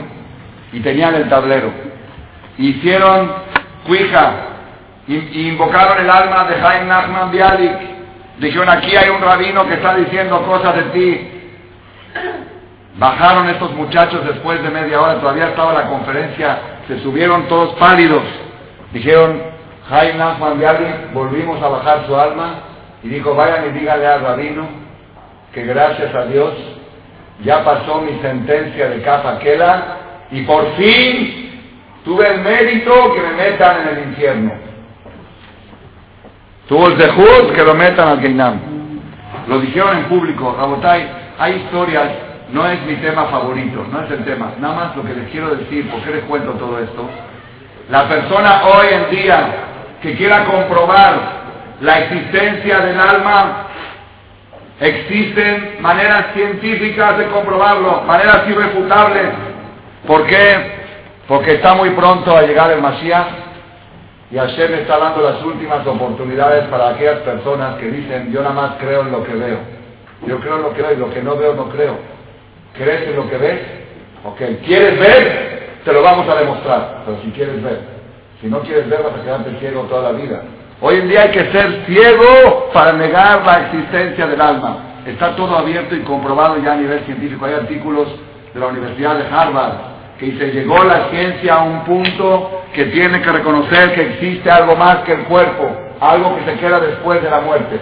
y 0.71 0.79
tenían 0.79 1.13
el 1.13 1.27
tablero. 1.27 1.69
Hicieron 2.57 3.29
cuija, 3.85 4.31
y, 5.09 5.49
invocaron 5.49 6.05
el 6.05 6.09
alma 6.09 6.45
de 6.45 6.55
Jaime 6.55 6.85
Nachman 6.85 7.29
Bialik. 7.31 7.77
Dijeron, 8.39 8.69
aquí 8.69 8.95
hay 8.95 9.09
un 9.09 9.21
rabino 9.21 9.67
que 9.67 9.73
está 9.73 9.95
diciendo 9.95 10.43
cosas 10.43 10.75
de 10.77 10.83
ti. 10.83 11.31
Bajaron 12.95 13.49
estos 13.49 13.73
muchachos 13.73 14.25
después 14.25 14.63
de 14.63 14.69
media 14.69 15.01
hora, 15.01 15.19
todavía 15.19 15.49
estaba 15.49 15.73
la 15.73 15.89
conferencia, 15.89 16.59
se 16.87 17.01
subieron 17.01 17.49
todos 17.49 17.73
pálidos. 17.75 18.23
Dijeron, 18.93 19.43
Jaime 19.89 20.17
Nachman 20.17 20.57
Bialik, 20.57 21.11
volvimos 21.11 21.61
a 21.61 21.67
bajar 21.67 22.05
su 22.07 22.15
alma 22.15 22.76
y 23.07 23.09
dijo, 23.09 23.33
vayan 23.35 23.67
y 23.67 23.79
díganle 23.79 24.05
al 24.05 24.21
rabino 24.21 24.67
que 25.53 25.63
gracias 25.63 26.13
a 26.13 26.25
Dios 26.25 26.53
ya 27.41 27.63
pasó 27.63 28.01
mi 28.01 28.19
sentencia 28.19 28.89
de 28.89 29.01
Kela 29.41 29.97
y 30.29 30.41
por 30.41 30.75
fin 30.75 31.61
tuve 32.03 32.27
el 32.27 32.41
mérito 32.41 33.13
que 33.13 33.21
me 33.21 33.31
metan 33.31 33.81
en 33.81 33.97
el 33.97 34.03
infierno. 34.09 34.51
Tuvo 36.67 36.87
el 36.87 36.97
dejud 36.97 37.53
que 37.55 37.63
lo 37.63 37.75
metan 37.75 38.09
al 38.09 38.19
Geinam. 38.19 38.59
Lo 39.47 39.59
dijeron 39.59 39.99
en 39.99 40.03
público, 40.05 40.53
Rabotai, 40.57 41.09
hay 41.39 41.53
historias, 41.63 42.09
no 42.51 42.67
es 42.67 42.81
mi 42.81 42.95
tema 42.95 43.27
favorito, 43.27 43.85
no 43.89 44.01
es 44.01 44.11
el 44.11 44.25
tema. 44.25 44.51
Nada 44.59 44.75
más 44.75 44.95
lo 44.97 45.03
que 45.03 45.13
les 45.13 45.29
quiero 45.29 45.55
decir, 45.55 45.89
¿por 45.89 46.01
qué 46.01 46.11
les 46.11 46.23
cuento 46.25 46.51
todo 46.53 46.77
esto? 46.79 47.09
La 47.89 48.09
persona 48.09 48.63
hoy 48.65 48.87
en 48.91 49.09
día 49.11 49.47
que 50.01 50.13
quiera 50.17 50.43
comprobar 50.43 51.36
la 51.81 51.99
existencia 51.99 52.79
del 52.79 52.99
alma, 52.99 53.67
existen 54.79 55.77
maneras 55.79 56.27
científicas 56.33 57.17
de 57.17 57.27
comprobarlo, 57.27 58.01
maneras 58.01 58.47
irrefutables. 58.47 59.27
¿Por 60.05 60.25
qué? 60.25 60.77
Porque 61.27 61.55
está 61.55 61.73
muy 61.73 61.89
pronto 61.91 62.35
a 62.35 62.43
llegar 62.43 62.71
el 62.71 62.81
Mashiach 62.81 63.27
y 64.31 64.37
Hashem 64.37 64.73
está 64.73 64.97
dando 64.97 65.21
las 65.21 65.41
últimas 65.43 65.85
oportunidades 65.87 66.65
para 66.65 66.89
aquellas 66.89 67.19
personas 67.19 67.75
que 67.75 67.89
dicen, 67.89 68.31
yo 68.31 68.41
nada 68.41 68.53
más 68.53 68.71
creo 68.79 69.01
en 69.01 69.11
lo 69.11 69.23
que 69.23 69.33
veo. 69.33 69.59
Yo 70.25 70.39
creo 70.39 70.57
en 70.57 70.63
lo 70.63 70.73
que 70.73 70.81
veo 70.81 70.93
y 70.93 70.97
lo 70.97 71.13
que 71.13 71.21
no 71.21 71.35
veo 71.37 71.53
no 71.53 71.69
creo. 71.69 71.97
¿Crees 72.73 73.07
en 73.07 73.15
lo 73.15 73.29
que 73.29 73.37
ves? 73.37 73.59
Ok, 74.25 74.41
¿quieres 74.65 74.99
ver? 74.99 75.79
Te 75.85 75.93
lo 75.93 76.01
vamos 76.01 76.27
a 76.27 76.35
demostrar, 76.35 77.03
pero 77.05 77.21
si 77.21 77.31
quieres 77.31 77.63
ver. 77.63 77.79
Si 78.41 78.47
no 78.47 78.59
quieres 78.59 78.89
ver, 78.89 79.01
vas 79.03 79.13
a 79.19 79.23
quedarte 79.23 79.59
ciego 79.59 79.83
toda 79.83 80.11
la 80.11 80.17
vida. 80.17 80.41
Hoy 80.79 80.95
en 80.95 81.09
día 81.09 81.23
hay 81.23 81.31
que 81.31 81.51
ser 81.51 81.85
ciego 81.87 82.69
para 82.71 82.93
negar 82.93 83.43
la 83.43 83.61
existencia 83.65 84.27
del 84.27 84.39
alma. 84.39 84.77
Está 85.07 85.35
todo 85.35 85.57
abierto 85.57 85.95
y 85.95 86.01
comprobado 86.01 86.57
ya 86.61 86.73
a 86.73 86.75
nivel 86.75 86.99
científico. 87.05 87.45
Hay 87.45 87.55
artículos 87.55 88.07
de 88.53 88.59
la 88.59 88.67
Universidad 88.67 89.17
de 89.17 89.25
Harvard 89.25 89.73
que 90.19 90.27
dice, 90.27 90.51
llegó 90.51 90.83
la 90.83 91.09
ciencia 91.09 91.55
a 91.55 91.63
un 91.63 91.83
punto 91.83 92.63
que 92.73 92.85
tiene 92.85 93.21
que 93.21 93.31
reconocer 93.31 93.93
que 93.95 94.01
existe 94.01 94.49
algo 94.51 94.75
más 94.75 94.97
que 94.97 95.13
el 95.13 95.23
cuerpo, 95.23 95.67
algo 95.99 96.35
que 96.35 96.51
se 96.51 96.59
queda 96.59 96.79
después 96.79 97.23
de 97.23 97.29
la 97.29 97.41
muerte. 97.41 97.79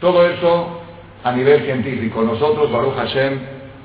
Todo 0.00 0.26
eso 0.26 0.80
a 1.22 1.32
nivel 1.32 1.64
científico. 1.64 2.22
Nosotros, 2.22 2.70
Baruch 2.70 2.96
Hashem, 2.96 3.40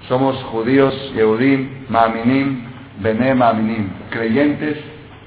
somos 0.07 0.41
judíos, 0.51 0.93
Yehudim, 1.15 1.85
Maaminim, 1.89 2.65
Bené 2.99 3.33
Maaminim, 3.33 3.89
creyentes, 4.09 4.77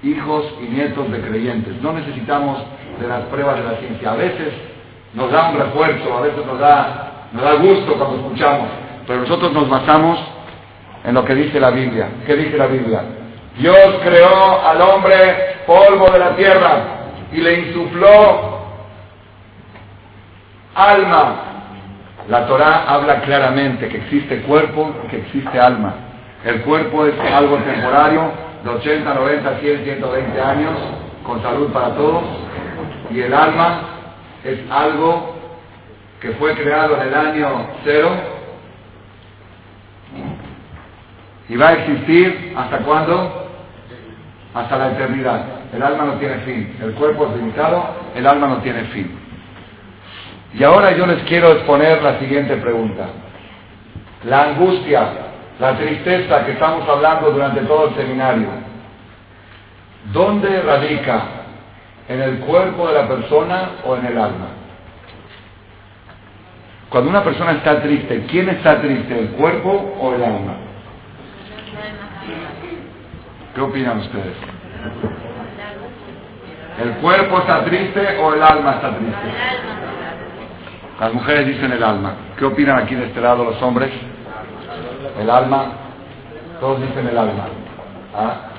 hijos 0.02 0.46
y 0.62 0.72
nietos 0.72 1.10
de 1.10 1.20
creyentes. 1.20 1.82
No 1.82 1.92
necesitamos 1.92 2.62
de 3.00 3.08
las 3.08 3.22
pruebas 3.24 3.56
de 3.56 3.64
la 3.64 3.76
ciencia. 3.78 4.12
A 4.12 4.16
veces 4.16 4.52
nos 5.14 5.30
da 5.30 5.50
un 5.50 5.58
refuerzo, 5.58 6.16
a 6.16 6.20
veces 6.22 6.44
nos 6.46 6.58
da, 6.58 7.28
nos 7.32 7.42
da 7.42 7.54
gusto 7.54 7.94
cuando 7.94 8.16
escuchamos, 8.16 8.68
pero 9.06 9.20
nosotros 9.20 9.52
nos 9.52 9.68
basamos 9.68 10.18
en 11.04 11.14
lo 11.14 11.24
que 11.24 11.34
dice 11.34 11.60
la 11.60 11.70
Biblia. 11.70 12.08
¿Qué 12.26 12.34
dice 12.36 12.56
la 12.56 12.66
Biblia? 12.66 13.02
Dios 13.58 14.00
creó 14.02 14.66
al 14.66 14.80
hombre 14.80 15.56
polvo 15.66 16.10
de 16.10 16.18
la 16.18 16.36
tierra 16.36 16.76
y 17.32 17.40
le 17.40 17.60
insufló 17.60 18.58
alma. 20.74 21.34
La 22.28 22.46
Torah 22.46 22.84
habla 22.88 23.20
claramente 23.20 23.88
que 23.88 23.98
existe 23.98 24.42
cuerpo, 24.42 24.92
que 25.10 25.18
existe 25.18 25.60
alma. 25.60 25.94
El 26.44 26.62
cuerpo 26.62 27.06
es 27.06 27.14
algo 27.32 27.56
temporario, 27.58 28.32
de 28.64 28.70
80, 28.70 29.14
90, 29.14 29.58
100, 29.60 29.84
120 29.84 30.40
años, 30.40 30.72
con 31.22 31.42
salud 31.42 31.70
para 31.70 31.94
todos. 31.94 32.22
Y 33.10 33.20
el 33.20 33.34
alma 33.34 33.80
es 34.44 34.58
algo 34.70 35.34
que 36.20 36.30
fue 36.32 36.54
creado 36.54 36.96
en 36.96 37.08
el 37.08 37.14
año 37.14 37.66
cero 37.84 38.10
y 41.48 41.56
va 41.56 41.68
a 41.68 41.72
existir 41.74 42.54
hasta 42.56 42.78
cuándo? 42.78 43.50
Hasta 44.54 44.78
la 44.78 44.92
eternidad. 44.92 45.44
El 45.74 45.82
alma 45.82 46.04
no 46.04 46.12
tiene 46.14 46.38
fin. 46.38 46.76
El 46.80 46.92
cuerpo 46.94 47.26
es 47.26 47.36
limitado, 47.36 47.84
el 48.14 48.26
alma 48.26 48.46
no 48.46 48.56
tiene 48.58 48.84
fin. 48.84 49.18
Y 50.54 50.62
ahora 50.62 50.92
yo 50.96 51.06
les 51.06 51.22
quiero 51.24 51.52
exponer 51.52 52.02
la 52.02 52.18
siguiente 52.20 52.56
pregunta. 52.56 53.08
La 54.24 54.44
angustia, 54.44 55.08
la 55.58 55.76
tristeza 55.76 56.46
que 56.46 56.52
estamos 56.52 56.88
hablando 56.88 57.30
durante 57.30 57.60
todo 57.62 57.88
el 57.88 57.94
seminario, 57.96 58.48
¿dónde 60.12 60.62
radica? 60.62 61.43
¿En 62.08 62.20
el 62.20 62.38
cuerpo 62.40 62.86
de 62.88 62.94
la 62.94 63.08
persona 63.08 63.70
o 63.84 63.96
en 63.96 64.06
el 64.06 64.18
alma? 64.18 64.48
Cuando 66.90 67.10
una 67.10 67.24
persona 67.24 67.52
está 67.52 67.80
triste, 67.82 68.26
¿quién 68.30 68.48
está 68.50 68.80
triste? 68.80 69.18
¿El 69.18 69.28
cuerpo 69.30 69.96
o 70.00 70.14
el 70.14 70.22
alma? 70.22 70.54
¿Qué 73.54 73.60
opinan 73.60 73.98
ustedes? 73.98 74.36
¿El 76.82 76.90
cuerpo 76.94 77.38
está 77.38 77.64
triste 77.64 78.18
o 78.18 78.34
el 78.34 78.42
alma 78.42 78.72
está 78.74 78.96
triste? 78.96 79.28
Las 81.00 81.12
mujeres 81.14 81.46
dicen 81.46 81.72
el 81.72 81.82
alma. 81.82 82.14
¿Qué 82.38 82.44
opinan 82.44 82.78
aquí 82.78 82.94
de 82.94 83.06
este 83.06 83.20
lado 83.20 83.44
los 83.44 83.60
hombres? 83.62 83.90
El 85.18 85.30
alma. 85.30 85.72
Todos 86.60 86.80
dicen 86.80 87.08
el 87.08 87.16
alma. 87.18 87.46
¿Ah? 88.14 88.53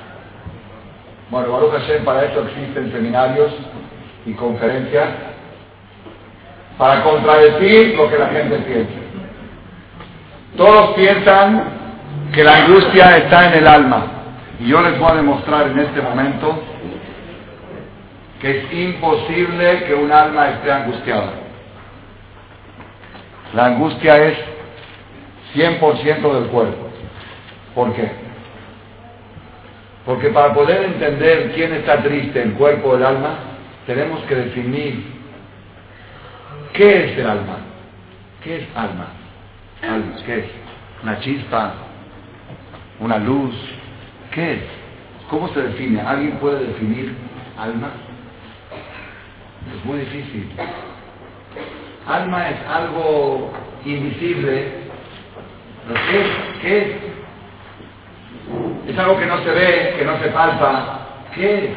Bueno, 1.30 1.52
Baruch 1.52 1.72
Hashem, 1.72 2.04
para 2.04 2.24
eso 2.24 2.46
existen 2.46 2.92
seminarios 2.92 3.52
y 4.24 4.32
conferencias 4.34 5.08
para 6.78 7.02
contradecir 7.02 7.96
lo 7.96 8.08
que 8.08 8.18
la 8.18 8.28
gente 8.28 8.58
piensa. 8.58 8.92
Todos 10.56 10.94
piensan 10.94 11.64
que 12.32 12.44
la 12.44 12.64
angustia 12.64 13.16
está 13.18 13.48
en 13.48 13.58
el 13.58 13.66
alma. 13.66 14.06
Y 14.60 14.68
yo 14.68 14.80
les 14.82 14.98
voy 14.98 15.10
a 15.10 15.16
demostrar 15.16 15.68
en 15.68 15.78
este 15.80 16.00
momento 16.00 16.62
que 18.40 18.58
es 18.58 18.72
imposible 18.72 19.84
que 19.84 19.94
un 19.94 20.12
alma 20.12 20.50
esté 20.50 20.72
angustiada. 20.72 21.32
La 23.54 23.66
angustia 23.66 24.16
es 24.18 24.38
100% 25.54 26.34
del 26.34 26.48
cuerpo. 26.48 26.88
¿Por 27.74 27.92
qué? 27.94 28.25
Porque 30.06 30.30
para 30.30 30.54
poder 30.54 30.84
entender 30.84 31.52
quién 31.52 31.74
está 31.74 32.00
triste, 32.00 32.40
el 32.40 32.52
cuerpo 32.52 32.90
o 32.90 32.96
el 32.96 33.04
alma, 33.04 33.38
tenemos 33.86 34.20
que 34.22 34.36
definir 34.36 35.04
qué 36.72 37.04
es 37.04 37.18
el 37.18 37.26
alma. 37.26 37.58
¿Qué 38.42 38.58
es 38.58 38.64
alma? 38.76 39.08
alma 39.82 40.16
¿Qué 40.24 40.38
es? 40.38 40.44
¿Una 41.02 41.18
chispa? 41.18 41.74
¿Una 43.00 43.18
luz? 43.18 43.54
¿Qué 44.30 44.52
es? 44.52 44.60
¿Cómo 45.28 45.48
se 45.48 45.60
define? 45.60 46.00
¿Alguien 46.00 46.38
puede 46.38 46.66
definir 46.66 47.12
alma? 47.58 47.90
Es 49.76 49.84
muy 49.84 49.98
difícil. 49.98 50.48
Alma 52.06 52.50
es 52.50 52.56
algo 52.68 53.50
invisible. 53.84 54.68
qué? 56.08 56.26
¿Qué 56.62 56.78
es? 56.78 57.15
Es 58.88 58.98
algo 58.98 59.18
que 59.18 59.26
no 59.26 59.38
se 59.42 59.50
ve, 59.50 59.94
que 59.98 60.04
no 60.04 60.18
se 60.18 60.28
palpa. 60.28 61.00
¿Qué 61.34 61.64
es? 61.64 61.70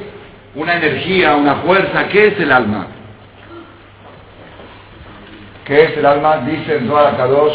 Una 0.56 0.76
energía, 0.76 1.36
una 1.36 1.56
fuerza. 1.58 2.08
¿Qué 2.08 2.28
es 2.28 2.40
el 2.40 2.52
alma? 2.52 2.88
¿Qué 5.66 5.84
es 5.84 5.98
el 5.98 6.06
alma? 6.06 6.38
Dice 6.38 6.78
el 6.78 6.88
Zohar 6.88 7.18
Kadosh. 7.18 7.54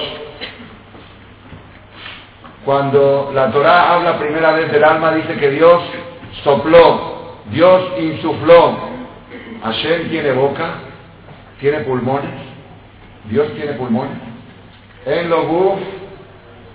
Cuando 2.64 3.30
la 3.34 3.50
Torah 3.50 3.94
habla 3.94 4.18
primera 4.18 4.52
vez 4.52 4.72
del 4.72 4.84
alma, 4.84 5.12
dice 5.12 5.34
que 5.34 5.50
Dios 5.50 5.82
sopló, 6.42 7.36
Dios 7.50 7.92
insufló. 7.98 8.94
Hashem 9.62 10.08
tiene 10.08 10.32
boca, 10.32 10.74
tiene 11.60 11.80
pulmones, 11.80 12.30
Dios 13.28 13.52
tiene 13.54 13.72
pulmones. 13.74 14.16
En 15.04 15.28
lo 15.28 15.44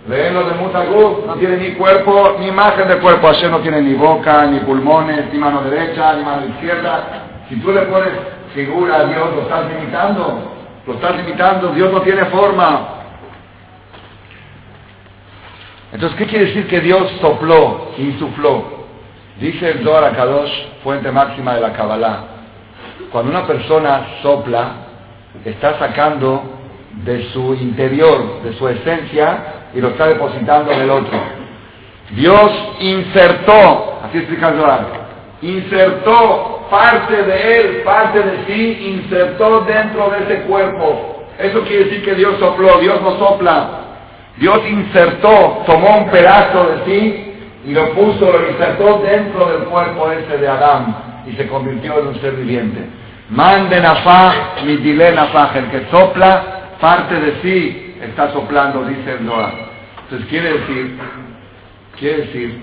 guf, 0.07 0.15
en 0.15 0.33
lo 0.33 0.43
de 0.43 0.53
mutaguf, 0.55 1.25
no 1.25 1.33
tiene 1.35 1.57
ni 1.57 1.71
cuerpo, 1.71 2.35
ni 2.39 2.47
imagen 2.47 2.87
de 2.87 2.97
cuerpo. 2.97 3.27
Hashem 3.27 3.51
no 3.51 3.59
tiene 3.59 3.81
ni 3.81 3.93
boca, 3.93 4.45
ni 4.45 4.59
pulmones, 4.59 5.31
ni 5.31 5.39
mano 5.39 5.61
derecha, 5.61 6.13
ni 6.15 6.23
mano 6.23 6.47
izquierda. 6.47 7.03
Si 7.49 7.55
tú 7.57 7.71
le 7.71 7.81
pones 7.83 8.11
figura 8.53 8.97
a 8.97 9.05
Dios, 9.05 9.35
lo 9.35 9.41
estás 9.41 9.65
limitando. 9.69 10.55
Lo 10.85 10.93
estás 10.93 11.15
limitando, 11.17 11.69
Dios 11.69 11.91
no 11.91 12.01
tiene 12.01 12.25
forma. 12.25 12.95
Entonces, 15.91 16.17
¿qué 16.17 16.25
quiere 16.27 16.45
decir 16.45 16.67
que 16.67 16.81
Dios 16.81 17.11
sopló, 17.19 17.91
insufló? 17.97 18.79
Dice 19.39 19.71
el 19.71 19.83
Zohar 19.83 20.15
Kadosh, 20.15 20.51
fuente 20.83 21.11
máxima 21.11 21.55
de 21.55 21.61
la 21.61 21.73
Kabbalah. 21.73 22.23
Cuando 23.11 23.31
una 23.31 23.47
persona 23.47 24.05
sopla, 24.21 24.71
está 25.45 25.79
sacando 25.79 26.43
de 27.05 27.29
su 27.31 27.53
interior, 27.55 28.41
de 28.43 28.53
su 28.53 28.67
esencia, 28.67 29.58
y 29.73 29.81
lo 29.81 29.89
está 29.89 30.07
depositando 30.07 30.71
en 30.71 30.81
el 30.81 30.89
otro. 30.89 31.19
Dios 32.11 32.51
insertó, 32.79 33.99
así 34.03 34.17
explica 34.17 34.49
el 34.49 34.55
insertó 35.41 36.67
parte 36.69 37.23
de 37.23 37.59
él, 37.59 37.81
parte 37.83 38.19
de 38.21 38.45
sí, 38.47 39.01
insertó 39.01 39.61
dentro 39.61 40.09
de 40.09 40.23
ese 40.23 40.43
cuerpo. 40.43 41.25
Eso 41.37 41.61
quiere 41.61 41.85
decir 41.85 42.03
que 42.03 42.15
Dios 42.15 42.35
sopló, 42.39 42.79
Dios 42.79 43.01
no 43.01 43.17
sopla. 43.17 43.69
Dios 44.37 44.59
insertó, 44.69 45.63
tomó 45.65 45.97
un 45.97 46.09
pedazo 46.09 46.65
de 46.65 46.85
sí 46.85 47.33
y 47.65 47.73
lo 47.73 47.93
puso, 47.93 48.31
lo 48.31 48.49
insertó 48.49 49.01
dentro 49.03 49.45
del 49.51 49.63
cuerpo 49.65 50.11
ese 50.11 50.37
de 50.37 50.47
Adán 50.47 51.23
y 51.27 51.35
se 51.35 51.47
convirtió 51.47 51.99
en 51.99 52.07
un 52.07 52.21
ser 52.21 52.33
viviente. 52.33 52.79
Mande 53.29 53.79
nafaj, 53.79 54.63
midile 54.65 55.11
nafaj, 55.11 55.57
el 55.57 55.65
que 55.69 55.85
sopla, 55.91 56.43
parte 56.79 57.19
de 57.19 57.33
sí 57.41 57.88
está 58.01 58.31
soplando, 58.31 58.85
dice 58.85 59.13
el 59.13 59.25
Noah. 59.25 59.51
Entonces 60.03 60.27
quiere 60.29 60.53
decir, 60.59 60.99
quiere 61.97 62.17
decir 62.25 62.61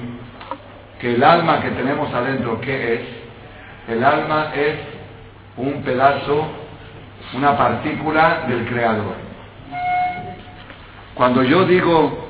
que 1.00 1.14
el 1.14 1.22
alma 1.22 1.60
que 1.60 1.70
tenemos 1.70 2.12
adentro, 2.12 2.60
¿qué 2.60 2.94
es? 2.94 3.00
El 3.88 4.02
alma 4.02 4.52
es 4.54 4.76
un 5.56 5.82
pedazo, 5.82 6.46
una 7.34 7.56
partícula 7.56 8.44
del 8.48 8.66
Creador. 8.66 9.14
Cuando 11.14 11.42
yo 11.42 11.64
digo 11.64 12.26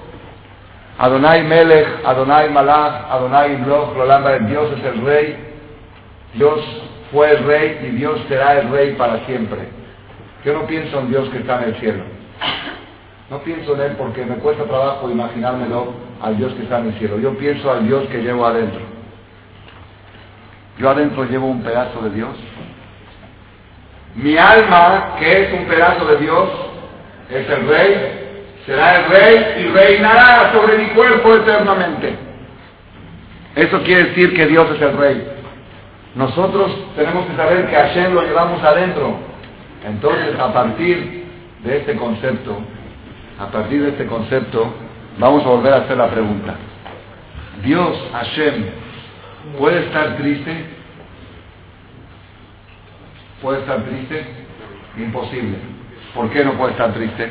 Adonai 0.98 1.44
Melech, 1.44 2.04
Adonai 2.04 2.50
Malach, 2.50 3.10
Adonai 3.10 3.54
Imloch, 3.54 3.96
Lolanda, 3.96 4.38
Dios 4.38 4.72
es 4.78 4.84
el 4.84 5.04
rey, 5.04 5.36
Dios 6.34 6.60
fue 7.12 7.32
el 7.32 7.44
rey 7.44 7.78
y 7.82 7.96
Dios 7.96 8.20
será 8.28 8.60
el 8.60 8.70
rey 8.70 8.94
para 8.94 9.24
siempre. 9.26 9.68
Yo 10.44 10.54
no 10.54 10.66
pienso 10.66 11.00
en 11.00 11.08
Dios 11.08 11.28
que 11.30 11.38
está 11.38 11.62
en 11.62 11.68
el 11.70 11.76
cielo. 11.76 12.04
No 13.30 13.38
pienso 13.40 13.74
en 13.74 13.80
Él 13.80 13.92
porque 13.98 14.24
me 14.24 14.36
cuesta 14.36 14.64
trabajo 14.64 15.10
imaginármelo 15.10 15.94
al 16.22 16.36
Dios 16.36 16.52
que 16.54 16.62
está 16.62 16.78
en 16.78 16.88
el 16.88 16.94
cielo. 16.94 17.18
Yo 17.18 17.36
pienso 17.36 17.70
al 17.70 17.86
Dios 17.86 18.06
que 18.08 18.22
llevo 18.22 18.46
adentro. 18.46 18.80
Yo 20.78 20.90
adentro 20.90 21.24
llevo 21.24 21.46
un 21.46 21.62
pedazo 21.62 22.00
de 22.02 22.10
Dios. 22.10 22.36
Mi 24.14 24.36
alma, 24.36 25.16
que 25.18 25.42
es 25.42 25.52
un 25.52 25.66
pedazo 25.66 26.04
de 26.06 26.16
Dios, 26.18 26.48
es 27.30 27.50
el 27.50 27.68
rey, 27.68 28.52
será 28.64 29.00
el 29.00 29.10
rey 29.10 29.64
y 29.64 29.68
reinará 29.68 30.52
sobre 30.52 30.78
mi 30.78 30.86
cuerpo 30.90 31.34
eternamente. 31.34 32.14
Eso 33.56 33.82
quiere 33.82 34.04
decir 34.04 34.34
que 34.34 34.46
Dios 34.46 34.70
es 34.74 34.80
el 34.80 34.96
rey. 34.96 35.32
Nosotros 36.14 36.72
tenemos 36.94 37.26
que 37.26 37.36
saber 37.36 37.66
que 37.68 37.76
a 37.76 37.88
Hashem 37.88 38.14
lo 38.14 38.22
llevamos 38.22 38.62
adentro. 38.62 39.16
Entonces, 39.84 40.38
a 40.38 40.52
partir 40.52 41.24
de 41.62 41.76
este 41.78 41.96
concepto, 41.96 42.58
a 43.38 43.46
partir 43.46 43.82
de 43.82 43.90
este 43.90 44.06
concepto, 44.06 44.72
vamos 45.18 45.44
a 45.44 45.48
volver 45.48 45.72
a 45.72 45.76
hacer 45.78 45.96
la 45.96 46.10
pregunta. 46.10 46.54
Dios, 47.62 47.96
Hashem, 48.12 48.64
¿puede 49.58 49.86
estar 49.86 50.16
triste? 50.16 50.64
¿Puede 53.42 53.60
estar 53.60 53.82
triste? 53.84 54.26
Imposible. 54.96 55.58
¿Por 56.14 56.30
qué 56.30 56.44
no 56.44 56.52
puede 56.54 56.72
estar 56.72 56.92
triste? 56.94 57.30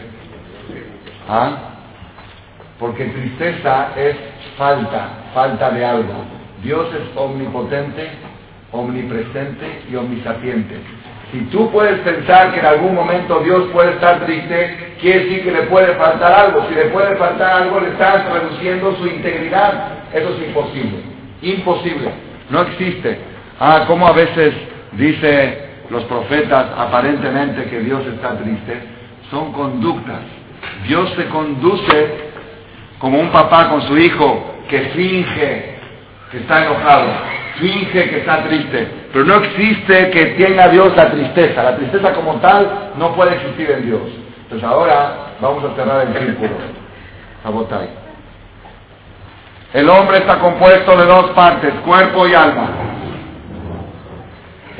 ¿Ah? 1.28 1.58
Porque 2.80 3.06
tristeza 3.06 3.90
es 3.96 4.16
falta, 4.58 5.10
falta 5.34 5.72
de 5.72 5.86
algo. 5.86 6.26
Dios 6.62 6.88
es 6.94 7.18
omnipotente, 7.18 8.10
omnipresente 8.72 9.84
y 9.90 9.96
omnisapiente. 9.96 10.80
Si 11.36 11.42
tú 11.52 11.70
puedes 11.70 12.00
pensar 12.00 12.54
que 12.54 12.62
en 12.62 12.66
algún 12.66 12.96
momento 12.96 13.42
Dios 13.42 13.66
puede 13.74 13.92
estar 13.92 14.26
triste, 14.26 14.96
quiere 15.02 15.26
decir 15.26 15.44
que 15.44 15.52
le 15.52 15.64
puede 15.64 15.94
faltar 15.96 16.32
algo. 16.32 16.66
Si 16.70 16.76
le 16.76 16.86
puede 16.86 17.18
faltar 17.18 17.64
algo, 17.64 17.82
le 17.82 17.90
estás 17.90 18.32
reduciendo 18.32 18.96
su 18.96 19.06
integridad. 19.06 20.14
Eso 20.14 20.30
es 20.30 20.48
imposible. 20.48 21.00
Imposible. 21.42 22.10
No 22.50 22.62
existe. 22.62 23.20
Ah, 23.60 23.84
como 23.86 24.08
a 24.08 24.14
veces 24.14 24.54
dice 24.94 25.72
los 25.90 26.06
profetas 26.06 26.68
aparentemente 26.78 27.66
que 27.66 27.80
Dios 27.82 28.08
está 28.08 28.38
triste. 28.38 28.80
Son 29.30 29.52
conductas. 29.52 30.22
Dios 30.88 31.12
se 31.18 31.26
conduce 31.26 32.32
como 32.98 33.20
un 33.20 33.30
papá 33.32 33.72
con 33.72 33.82
su 33.82 33.98
hijo 33.98 34.56
que 34.70 34.80
finge 34.96 35.76
que 36.32 36.38
está 36.38 36.64
enojado 36.64 37.35
finge 37.60 38.10
que 38.10 38.18
está 38.20 38.44
triste, 38.44 38.88
pero 39.12 39.26
no 39.26 39.36
existe 39.36 40.10
que 40.12 40.26
tenga 40.38 40.68
Dios 40.70 40.96
la 40.96 41.12
tristeza. 41.12 41.64
La 41.64 41.76
tristeza 41.76 42.14
como 42.14 42.36
tal 42.36 42.92
no 42.98 43.16
puede 43.16 43.36
existir 43.36 43.70
en 43.72 43.86
Dios. 43.86 44.02
Entonces 44.44 44.68
ahora 44.68 45.34
vamos 45.42 45.64
a 45.64 45.76
cerrar 45.76 46.08
el 46.08 46.14
círculo. 46.14 46.52
Sabotai. 47.44 47.90
El 49.74 49.90
hombre 49.90 50.20
está 50.20 50.40
compuesto 50.40 50.96
de 50.96 51.06
dos 51.06 51.32
partes, 51.32 51.74
cuerpo 51.86 52.28
y 52.28 52.34
alma. 52.34 52.70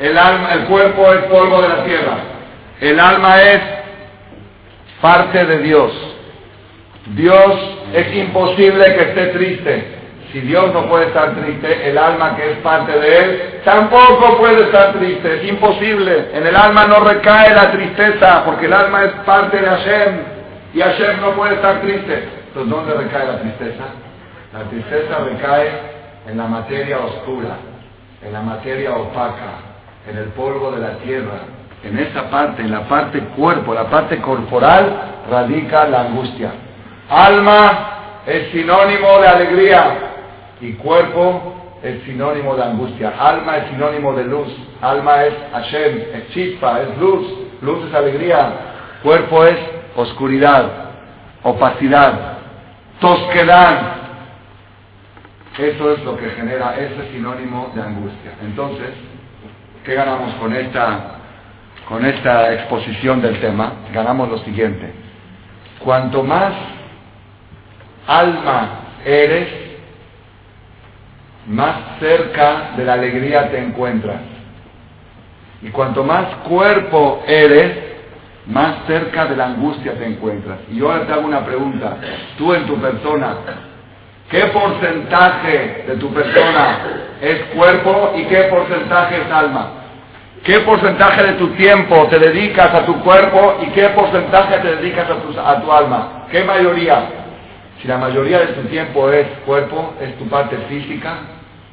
El, 0.00 0.16
alma, 0.16 0.52
el 0.54 0.64
cuerpo 0.64 1.12
es 1.12 1.24
polvo 1.24 1.60
de 1.62 1.68
la 1.68 1.84
tierra. 1.84 2.16
El 2.80 3.00
alma 3.00 3.42
es 3.42 3.60
parte 5.00 5.44
de 5.44 5.58
Dios. 5.58 5.92
Dios 7.14 7.78
es 7.94 8.16
imposible 8.16 8.94
que 8.94 9.02
esté 9.02 9.26
triste. 9.26 9.95
Si 10.36 10.42
Dios 10.42 10.70
no 10.74 10.86
puede 10.86 11.06
estar 11.06 11.34
triste, 11.34 11.88
el 11.88 11.96
alma 11.96 12.36
que 12.36 12.50
es 12.50 12.58
parte 12.58 12.92
de 12.92 13.18
Él 13.24 13.60
tampoco 13.64 14.36
puede 14.36 14.64
estar 14.64 14.92
triste. 14.92 15.36
Es 15.36 15.48
imposible. 15.48 16.28
En 16.34 16.46
el 16.46 16.54
alma 16.54 16.84
no 16.84 17.00
recae 17.00 17.54
la 17.54 17.70
tristeza, 17.70 18.44
porque 18.44 18.66
el 18.66 18.74
alma 18.74 19.04
es 19.04 19.12
parte 19.24 19.56
de 19.56 19.66
Hashem. 19.66 20.18
Y 20.74 20.80
Hashem 20.82 21.22
no 21.22 21.30
puede 21.30 21.54
estar 21.54 21.80
triste. 21.80 22.28
Entonces, 22.48 22.70
¿dónde 22.70 22.92
recae 22.92 23.26
la 23.26 23.38
tristeza? 23.38 23.84
La 24.52 24.64
tristeza 24.64 25.18
recae 25.24 25.70
en 26.28 26.36
la 26.36 26.44
materia 26.44 26.98
oscura, 26.98 27.56
en 28.22 28.30
la 28.34 28.42
materia 28.42 28.94
opaca, 28.94 29.62
en 30.06 30.18
el 30.18 30.26
polvo 30.32 30.70
de 30.72 30.82
la 30.82 30.98
tierra. 30.98 31.46
En 31.82 31.98
esa 31.98 32.28
parte, 32.28 32.60
en 32.60 32.72
la 32.72 32.82
parte 32.82 33.20
cuerpo, 33.34 33.72
la 33.72 33.84
parte 33.84 34.20
corporal, 34.20 35.14
radica 35.30 35.88
la 35.88 36.02
angustia. 36.02 36.50
Alma 37.08 38.22
es 38.26 38.50
sinónimo 38.50 39.18
de 39.20 39.28
alegría, 39.28 40.12
y 40.60 40.72
cuerpo 40.74 41.54
es 41.82 42.02
sinónimo 42.04 42.56
de 42.56 42.64
angustia. 42.64 43.14
Alma 43.18 43.58
es 43.58 43.70
sinónimo 43.70 44.14
de 44.14 44.24
luz. 44.24 44.48
Alma 44.80 45.24
es 45.24 45.34
Hashem, 45.52 45.98
es 46.14 46.28
chispa, 46.30 46.80
es 46.80 46.98
luz. 46.98 47.26
Luz 47.62 47.86
es 47.88 47.94
alegría. 47.94 48.52
Cuerpo 49.02 49.44
es 49.44 49.58
oscuridad, 49.96 50.68
opacidad, 51.42 52.38
tosquedad. 53.00 53.96
Eso 55.58 55.92
es 55.92 56.04
lo 56.04 56.16
que 56.16 56.30
genera 56.30 56.76
ese 56.76 57.12
sinónimo 57.12 57.72
de 57.74 57.82
angustia. 57.82 58.32
Entonces, 58.42 58.90
¿qué 59.84 59.94
ganamos 59.94 60.34
con 60.34 60.54
esta, 60.54 61.16
con 61.88 62.04
esta 62.04 62.52
exposición 62.52 63.22
del 63.22 63.40
tema? 63.40 63.72
Ganamos 63.92 64.28
lo 64.28 64.38
siguiente. 64.38 64.92
Cuanto 65.78 66.22
más 66.22 66.52
alma 68.06 68.80
eres, 69.04 69.65
más 71.48 71.98
cerca 72.00 72.72
de 72.76 72.84
la 72.84 72.94
alegría 72.94 73.50
te 73.50 73.58
encuentras. 73.58 74.20
Y 75.62 75.68
cuanto 75.70 76.04
más 76.04 76.26
cuerpo 76.48 77.22
eres, 77.26 77.72
más 78.46 78.86
cerca 78.86 79.26
de 79.26 79.36
la 79.36 79.46
angustia 79.46 79.94
te 79.94 80.06
encuentras. 80.06 80.58
Y 80.70 80.76
yo 80.76 80.90
ahora 80.90 81.06
te 81.06 81.12
hago 81.12 81.26
una 81.26 81.44
pregunta. 81.44 81.96
Tú 82.36 82.52
en 82.52 82.66
tu 82.66 82.76
persona, 82.76 83.36
¿qué 84.30 84.40
porcentaje 84.46 85.84
de 85.88 85.96
tu 85.96 86.12
persona 86.12 86.78
es 87.20 87.40
cuerpo 87.54 88.12
y 88.16 88.24
qué 88.24 88.42
porcentaje 88.44 89.22
es 89.22 89.32
alma? 89.32 89.70
¿Qué 90.44 90.60
porcentaje 90.60 91.24
de 91.24 91.32
tu 91.32 91.48
tiempo 91.54 92.06
te 92.08 92.20
dedicas 92.20 92.72
a 92.72 92.86
tu 92.86 93.00
cuerpo 93.00 93.58
y 93.62 93.70
qué 93.70 93.88
porcentaje 93.88 94.58
te 94.58 94.76
dedicas 94.76 95.10
a 95.10 95.14
tu, 95.16 95.40
a 95.40 95.60
tu 95.60 95.72
alma? 95.72 96.26
¿Qué 96.30 96.44
mayoría? 96.44 97.02
Si 97.80 97.88
la 97.88 97.98
mayoría 97.98 98.40
de 98.40 98.46
tu 98.48 98.62
tiempo 98.68 99.10
es 99.10 99.26
cuerpo, 99.44 99.94
es 100.00 100.16
tu 100.18 100.28
parte 100.28 100.56
física, 100.68 101.18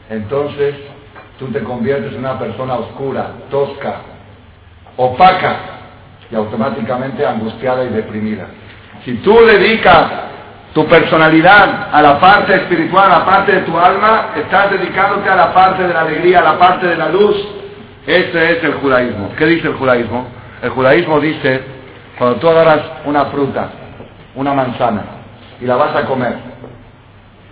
entonces 0.10 0.76
tú 1.40 1.48
te 1.48 1.60
conviertes 1.64 2.14
en 2.14 2.20
una 2.20 2.38
persona 2.38 2.76
oscura, 2.76 3.32
tosca, 3.50 3.96
opaca 4.98 5.56
y 6.30 6.36
automáticamente 6.36 7.26
angustiada 7.26 7.84
y 7.84 7.90
deprimida. 7.90 8.48
Si 9.06 9.16
tú 9.16 9.38
dedicas 9.46 10.08
tu 10.74 10.86
personalidad 10.88 11.90
a 11.92 12.02
la 12.02 12.20
parte 12.20 12.56
espiritual, 12.56 13.12
a 13.12 13.20
la 13.20 13.26
parte 13.26 13.52
de 13.52 13.62
tu 13.62 13.78
alma, 13.78 14.30
estás 14.36 14.72
dedicándote 14.72 15.30
a 15.30 15.36
la 15.36 15.54
parte 15.54 15.84
de 15.84 15.94
la 15.94 16.02
alegría, 16.02 16.40
a 16.40 16.44
la 16.44 16.58
parte 16.58 16.88
de 16.88 16.96
la 16.96 17.10
luz. 17.10 17.36
Ese 18.08 18.58
es 18.58 18.64
el 18.64 18.74
judaísmo. 18.76 19.32
¿Qué 19.38 19.46
dice 19.46 19.68
el 19.68 19.76
judaísmo? 19.76 20.26
El 20.62 20.72
judaísmo 20.72 21.20
dice, 21.20 21.62
cuando 22.18 22.40
tú 22.40 22.50
agarras 22.50 22.82
una 23.06 23.26
fruta, 23.26 23.70
una 24.36 24.54
manzana, 24.54 25.04
y 25.62 25.66
la 25.66 25.76
vas 25.76 25.96
a 25.96 26.06
comer, 26.06 26.36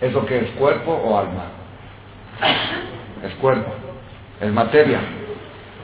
¿eso 0.02 0.26
qué 0.26 0.40
es 0.40 0.50
cuerpo 0.52 0.92
o 0.92 1.18
alma? 1.18 1.61
Es 3.24 3.34
cuerpo, 3.36 3.72
es 4.40 4.52
materia. 4.52 5.00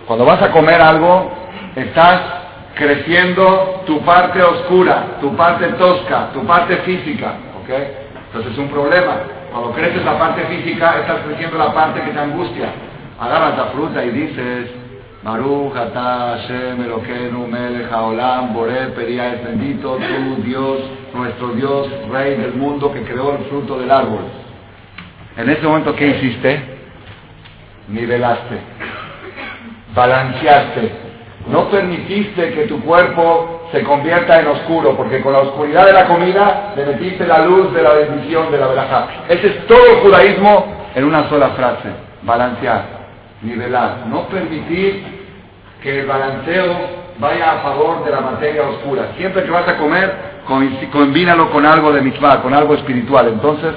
Cuando 0.07 0.25
vas 0.25 0.41
a 0.41 0.51
comer 0.51 0.81
algo, 0.81 1.31
estás 1.75 2.21
creciendo 2.75 3.83
tu 3.85 4.01
parte 4.01 4.41
oscura, 4.41 5.17
tu 5.19 5.35
parte 5.35 5.67
tosca, 5.73 6.29
tu 6.33 6.45
parte 6.45 6.77
física. 6.77 7.33
¿ok? 7.61 7.69
Entonces 8.27 8.53
es 8.53 8.57
un 8.57 8.69
problema. 8.69 9.17
Cuando 9.51 9.71
creces 9.71 10.03
la 10.05 10.17
parte 10.17 10.43
física, 10.45 10.99
estás 10.99 11.21
creciendo 11.25 11.57
la 11.57 11.73
parte 11.73 12.01
que 12.01 12.11
te 12.11 12.19
angustia. 12.19 12.69
Agarras 13.19 13.57
la 13.57 13.65
fruta 13.65 14.03
y 14.03 14.09
dices, 14.11 14.69
Maruch, 15.23 15.75
Atah, 15.75 16.37
Hashem, 16.37 16.83
Eloquenu, 16.83 17.47
Melech, 17.47 17.91
Haolam, 17.91 18.53
Boré, 18.53 18.87
Pería, 18.95 19.33
es 19.33 19.43
bendito 19.43 19.97
tú, 19.97 20.41
Dios, 20.43 20.79
nuestro 21.13 21.49
Dios, 21.49 21.87
Rey 22.11 22.35
del 22.35 22.53
mundo, 22.53 22.93
que 22.93 23.01
creó 23.01 23.37
el 23.37 23.45
fruto 23.45 23.79
del 23.79 23.91
árbol. 23.91 24.21
En 25.37 25.49
ese 25.49 25.61
momento, 25.61 25.95
¿qué 25.95 26.07
hiciste? 26.07 26.59
Nivelaste, 27.89 28.57
balanceaste. 29.93 30.91
No 31.47 31.69
permitiste 31.69 32.53
que 32.53 32.63
tu 32.63 32.81
cuerpo 32.81 33.69
se 33.71 33.83
convierta 33.83 34.39
en 34.39 34.47
oscuro, 34.47 34.97
porque 34.97 35.21
con 35.21 35.31
la 35.33 35.39
oscuridad 35.39 35.85
de 35.85 35.93
la 35.93 36.07
comida 36.07 36.73
le 36.75 36.85
metiste 36.87 37.25
la 37.25 37.45
luz 37.45 37.71
de 37.73 37.81
la 37.83 37.93
bendición 37.93 38.51
de 38.51 38.57
la 38.57 38.67
verajá. 38.67 39.07
Ese 39.29 39.47
es 39.47 39.67
todo 39.67 39.85
el 39.85 40.01
judaísmo 40.01 40.65
en 40.95 41.05
una 41.05 41.29
sola 41.29 41.49
frase, 41.49 41.89
balancear. 42.23 42.97
nivelar, 43.43 44.07
no 44.07 44.27
permitir 44.27 45.05
que 45.83 45.99
el 45.99 46.07
balanceo 46.07 46.75
vaya 47.19 47.53
a 47.53 47.57
favor 47.59 48.03
de 48.03 48.11
la 48.11 48.21
materia 48.21 48.63
oscura. 48.63 49.11
Siempre 49.15 49.43
que 49.43 49.51
vas 49.51 49.67
a 49.67 49.77
comer, 49.77 50.13
combínalo 50.91 51.51
con 51.51 51.65
algo 51.65 51.91
de 51.93 52.01
mitzvah, 52.01 52.41
con 52.41 52.53
algo 52.53 52.73
espiritual. 52.73 53.27
Entonces 53.27 53.73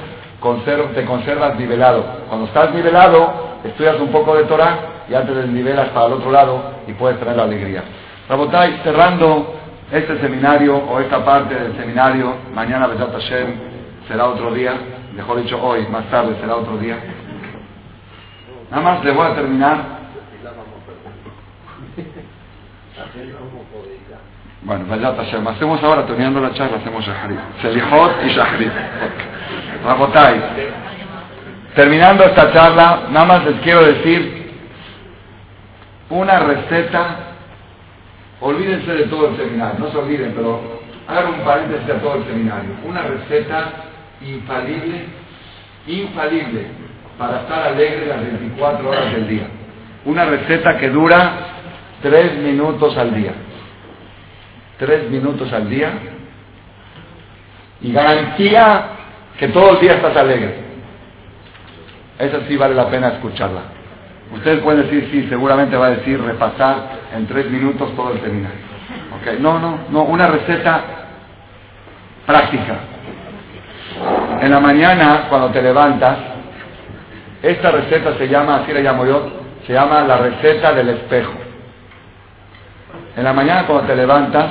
te 0.94 1.04
conservas 1.04 1.56
nivelado. 1.56 2.04
Cuando 2.28 2.46
estás 2.46 2.74
nivelado, 2.74 3.58
estudias 3.64 4.00
un 4.00 4.10
poco 4.10 4.36
de 4.36 4.44
Torah 4.44 5.04
y 5.08 5.14
antes 5.14 5.34
te 5.34 5.46
nivelas 5.48 5.88
para 5.90 6.06
el 6.06 6.12
otro 6.14 6.30
lado 6.30 6.62
y 6.86 6.92
puedes 6.94 7.18
traer 7.20 7.36
la 7.36 7.42
alegría. 7.44 7.82
Rabotai, 8.28 8.80
cerrando 8.84 9.54
este 9.90 10.18
seminario 10.20 10.76
o 10.76 11.00
esta 11.00 11.24
parte 11.24 11.54
del 11.54 11.76
seminario, 11.76 12.34
mañana 12.54 12.86
Besat 12.86 13.12
Hashem 13.12 13.54
será 14.06 14.26
otro 14.26 14.52
día, 14.52 14.72
mejor 15.14 15.42
dicho 15.42 15.60
hoy, 15.60 15.86
más 15.88 16.04
tarde 16.10 16.36
será 16.40 16.56
otro 16.56 16.78
día. 16.78 16.96
Nada 18.70 18.82
más 18.82 19.04
le 19.04 19.10
voy 19.10 19.26
a 19.26 19.34
terminar. 19.34 20.00
Bueno, 24.62 24.84
Besat 24.88 25.16
Hashem, 25.16 25.48
hacemos 25.48 25.82
ahora, 25.82 26.06
terminando 26.06 26.40
la 26.40 26.52
charla, 26.54 26.76
hacemos 26.78 27.04
Shahrit. 27.04 27.38
Selijot 27.60 28.12
y 28.24 28.28
Shahrit. 28.28 28.72
Rabotai, 29.84 30.42
terminando 31.74 32.24
esta 32.24 32.52
charla, 32.52 33.08
nada 33.10 33.26
más 33.26 33.44
les 33.44 33.60
quiero 33.60 33.84
decir 33.84 34.40
una 36.10 36.40
receta 36.40 37.30
Olvídense 38.40 38.90
de 38.90 39.04
todo 39.04 39.28
el 39.28 39.36
seminario, 39.36 39.78
no 39.78 39.90
se 39.90 39.98
olviden, 39.98 40.32
pero 40.34 40.80
hagan 41.06 41.34
un 41.34 41.40
paréntesis 41.40 41.90
a 41.90 42.00
todo 42.00 42.14
el 42.16 42.24
seminario. 42.24 42.70
Una 42.86 43.02
receta 43.02 43.72
infalible, 44.22 45.04
infalible, 45.86 46.66
para 47.18 47.40
estar 47.40 47.68
alegre 47.68 48.06
las 48.06 48.22
24 48.22 48.88
horas 48.88 49.12
del 49.12 49.28
día. 49.28 49.46
Una 50.06 50.24
receta 50.24 50.78
que 50.78 50.88
dura 50.88 51.32
3 52.00 52.38
minutos 52.38 52.96
al 52.96 53.14
día. 53.14 53.34
3 54.78 55.10
minutos 55.10 55.52
al 55.52 55.68
día. 55.68 55.92
Y 57.82 57.92
garantía 57.92 58.84
que 59.40 59.48
todo 59.48 59.70
el 59.72 59.80
día 59.80 59.94
estás 59.94 60.14
alegre. 60.18 60.54
Esa 62.18 62.46
sí 62.46 62.58
vale 62.58 62.74
la 62.74 62.90
pena 62.90 63.08
escucharla. 63.08 63.62
Ustedes 64.34 64.60
pueden 64.60 64.82
decir, 64.82 65.08
sí, 65.10 65.26
seguramente 65.30 65.78
va 65.78 65.86
a 65.86 65.90
decir 65.90 66.22
repasar 66.22 66.76
en 67.16 67.26
tres 67.26 67.50
minutos 67.50 67.96
todo 67.96 68.12
el 68.12 68.20
seminario. 68.20 68.58
Okay. 69.18 69.38
No, 69.40 69.58
no, 69.58 69.78
no, 69.88 70.02
una 70.02 70.26
receta 70.26 70.82
práctica. 72.26 72.80
En 74.42 74.50
la 74.50 74.60
mañana, 74.60 75.26
cuando 75.30 75.48
te 75.48 75.62
levantas, 75.62 76.18
esta 77.42 77.70
receta 77.70 78.18
se 78.18 78.28
llama, 78.28 78.56
así 78.56 78.72
la 78.74 78.80
llamo 78.80 79.06
yo, 79.06 79.26
se 79.66 79.72
llama 79.72 80.02
la 80.02 80.18
receta 80.18 80.74
del 80.74 80.90
espejo. 80.90 81.32
En 83.16 83.24
la 83.24 83.32
mañana 83.32 83.66
cuando 83.66 83.86
te 83.86 83.96
levantas, 83.96 84.50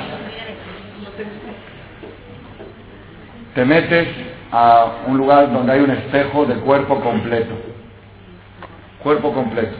te 3.54 3.64
metes 3.64 4.29
a 4.52 4.86
un 5.06 5.16
lugar 5.16 5.52
donde 5.52 5.72
hay 5.72 5.80
un 5.80 5.90
espejo 5.90 6.44
de 6.44 6.56
cuerpo 6.56 7.00
completo. 7.00 7.54
Cuerpo 9.02 9.32
completo. 9.32 9.76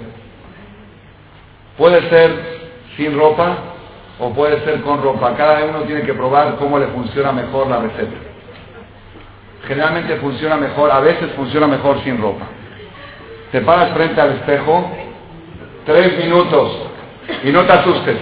Puede 1.76 2.08
ser 2.08 2.60
sin 2.96 3.18
ropa 3.18 3.56
o 4.18 4.30
puede 4.30 4.64
ser 4.64 4.80
con 4.82 5.02
ropa. 5.02 5.34
Cada 5.36 5.64
uno 5.64 5.82
tiene 5.82 6.02
que 6.02 6.14
probar 6.14 6.56
cómo 6.56 6.78
le 6.78 6.86
funciona 6.88 7.32
mejor 7.32 7.68
la 7.68 7.80
receta. 7.80 8.16
Generalmente 9.66 10.16
funciona 10.16 10.56
mejor, 10.56 10.90
a 10.90 11.00
veces 11.00 11.30
funciona 11.32 11.66
mejor 11.66 12.02
sin 12.02 12.20
ropa. 12.20 12.46
Te 13.52 13.60
paras 13.60 13.90
frente 13.92 14.20
al 14.20 14.32
espejo, 14.32 14.90
tres 15.84 16.18
minutos, 16.18 16.76
y 17.44 17.50
no 17.50 17.64
te 17.64 17.72
asustes. 17.72 18.16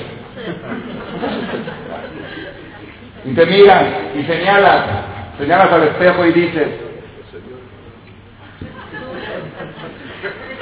Y 3.24 3.34
te 3.34 3.46
miras 3.46 3.84
y 4.16 4.22
señalas, 4.24 4.84
señalas 5.39 5.72
al 5.72 5.84
espejo 5.84 6.26
y 6.26 6.32
dices, 6.32 6.68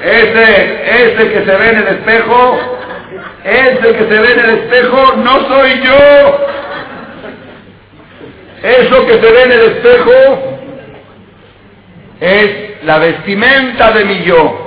ese, 0.03 1.05
ese 1.05 1.33
que 1.33 1.45
se 1.45 1.57
ve 1.57 1.69
en 1.71 1.77
el 1.79 1.87
espejo 1.89 2.77
ese 3.47 3.93
que 3.93 3.99
se 3.99 4.21
ve 4.21 4.33
en 4.33 4.41
el 4.41 4.51
espejo 4.59 5.17
no 5.19 5.49
soy 5.49 5.81
yo. 5.81 6.47
Eso 8.61 9.07
que 9.07 9.13
se 9.13 9.33
ve 9.33 9.43
en 9.43 9.53
el 9.53 9.61
espejo 9.61 10.11
es 12.21 12.85
la 12.85 12.99
vestimenta 12.99 13.93
de 13.93 14.05
mi 14.05 14.25
yo. 14.25 14.63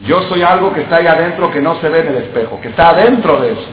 Yo 0.00 0.22
soy 0.28 0.42
algo 0.42 0.74
que 0.74 0.82
está 0.82 0.96
ahí 0.96 1.06
adentro 1.06 1.50
que 1.50 1.62
no 1.62 1.80
se 1.80 1.88
ve 1.88 2.00
en 2.00 2.08
el 2.08 2.16
espejo, 2.18 2.60
que 2.60 2.68
está 2.68 2.90
adentro 2.90 3.40
de 3.40 3.52
eso. 3.52 3.68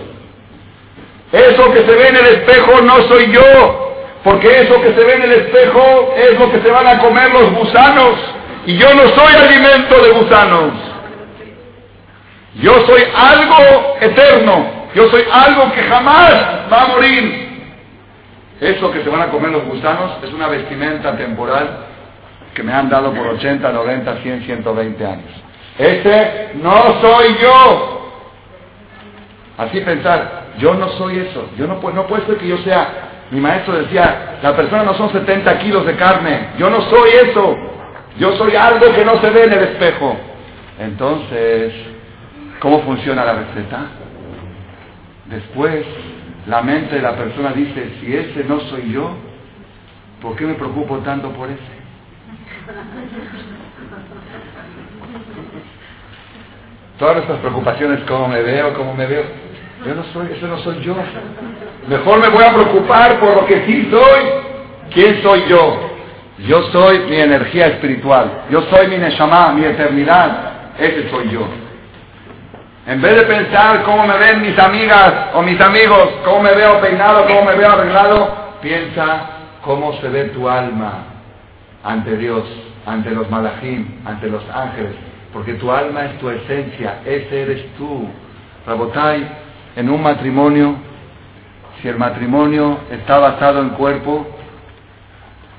Eso 1.34 1.74
que 1.74 1.80
se 1.80 1.92
ve 1.92 2.08
en 2.08 2.16
el 2.16 2.26
espejo 2.28 2.82
no 2.82 3.02
soy 3.10 3.30
yo, 3.30 3.93
porque 4.24 4.62
eso 4.62 4.82
que 4.82 4.94
se 4.94 5.04
ve 5.04 5.14
en 5.16 5.22
el 5.24 5.32
espejo 5.34 6.14
es 6.18 6.40
lo 6.40 6.52
que 6.52 6.62
se 6.62 6.72
van 6.72 6.88
a 6.88 7.00
comer 7.00 7.32
los 7.32 7.54
gusanos, 7.54 8.16
y 8.66 8.78
yo 8.78 8.94
no 8.94 9.08
soy 9.10 9.36
alimento 9.36 10.02
de 10.02 10.12
gusanos. 10.12 10.72
Yo 12.56 12.74
soy 12.86 13.04
algo 13.16 13.98
eterno. 14.00 14.84
Yo 14.94 15.10
soy 15.10 15.24
algo 15.32 15.72
que 15.74 15.84
jamás 15.84 16.34
va 16.72 16.84
a 16.84 16.88
morir. 16.88 17.52
Eso 18.62 18.92
que 18.92 19.04
se 19.04 19.10
van 19.10 19.22
a 19.22 19.32
comer 19.32 19.52
los 19.52 19.66
gusanos 19.66 20.24
es 20.24 20.32
una 20.32 20.48
vestimenta 20.48 21.18
temporal 21.18 21.88
que 22.54 22.64
me 22.64 22.72
han 22.72 22.90
dado 22.90 23.12
por 23.14 23.28
80, 23.28 23.72
90, 23.72 24.18
100, 24.18 24.44
120 24.44 25.06
años. 25.06 25.32
Ese 25.78 26.52
no 26.56 27.02
soy 27.02 27.36
yo. 27.42 28.12
Así 29.58 29.82
pensar, 29.82 30.44
yo 30.60 30.76
no 30.76 30.90
soy 30.90 31.20
eso. 31.20 31.50
Yo 31.58 31.68
no, 31.68 31.80
no 31.92 32.08
puede 32.08 32.26
ser 32.28 32.38
que 32.38 32.48
yo 32.48 32.58
sea. 32.60 33.10
Mi 33.34 33.42
maestro 33.42 33.78
decía, 33.78 34.40
la 34.42 34.56
persona 34.56 34.84
no 34.84 34.94
son 34.94 35.12
70 35.12 35.60
kilos 35.60 35.86
de 35.86 35.96
carne. 35.96 36.52
Yo 36.58 36.70
no 36.70 36.82
soy 36.82 37.10
eso. 37.30 37.58
Yo 38.18 38.38
soy 38.38 38.56
algo 38.56 38.94
que 38.94 39.04
no 39.04 39.20
se 39.20 39.30
ve 39.30 39.44
en 39.44 39.54
el 39.54 39.64
espejo. 39.64 40.16
Entonces, 40.80 41.74
¿Cómo 42.64 42.82
funciona 42.84 43.26
la 43.26 43.34
receta? 43.34 43.88
Después, 45.26 45.86
la 46.48 46.62
mente 46.62 46.96
de 46.96 47.02
la 47.02 47.14
persona 47.18 47.52
dice, 47.52 47.98
si 48.00 48.16
ese 48.16 48.46
no 48.46 48.62
soy 48.62 48.90
yo, 48.90 49.18
¿por 50.22 50.38
qué 50.38 50.46
me 50.46 50.54
preocupo 50.54 51.00
tanto 51.00 51.30
por 51.34 51.50
ese? 51.50 51.60
Todas 56.98 57.16
nuestras 57.16 57.40
preocupaciones, 57.40 58.00
cómo 58.08 58.30
me 58.30 58.42
veo, 58.42 58.74
cómo 58.76 58.94
me 58.94 59.08
veo. 59.08 59.24
Yo 59.86 59.96
no 59.96 60.04
soy, 60.14 60.28
ese 60.32 60.48
no 60.48 60.58
soy 60.60 60.82
yo. 60.82 60.96
Mejor 61.88 62.20
me 62.20 62.30
voy 62.30 62.44
a 62.44 62.54
preocupar 62.54 63.20
por 63.20 63.36
lo 63.36 63.46
que 63.46 63.66
sí 63.66 63.90
soy. 63.92 64.22
¿Quién 64.94 65.22
soy 65.22 65.44
yo? 65.48 65.90
Yo 66.40 66.62
soy 66.72 67.00
mi 67.10 67.18
energía 67.18 67.68
espiritual. 67.68 68.46
Yo 68.50 68.62
soy 68.70 68.88
mi 68.88 68.98
neshama, 68.98 69.54
mi 69.54 69.66
eternidad. 69.66 70.76
Ese 70.80 71.10
soy 71.10 71.30
yo. 71.30 71.48
En 72.86 73.02
vez 73.02 73.16
de 73.16 73.24
pensar 73.24 73.84
cómo 73.84 74.06
me 74.06 74.18
ven 74.18 74.42
mis 74.42 74.58
amigas 74.60 75.30
o 75.34 75.42
mis 75.42 75.60
amigos, 75.60 76.10
cómo 76.26 76.44
me 76.44 76.54
veo 76.54 76.82
peinado, 76.82 77.26
cómo 77.26 77.44
me 77.44 77.56
veo 77.56 77.72
arreglado, 77.72 78.58
piensa 78.62 79.30
cómo 79.64 79.94
se 80.02 80.10
ve 80.10 80.26
tu 80.26 80.50
alma 80.50 81.06
ante 81.84 82.18
Dios, 82.18 82.44
ante 82.86 83.12
los 83.12 83.30
malajim, 83.30 84.02
ante 84.06 84.28
los 84.28 84.44
ángeles, 84.54 84.96
porque 85.32 85.54
tu 85.54 85.72
alma 85.72 86.06
es 86.06 86.20
tu 86.20 86.30
esencia, 86.30 87.00
ese 87.06 87.44
eres 87.44 87.74
tú. 87.78 88.10
Rabotai, 88.68 89.28
en 89.76 89.90
un 89.90 90.02
matrimonio, 90.02 90.76
si 91.82 91.88
el 91.88 91.98
matrimonio 91.98 92.78
está 92.92 93.20
basado 93.20 93.62
en 93.62 93.70
cuerpo, 93.70 94.28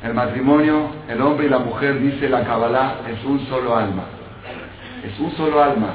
el 0.02 0.14
matrimonio, 0.14 0.88
el 1.08 1.20
hombre 1.20 1.46
y 1.46 1.48
la 1.48 1.58
mujer, 1.58 1.98
dice 2.00 2.28
la 2.28 2.44
Kabbalah, 2.44 3.00
es 3.10 3.24
un 3.24 3.40
solo 3.46 3.76
alma. 3.76 4.04
Es 5.02 5.18
un 5.18 5.32
solo 5.32 5.62
alma. 5.62 5.94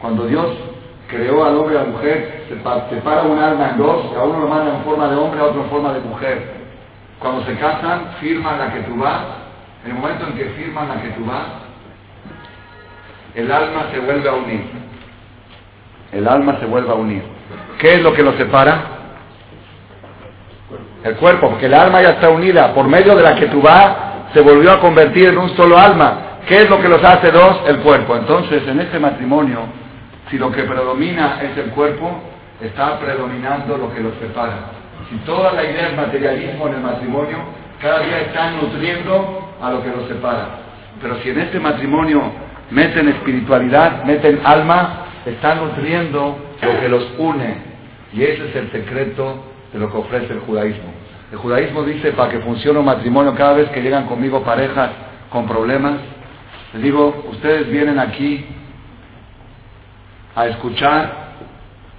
Cuando 0.00 0.26
Dios 0.26 0.46
creó 1.08 1.44
al 1.44 1.56
hombre 1.56 1.74
y 1.74 1.78
a 1.78 1.82
la 1.82 1.88
mujer, 1.88 2.44
separa 2.48 3.22
un 3.22 3.38
alma 3.38 3.70
en 3.70 3.78
dos, 3.78 4.16
a 4.16 4.24
uno 4.24 4.40
lo 4.40 4.48
manda 4.48 4.76
en 4.76 4.84
forma 4.84 5.08
de 5.08 5.16
hombre, 5.16 5.40
a 5.40 5.44
otro 5.44 5.64
en 5.64 5.70
forma 5.70 5.92
de 5.92 6.00
mujer. 6.00 6.60
Cuando 7.18 7.44
se 7.44 7.54
casan, 7.56 8.12
firman 8.20 8.58
la 8.58 8.72
que 8.72 8.80
tú 8.80 8.96
vas. 8.96 9.22
En 9.84 9.90
el 9.90 9.96
momento 9.96 10.26
en 10.26 10.34
que 10.34 10.44
firman 10.44 10.88
la 10.88 11.02
que 11.02 11.08
tú 11.10 11.24
vas, 11.24 11.46
el 13.34 13.50
alma 13.50 13.86
se 13.92 14.00
vuelve 14.00 14.28
a 14.28 14.32
unir. 14.34 14.89
El 16.12 16.26
alma 16.26 16.56
se 16.58 16.66
vuelve 16.66 16.90
a 16.90 16.94
unir. 16.94 17.22
¿Qué 17.78 17.94
es 17.94 18.02
lo 18.02 18.12
que 18.12 18.22
lo 18.22 18.32
separa? 18.32 18.82
El 21.04 21.16
cuerpo, 21.16 21.50
porque 21.50 21.66
el 21.66 21.74
alma 21.74 22.02
ya 22.02 22.10
está 22.10 22.28
unida. 22.28 22.74
Por 22.74 22.86
medio 22.86 23.16
de 23.16 23.22
la 23.22 23.34
que 23.34 23.46
tú 23.46 23.62
vas, 23.62 23.96
se 24.34 24.40
volvió 24.40 24.72
a 24.72 24.80
convertir 24.80 25.28
en 25.28 25.38
un 25.38 25.56
solo 25.56 25.78
alma. 25.78 26.40
¿Qué 26.46 26.62
es 26.62 26.70
lo 26.70 26.80
que 26.80 26.88
los 26.88 27.02
hace 27.02 27.30
dos? 27.30 27.62
El 27.66 27.78
cuerpo. 27.78 28.16
Entonces, 28.16 28.66
en 28.66 28.80
este 28.80 28.98
matrimonio, 28.98 29.60
si 30.30 30.38
lo 30.38 30.50
que 30.50 30.62
predomina 30.64 31.40
es 31.42 31.56
el 31.56 31.70
cuerpo, 31.70 32.20
está 32.60 32.98
predominando 32.98 33.76
lo 33.76 33.92
que 33.94 34.00
los 34.00 34.14
separa. 34.20 34.72
Si 35.08 35.16
toda 35.18 35.52
la 35.52 35.64
idea 35.64 35.88
es 35.88 35.96
materialismo 35.96 36.68
en 36.68 36.74
el 36.74 36.80
matrimonio, 36.80 37.38
cada 37.80 38.00
día 38.00 38.20
están 38.20 38.60
nutriendo 38.60 39.54
a 39.60 39.70
lo 39.70 39.82
que 39.82 39.88
los 39.88 40.06
separa. 40.06 40.48
Pero 41.00 41.16
si 41.22 41.30
en 41.30 41.40
este 41.40 41.58
matrimonio 41.58 42.22
meten 42.70 43.08
espiritualidad, 43.08 44.04
meten 44.04 44.40
alma, 44.44 44.99
están 45.26 45.58
nutriendo 45.58 46.38
lo 46.62 46.80
que 46.80 46.88
los 46.88 47.06
une. 47.18 47.70
Y 48.12 48.22
ese 48.22 48.48
es 48.48 48.56
el 48.56 48.72
secreto 48.72 49.44
de 49.72 49.78
lo 49.78 49.90
que 49.90 49.96
ofrece 49.98 50.32
el 50.32 50.40
judaísmo. 50.40 50.92
El 51.30 51.38
judaísmo 51.38 51.84
dice, 51.84 52.12
para 52.12 52.30
que 52.32 52.40
funcione 52.40 52.78
un 52.78 52.84
matrimonio, 52.84 53.34
cada 53.34 53.52
vez 53.52 53.68
que 53.70 53.82
llegan 53.82 54.06
conmigo 54.06 54.42
parejas 54.42 54.90
con 55.30 55.46
problemas, 55.46 56.00
les 56.72 56.82
digo, 56.82 57.24
ustedes 57.30 57.70
vienen 57.70 57.98
aquí 57.98 58.44
a 60.34 60.46
escuchar 60.48 61.30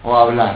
o 0.04 0.16
a 0.16 0.24
hablar. 0.24 0.56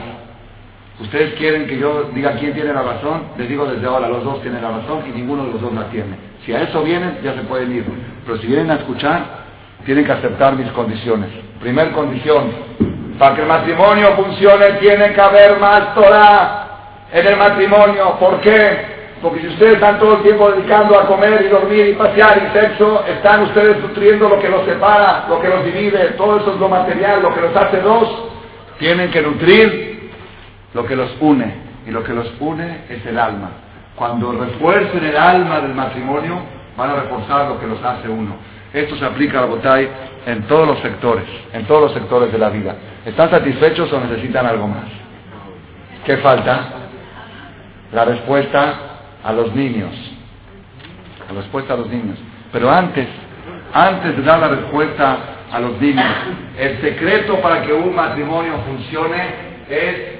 Ustedes 1.00 1.34
quieren 1.34 1.66
que 1.66 1.78
yo 1.78 2.10
diga 2.14 2.32
quién 2.36 2.54
tiene 2.54 2.72
la 2.72 2.82
razón, 2.82 3.24
les 3.36 3.48
digo 3.48 3.66
desde 3.66 3.86
ahora, 3.86 4.08
los 4.08 4.24
dos 4.24 4.40
tienen 4.42 4.62
la 4.62 4.70
razón 4.70 5.04
y 5.06 5.10
ninguno 5.10 5.44
de 5.44 5.52
los 5.52 5.60
dos 5.60 5.72
la 5.72 5.88
tiene. 5.90 6.16
Si 6.44 6.52
a 6.52 6.62
eso 6.62 6.82
vienen, 6.82 7.18
ya 7.22 7.34
se 7.34 7.42
pueden 7.42 7.74
ir. 7.74 7.84
Pero 8.24 8.38
si 8.38 8.46
vienen 8.46 8.70
a 8.70 8.74
escuchar, 8.76 9.45
tienen 9.86 10.04
que 10.04 10.12
aceptar 10.12 10.54
mis 10.54 10.70
condiciones. 10.72 11.30
Primer 11.60 11.92
condición, 11.92 12.50
para 13.18 13.34
que 13.34 13.42
el 13.42 13.48
matrimonio 13.48 14.12
funcione 14.16 14.72
tiene 14.72 15.12
que 15.12 15.20
haber 15.20 15.58
más 15.58 15.94
Torah 15.94 16.66
en 17.12 17.26
el 17.26 17.36
matrimonio. 17.36 18.16
¿Por 18.18 18.40
qué? 18.40 18.96
Porque 19.22 19.40
si 19.40 19.46
ustedes 19.48 19.74
están 19.74 19.98
todo 19.98 20.18
el 20.18 20.22
tiempo 20.22 20.50
dedicando 20.50 20.98
a 20.98 21.06
comer 21.06 21.46
y 21.46 21.48
dormir 21.48 21.86
y 21.86 21.92
pasear 21.94 22.42
y 22.46 22.58
sexo, 22.58 23.04
están 23.06 23.44
ustedes 23.44 23.80
nutriendo 23.80 24.28
lo 24.28 24.38
que 24.38 24.48
los 24.48 24.66
separa, 24.66 25.24
lo 25.28 25.40
que 25.40 25.48
los 25.48 25.64
divide, 25.64 26.14
todo 26.18 26.38
eso 26.38 26.52
es 26.52 26.60
lo 26.60 26.68
material, 26.68 27.22
lo 27.22 27.32
que 27.32 27.40
los 27.40 27.56
hace 27.56 27.80
dos. 27.80 28.24
Tienen 28.78 29.10
que 29.10 29.22
nutrir 29.22 30.10
lo 30.74 30.84
que 30.84 30.96
los 30.96 31.10
une. 31.20 31.64
Y 31.86 31.90
lo 31.92 32.02
que 32.02 32.12
los 32.12 32.30
une 32.40 32.80
es 32.90 33.06
el 33.06 33.18
alma. 33.18 33.50
Cuando 33.94 34.32
refuercen 34.32 35.04
el 35.04 35.16
alma 35.16 35.60
del 35.60 35.72
matrimonio, 35.72 36.40
van 36.76 36.90
a 36.90 36.94
reforzar 36.96 37.48
lo 37.48 37.60
que 37.60 37.66
los 37.66 37.82
hace 37.82 38.08
uno. 38.08 38.36
Esto 38.72 38.96
se 38.96 39.04
aplica 39.04 39.40
a 39.40 39.44
Botay 39.46 39.88
en 40.26 40.42
todos 40.44 40.66
los 40.66 40.78
sectores, 40.80 41.24
en 41.52 41.64
todos 41.66 41.82
los 41.82 41.92
sectores 41.92 42.32
de 42.32 42.38
la 42.38 42.50
vida. 42.50 42.74
¿Están 43.04 43.30
satisfechos 43.30 43.92
o 43.92 44.00
necesitan 44.00 44.46
algo 44.46 44.66
más? 44.66 44.84
¿Qué 46.04 46.16
falta? 46.18 46.60
La 47.92 48.04
respuesta 48.04 48.74
a 49.22 49.32
los 49.32 49.54
niños. 49.54 49.92
La 51.28 51.40
respuesta 51.40 51.74
a 51.74 51.76
los 51.76 51.88
niños. 51.88 52.18
Pero 52.52 52.70
antes, 52.70 53.06
antes 53.72 54.16
de 54.16 54.22
dar 54.22 54.40
la 54.40 54.48
respuesta 54.48 55.18
a 55.52 55.60
los 55.60 55.80
niños, 55.80 56.04
el 56.58 56.80
secreto 56.80 57.40
para 57.40 57.62
que 57.62 57.72
un 57.72 57.94
matrimonio 57.94 58.54
funcione 58.66 59.24
es 59.68 60.16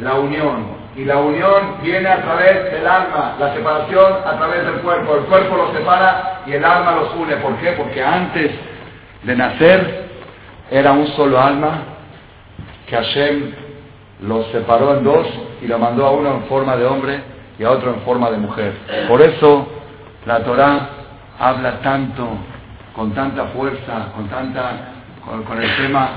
la 0.00 0.14
unión. 0.14 0.81
Y 0.96 1.04
la 1.04 1.16
unión 1.16 1.78
viene 1.82 2.08
a 2.08 2.22
través 2.22 2.70
del 2.70 2.86
alma, 2.86 3.36
la 3.38 3.54
separación 3.54 4.12
a 4.26 4.36
través 4.36 4.64
del 4.64 4.74
cuerpo. 4.76 5.16
El 5.16 5.24
cuerpo 5.24 5.56
los 5.56 5.72
separa 5.72 6.42
y 6.46 6.52
el 6.52 6.64
alma 6.64 6.92
los 6.92 7.14
une. 7.14 7.36
¿Por 7.36 7.56
qué? 7.56 7.72
Porque 7.72 8.02
antes 8.02 8.50
de 9.22 9.36
nacer 9.36 10.10
era 10.70 10.92
un 10.92 11.06
solo 11.08 11.40
alma 11.40 11.82
que 12.86 12.96
Hashem 12.96 13.52
los 14.20 14.46
separó 14.48 14.96
en 14.96 15.04
dos 15.04 15.26
y 15.60 15.66
lo 15.66 15.78
mandó 15.78 16.06
a 16.06 16.10
uno 16.12 16.34
en 16.34 16.42
forma 16.44 16.76
de 16.76 16.86
hombre 16.86 17.20
y 17.58 17.64
a 17.64 17.70
otro 17.70 17.92
en 17.92 18.00
forma 18.02 18.30
de 18.30 18.38
mujer. 18.38 18.72
Por 19.08 19.20
eso 19.20 19.66
la 20.26 20.40
Torah 20.44 20.88
habla 21.38 21.80
tanto, 21.80 22.28
con 22.94 23.12
tanta 23.12 23.46
fuerza, 23.46 24.12
con 24.14 24.28
tanta, 24.28 24.92
con, 25.24 25.62
el 25.62 25.76
tema 25.76 26.08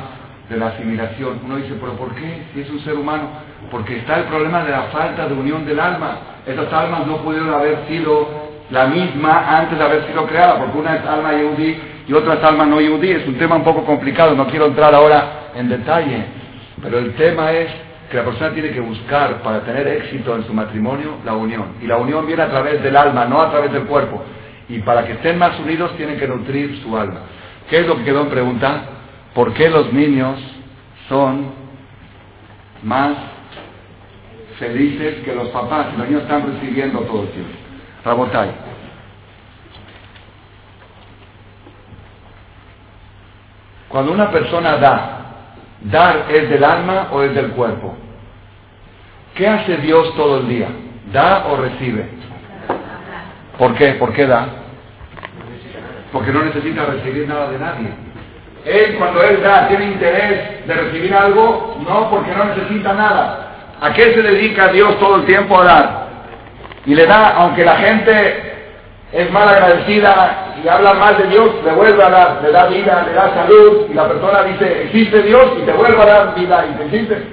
de 0.50 0.58
la 0.58 0.68
asimilación. 0.68 1.40
Uno 1.44 1.58
dice, 1.58 1.76
pero 1.80 1.94
¿por 1.94 2.14
qué? 2.16 2.44
Si 2.54 2.62
es 2.62 2.70
un 2.70 2.80
ser 2.82 2.96
humano. 2.96 3.30
Porque 3.72 3.98
está 3.98 4.20
el 4.20 4.26
problema 4.26 4.64
de 4.64 4.72
la 4.72 4.84
falta 4.84 5.28
de 5.28 5.34
unión 5.34 5.66
del 5.66 5.80
alma. 5.80 6.20
Esas 6.46 6.72
almas 6.72 7.08
no 7.08 7.18
pudieron 7.18 7.54
haber 7.54 7.80
sido 7.88 8.28
la 8.70 8.88
misma 8.88 9.58
antes 9.58 9.78
de 9.78 9.84
haber 9.84 10.06
sido 10.08 10.26
creada, 10.26 10.58
porque 10.58 10.78
una 10.78 10.96
es 10.96 11.06
alma 11.06 11.34
yudí 11.34 11.78
y 12.08 12.14
otra 12.14 12.36
es 12.36 12.44
alma 12.44 12.66
no 12.66 12.80
yudí. 12.80 13.12
Es 13.12 13.28
un 13.28 13.36
tema 13.36 13.56
un 13.56 13.64
poco 13.64 13.84
complicado, 13.86 14.36
no 14.36 14.48
quiero 14.48 14.68
entrar 14.68 14.94
ahora 14.94 15.50
en 15.56 15.70
detalle. 15.70 16.26
Pero 16.82 17.00
el 17.00 17.14
tema 17.16 17.52
es 17.52 17.70
que 18.10 18.18
la 18.18 18.24
persona 18.24 18.52
tiene 18.52 18.70
que 18.70 18.80
buscar 18.80 19.42
para 19.42 19.62
tener 19.62 19.88
éxito 19.88 20.36
en 20.36 20.44
su 20.44 20.54
matrimonio 20.54 21.18
la 21.26 21.34
unión. 21.34 21.76
Y 21.82 21.88
la 21.88 21.98
unión 21.98 22.28
viene 22.28 22.44
a 22.44 22.50
través 22.50 22.84
del 22.84 22.96
alma, 22.96 23.26
no 23.26 23.42
a 23.42 23.50
través 23.50 23.72
del 23.72 23.84
cuerpo. 23.84 24.22
Y 24.70 24.80
para 24.80 25.06
que 25.06 25.14
estén 25.14 25.40
más 25.40 25.60
unidos 25.60 25.96
tienen 25.98 26.18
que 26.20 26.28
nutrir 26.28 26.80
su 26.84 26.96
alma. 26.96 27.22
¿Qué 27.70 27.80
es 27.80 27.88
lo 27.88 27.98
que 27.98 28.04
quedó 28.04 28.22
en 28.22 28.30
pregunta? 28.30 28.95
¿Por 29.36 29.54
qué 29.54 29.70
los 29.70 29.94
niños 29.94 30.40
son 31.08 31.52
más 32.82 33.16
felices 34.58 35.24
que 35.24 35.36
los 35.36 35.50
papás? 35.50 35.96
Los 35.98 36.08
niños 36.08 36.24
están 36.24 36.52
recibiendo 36.52 37.02
todo 37.02 37.24
el 37.24 37.30
tiempo. 37.30 37.52
Rabotay. 38.04 38.52
Cuando 43.90 44.12
una 44.12 44.32
persona 44.32 44.78
da 44.78 45.16
¿Dar 45.82 46.26
es 46.32 46.50
del 46.50 46.64
alma 46.64 47.10
o 47.12 47.22
es 47.22 47.36
del 47.36 47.52
cuerpo? 47.52 47.96
¿Qué 49.36 49.48
hace 49.48 49.78
Dios 49.78 50.16
todo 50.16 50.40
el 50.40 50.48
día? 50.48 50.70
¿Da 51.12 51.46
o 51.48 51.58
recibe? 51.58 52.10
¿Por 53.60 53.76
qué? 53.76 53.92
¿Por 53.94 54.14
qué 54.14 54.26
da? 54.26 54.48
Porque 56.12 56.32
no 56.32 56.44
necesita 56.44 56.86
recibir 56.86 57.28
nada 57.28 57.52
de 57.52 57.60
nadie. 57.60 58.05
Él 58.66 58.96
cuando 58.98 59.22
Él 59.22 59.42
da 59.44 59.68
tiene 59.68 59.86
interés 59.86 60.66
de 60.68 60.74
recibir 60.74 61.14
algo, 61.14 61.78
no 61.88 62.10
porque 62.10 62.32
no 62.32 62.46
necesita 62.46 62.94
nada. 62.94 63.52
¿A 63.80 63.94
qué 63.94 64.14
se 64.14 64.22
dedica 64.24 64.70
Dios 64.70 64.98
todo 65.00 65.18
el 65.18 65.26
tiempo 65.26 65.60
a 65.60 65.64
dar? 65.64 66.06
Y 66.86 66.96
le 66.96 67.06
da, 67.06 67.36
aunque 67.38 67.64
la 67.64 67.76
gente 67.78 68.54
es 69.12 69.32
mal 69.32 69.48
agradecida 69.48 70.56
y 70.64 70.68
habla 70.68 70.94
mal 70.94 71.18
de 71.18 71.28
Dios, 71.28 71.52
le 71.64 71.72
vuelve 71.74 72.04
a 72.04 72.10
dar, 72.10 72.40
le 72.42 72.52
da 72.52 72.66
vida, 72.66 73.06
le 73.08 73.14
da 73.14 73.34
salud, 73.36 73.88
y 73.90 73.94
la 73.94 74.08
persona 74.08 74.44
dice, 74.44 74.84
existe 74.84 75.22
Dios 75.22 75.54
y 75.62 75.66
te 75.66 75.72
vuelve 75.72 76.02
a 76.02 76.06
dar 76.06 76.36
vida 76.36 76.66
y 76.70 76.78
te 76.78 76.86
existe. 76.86 77.24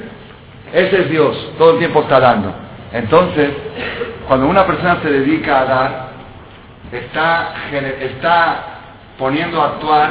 Ese 0.73 1.01
es 1.03 1.11
Dios, 1.11 1.51
todo 1.59 1.73
el 1.73 1.79
tiempo 1.79 2.01
está 2.01 2.21
dando. 2.21 2.53
Entonces, 2.93 3.51
cuando 4.29 4.47
una 4.47 4.67
persona 4.67 4.99
se 5.03 5.11
dedica 5.11 5.61
a 5.61 5.65
dar, 5.65 6.09
está, 6.93 7.55
está 8.01 8.57
poniendo 9.19 9.63
a 9.63 9.67
actuar 9.67 10.11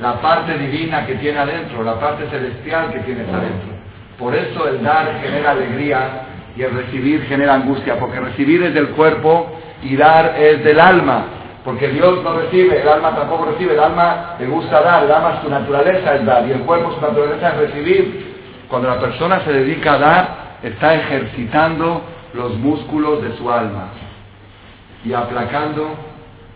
la 0.00 0.20
parte 0.20 0.58
divina 0.58 1.06
que 1.06 1.14
tiene 1.16 1.38
adentro, 1.38 1.82
la 1.82 1.98
parte 2.00 2.26
celestial 2.28 2.92
que 2.92 3.00
tiene 3.00 3.22
adentro. 3.22 3.74
Por 4.18 4.34
eso 4.34 4.68
el 4.68 4.82
dar 4.82 5.20
genera 5.22 5.52
alegría 5.52 6.22
y 6.56 6.62
el 6.62 6.72
recibir 6.72 7.24
genera 7.26 7.54
angustia, 7.54 7.98
porque 7.98 8.20
recibir 8.20 8.62
es 8.62 8.74
del 8.74 8.90
cuerpo 8.90 9.58
y 9.82 9.96
dar 9.96 10.36
es 10.38 10.62
del 10.64 10.80
alma, 10.80 11.26
porque 11.64 11.88
Dios 11.88 12.22
no 12.22 12.34
recibe, 12.34 12.80
el 12.80 12.88
alma 12.88 13.16
tampoco 13.16 13.46
recibe, 13.46 13.74
el 13.74 13.80
alma 13.80 14.36
le 14.38 14.46
gusta 14.46 14.80
dar, 14.80 15.04
el 15.04 15.10
alma 15.10 15.40
su 15.42 15.48
naturaleza 15.48 16.14
es 16.16 16.24
dar 16.24 16.46
y 16.46 16.52
el 16.52 16.60
cuerpo 16.60 16.92
su 16.94 17.00
naturaleza 17.00 17.48
es 17.50 17.56
recibir. 17.56 18.34
Cuando 18.68 18.88
la 18.88 18.98
persona 18.98 19.40
se 19.40 19.52
dedica 19.52 19.94
a 19.94 19.98
dar, 19.98 20.28
está 20.62 20.94
ejercitando 20.94 22.02
los 22.34 22.56
músculos 22.58 23.22
de 23.22 23.36
su 23.36 23.50
alma 23.50 23.88
y 25.04 25.12
aplacando 25.12 25.94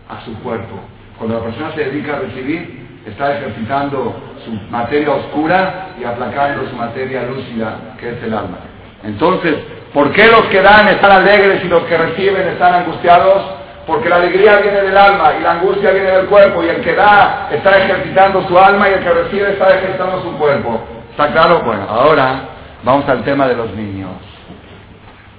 a 0.09 0.23
su 0.25 0.33
cuerpo. 0.39 0.79
Cuando 1.17 1.37
la 1.37 1.43
persona 1.43 1.71
se 1.73 1.85
dedica 1.85 2.15
a 2.15 2.19
recibir, 2.19 2.78
está 3.05 3.37
ejercitando 3.37 4.15
su 4.43 4.51
materia 4.71 5.11
oscura 5.11 5.89
y 5.99 6.03
aplacando 6.03 6.69
su 6.69 6.75
materia 6.75 7.23
lúcida, 7.23 7.95
que 7.99 8.09
es 8.09 8.23
el 8.23 8.33
alma. 8.33 8.57
Entonces, 9.03 9.55
¿Por 9.93 10.11
qué 10.11 10.27
los 10.27 10.45
que 10.45 10.61
dan 10.61 10.87
están 10.87 11.11
alegres 11.11 11.63
y 11.63 11.67
los 11.67 11.83
que 11.83 11.97
reciben 11.97 12.47
están 12.49 12.75
angustiados? 12.75 13.43
Porque 13.87 14.07
la 14.07 14.17
alegría 14.17 14.59
viene 14.59 14.81
del 14.81 14.95
alma 14.95 15.33
y 15.39 15.41
la 15.41 15.53
angustia 15.53 15.91
viene 15.91 16.11
del 16.11 16.27
cuerpo 16.27 16.63
y 16.63 16.67
el 16.67 16.81
que 16.81 16.93
da 16.93 17.49
está 17.51 17.75
ejercitando 17.79 18.47
su 18.47 18.57
alma 18.57 18.87
y 18.87 18.93
el 18.93 18.99
que 18.99 19.09
recibe 19.09 19.53
está 19.53 19.75
ejercitando 19.75 20.21
su 20.21 20.37
cuerpo. 20.37 20.79
¿Está 21.09 21.31
claro? 21.31 21.63
Bueno, 21.63 21.87
ahora 21.89 22.41
vamos 22.83 23.09
al 23.09 23.23
tema 23.23 23.47
de 23.47 23.55
los 23.55 23.73
niños. 23.75 24.11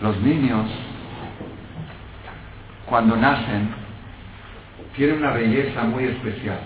Los 0.02 0.16
niños, 0.20 0.66
cuando 2.86 3.14
nacen, 3.16 3.72
tienen 4.96 5.18
una 5.18 5.30
belleza 5.30 5.82
muy 5.84 6.06
especial. 6.06 6.58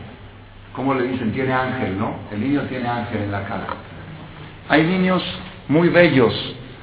¿Cómo 0.75 0.93
le 0.95 1.07
dicen? 1.07 1.33
Tiene 1.33 1.53
ángel, 1.53 1.99
¿no? 1.99 2.17
El 2.33 2.41
niño 2.41 2.63
tiene 2.63 2.89
ángel 2.89 3.23
en 3.23 3.33
la 3.33 3.45
cara. 3.45 3.67
Hay 4.69 4.83
niños 4.85 5.23
muy 5.69 5.89
bellos, 5.89 6.35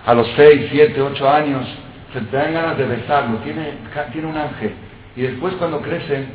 a 0.06 0.14
los 0.14 0.28
6, 0.36 0.70
7, 0.72 1.02
8 1.02 1.30
años, 1.30 1.68
se 2.14 2.22
te 2.22 2.36
dan 2.36 2.54
ganas 2.54 2.78
de 2.78 2.86
besarlo, 2.86 3.38
tiene, 3.40 3.74
tiene 4.12 4.28
un 4.28 4.38
ángel. 4.38 4.74
Y 5.16 5.22
después 5.22 5.54
cuando 5.56 5.82
crecen, 5.82 6.28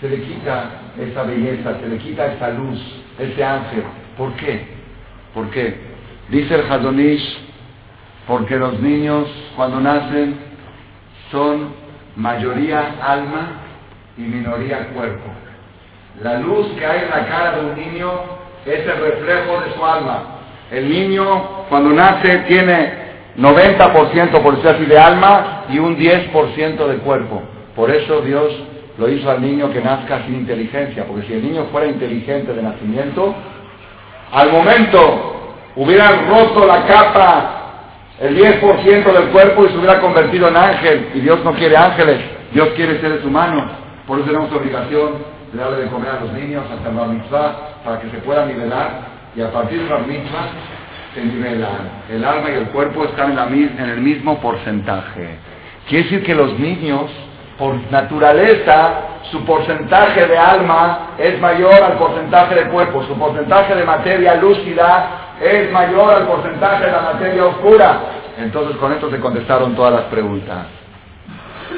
se 0.00 0.08
le 0.08 0.22
quita 0.22 0.70
esa 0.98 1.22
belleza, 1.24 1.80
se 1.80 1.88
le 1.88 1.98
quita 1.98 2.32
esa 2.32 2.50
luz, 2.50 2.80
ese 3.18 3.44
ángel. 3.44 3.82
¿Por 4.16 4.32
qué? 4.34 4.66
¿Por 5.34 5.50
qué? 5.50 5.76
Dice 6.28 6.54
el 6.54 6.70
Hadonish, 6.70 7.38
porque 8.26 8.56
los 8.56 8.80
niños 8.80 9.28
cuando 9.56 9.80
nacen 9.80 10.36
son 11.30 11.74
mayoría 12.16 12.94
alma 13.02 13.60
y 14.16 14.22
minoría 14.22 14.88
cuerpo. 14.88 15.43
La 16.22 16.38
luz 16.38 16.68
que 16.78 16.86
hay 16.86 17.04
en 17.04 17.10
la 17.10 17.26
cara 17.26 17.56
de 17.56 17.66
un 17.66 17.74
niño 17.74 18.12
es 18.64 18.80
el 18.80 18.96
reflejo 18.98 19.60
de 19.60 19.74
su 19.74 19.84
alma. 19.84 20.22
El 20.70 20.88
niño 20.88 21.66
cuando 21.68 21.90
nace 21.90 22.38
tiene 22.46 23.04
90% 23.36 24.42
por 24.42 24.56
decir 24.56 24.70
así 24.70 24.84
de 24.86 24.98
alma 24.98 25.64
y 25.68 25.78
un 25.78 25.96
10% 25.96 26.86
de 26.86 26.96
cuerpo. 26.98 27.42
Por 27.74 27.90
eso 27.90 28.20
Dios 28.20 28.52
lo 28.96 29.08
hizo 29.08 29.28
al 29.28 29.42
niño 29.42 29.72
que 29.72 29.80
nazca 29.80 30.22
sin 30.24 30.36
inteligencia, 30.36 31.04
porque 31.04 31.26
si 31.26 31.32
el 31.32 31.42
niño 31.42 31.66
fuera 31.72 31.88
inteligente 31.88 32.52
de 32.52 32.62
nacimiento, 32.62 33.34
al 34.32 34.52
momento 34.52 35.52
hubiera 35.74 36.26
roto 36.28 36.64
la 36.64 36.86
capa, 36.86 37.60
el 38.20 38.38
10% 38.38 39.12
del 39.12 39.30
cuerpo 39.30 39.64
y 39.64 39.68
se 39.70 39.78
hubiera 39.78 40.00
convertido 40.00 40.46
en 40.46 40.56
ángel, 40.56 41.08
y 41.14 41.20
Dios 41.20 41.44
no 41.44 41.54
quiere 41.54 41.76
ángeles, 41.76 42.20
Dios 42.52 42.68
quiere 42.76 43.00
seres 43.00 43.24
humanos, 43.24 43.64
por 44.06 44.20
eso 44.20 44.28
tenemos 44.28 44.52
obligación 44.52 45.33
de 45.54 45.60
darle 45.60 45.84
de 45.84 45.90
comer 45.90 46.10
a 46.10 46.20
los 46.20 46.32
niños 46.32 46.64
hasta 46.70 46.90
la 46.90 47.06
mitzvah, 47.06 47.56
para 47.84 48.00
que 48.00 48.10
se 48.10 48.18
puedan 48.18 48.48
nivelar, 48.48 48.90
y 49.36 49.40
a 49.40 49.50
partir 49.50 49.82
de 49.82 49.88
la 49.88 49.98
mitzvah 49.98 50.48
se 51.14 51.24
nivelan. 51.24 52.02
El 52.10 52.24
alma 52.24 52.50
y 52.50 52.54
el 52.54 52.66
cuerpo 52.68 53.04
están 53.04 53.30
en, 53.30 53.36
la, 53.36 53.46
en 53.46 53.90
el 53.90 54.00
mismo 54.00 54.40
porcentaje. 54.40 55.38
Quiere 55.88 56.04
decir 56.04 56.24
que 56.24 56.34
los 56.34 56.58
niños 56.58 57.10
por 57.58 57.76
naturaleza, 57.92 58.94
su 59.30 59.44
porcentaje 59.44 60.26
de 60.26 60.36
alma 60.36 61.10
es 61.18 61.40
mayor 61.40 61.74
al 61.74 61.92
porcentaje 61.92 62.54
de 62.56 62.64
cuerpo, 62.64 63.04
su 63.04 63.14
porcentaje 63.16 63.76
de 63.76 63.84
materia 63.84 64.34
lúcida 64.34 65.34
es 65.40 65.70
mayor 65.70 66.14
al 66.14 66.26
porcentaje 66.26 66.86
de 66.86 66.92
la 66.92 67.00
materia 67.00 67.44
oscura. 67.44 68.00
Entonces 68.38 68.76
con 68.78 68.92
esto 68.92 69.08
se 69.08 69.20
contestaron 69.20 69.76
todas 69.76 69.92
las 69.92 70.04
preguntas. 70.04 70.66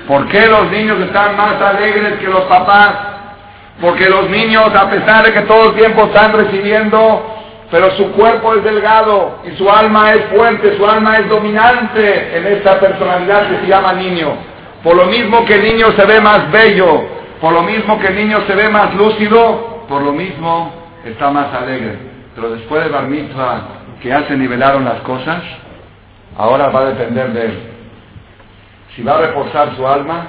¿Por 0.08 0.26
qué 0.28 0.46
los 0.46 0.70
niños 0.70 0.98
están 1.00 1.36
más 1.36 1.60
alegres 1.60 2.18
que 2.20 2.26
los 2.26 2.42
papás? 2.44 3.15
Porque 3.80 4.08
los 4.08 4.30
niños, 4.30 4.74
a 4.74 4.88
pesar 4.88 5.24
de 5.26 5.32
que 5.32 5.42
todo 5.42 5.70
el 5.70 5.74
tiempo 5.74 6.04
están 6.04 6.32
recibiendo, 6.32 7.36
pero 7.70 7.90
su 7.96 8.12
cuerpo 8.12 8.54
es 8.54 8.64
delgado 8.64 9.40
y 9.44 9.56
su 9.56 9.70
alma 9.70 10.12
es 10.12 10.24
fuerte, 10.26 10.76
su 10.76 10.86
alma 10.86 11.18
es 11.18 11.28
dominante 11.28 12.38
en 12.38 12.46
esta 12.46 12.80
personalidad 12.80 13.48
que 13.48 13.60
se 13.60 13.66
llama 13.66 13.92
niño. 13.92 14.34
Por 14.82 14.96
lo 14.96 15.06
mismo 15.06 15.44
que 15.44 15.54
el 15.54 15.62
niño 15.62 15.92
se 15.92 16.04
ve 16.06 16.20
más 16.20 16.50
bello, 16.50 17.02
por 17.40 17.52
lo 17.52 17.62
mismo 17.62 17.98
que 17.98 18.06
el 18.06 18.16
niño 18.16 18.40
se 18.46 18.54
ve 18.54 18.68
más 18.68 18.94
lúcido, 18.94 19.84
por 19.88 20.02
lo 20.02 20.12
mismo 20.12 20.72
está 21.04 21.30
más 21.30 21.52
alegre. 21.52 21.98
Pero 22.34 22.50
después 22.50 22.84
de 22.84 22.90
Bar 22.90 23.06
que 24.00 24.08
ya 24.08 24.26
se 24.28 24.36
nivelaron 24.36 24.84
las 24.84 25.00
cosas, 25.00 25.42
ahora 26.36 26.68
va 26.68 26.80
a 26.80 26.84
depender 26.86 27.32
de 27.32 27.46
él. 27.46 27.58
Si 28.94 29.02
va 29.02 29.14
a 29.14 29.22
reforzar 29.22 29.74
su 29.74 29.86
alma, 29.86 30.28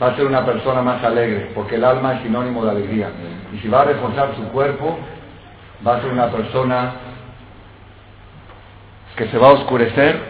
va 0.00 0.08
a 0.08 0.16
ser 0.16 0.26
una 0.26 0.44
persona 0.44 0.82
más 0.82 1.02
alegre, 1.02 1.50
porque 1.54 1.76
el 1.76 1.84
alma 1.84 2.14
es 2.14 2.22
sinónimo 2.22 2.64
de 2.64 2.70
alegría. 2.70 3.10
Y 3.52 3.58
si 3.58 3.68
va 3.68 3.82
a 3.82 3.84
reforzar 3.84 4.34
su 4.36 4.44
cuerpo, 4.48 4.98
va 5.86 5.96
a 5.96 6.00
ser 6.00 6.12
una 6.12 6.30
persona 6.30 6.92
que 9.16 9.26
se 9.28 9.38
va 9.38 9.48
a 9.48 9.52
oscurecer 9.52 10.20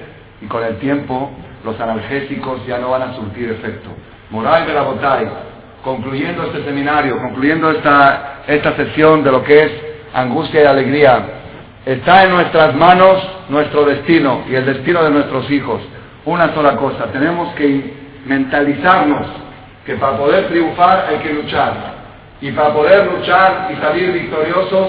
y 0.40 0.46
con 0.46 0.64
el 0.64 0.76
tiempo 0.78 1.30
los 1.64 1.78
analgésicos 1.80 2.66
ya 2.66 2.78
no 2.78 2.90
van 2.90 3.02
a 3.02 3.14
surtir 3.14 3.50
efecto. 3.50 3.90
Moral 4.30 4.66
de 4.66 4.74
la 4.74 4.82
Botay, 4.82 5.28
concluyendo 5.84 6.44
este 6.44 6.64
seminario, 6.64 7.18
concluyendo 7.18 7.70
esta, 7.70 8.42
esta 8.46 8.74
sesión 8.76 9.22
de 9.22 9.30
lo 9.30 9.42
que 9.44 9.62
es 9.62 9.72
angustia 10.14 10.62
y 10.62 10.66
alegría, 10.66 11.24
está 11.86 12.24
en 12.24 12.30
nuestras 12.30 12.74
manos 12.74 13.22
nuestro 13.48 13.84
destino 13.84 14.42
y 14.48 14.54
el 14.54 14.66
destino 14.66 15.02
de 15.04 15.10
nuestros 15.10 15.50
hijos. 15.50 15.80
Una 16.24 16.54
sola 16.54 16.76
cosa, 16.76 17.06
tenemos 17.12 17.52
que 17.54 17.94
mentalizarnos 18.26 19.26
que 19.84 19.94
para 19.96 20.16
poder 20.16 20.48
triunfar 20.48 21.06
hay 21.08 21.18
que 21.18 21.32
luchar. 21.32 21.72
Y 22.40 22.50
para 22.52 22.72
poder 22.72 23.06
luchar 23.12 23.70
y 23.72 23.80
salir 23.80 24.12
victoriosos 24.12 24.88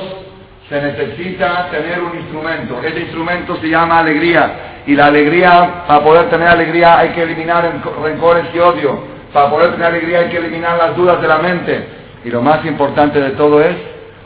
se 0.69 0.81
necesita 0.81 1.67
tener 1.69 2.01
un 2.01 2.17
instrumento. 2.17 2.81
Ese 2.83 3.01
instrumento 3.01 3.57
se 3.57 3.69
llama 3.69 3.99
alegría. 3.99 4.81
Y 4.85 4.95
la 4.95 5.07
alegría, 5.07 5.83
para 5.87 6.03
poder 6.03 6.29
tener 6.29 6.47
alegría 6.47 6.99
hay 6.99 7.09
que 7.09 7.23
eliminar 7.23 7.71
rencores 8.01 8.45
y 8.53 8.59
odio. 8.59 8.99
Para 9.31 9.49
poder 9.49 9.71
tener 9.71 9.87
alegría 9.87 10.19
hay 10.19 10.29
que 10.29 10.37
eliminar 10.37 10.77
las 10.77 10.95
dudas 10.95 11.21
de 11.21 11.27
la 11.27 11.37
mente. 11.37 11.87
Y 12.25 12.29
lo 12.29 12.41
más 12.41 12.65
importante 12.65 13.19
de 13.19 13.31
todo 13.31 13.61
es 13.61 13.75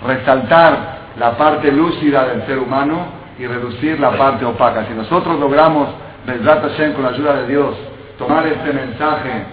resaltar 0.05 0.97
la 1.17 1.35
parte 1.37 1.71
lúcida 1.71 2.27
del 2.27 2.45
ser 2.45 2.59
humano 2.59 3.07
y 3.39 3.45
reducir 3.45 3.99
la 3.99 4.11
parte 4.11 4.45
opaca. 4.45 4.85
Si 4.85 4.93
nosotros 4.93 5.39
logramos, 5.39 5.89
Hashem, 6.25 6.93
con 6.93 7.03
la 7.03 7.09
ayuda 7.09 7.41
de 7.41 7.47
Dios, 7.47 7.75
tomar 8.17 8.45
este 8.47 8.73
mensaje 8.73 9.43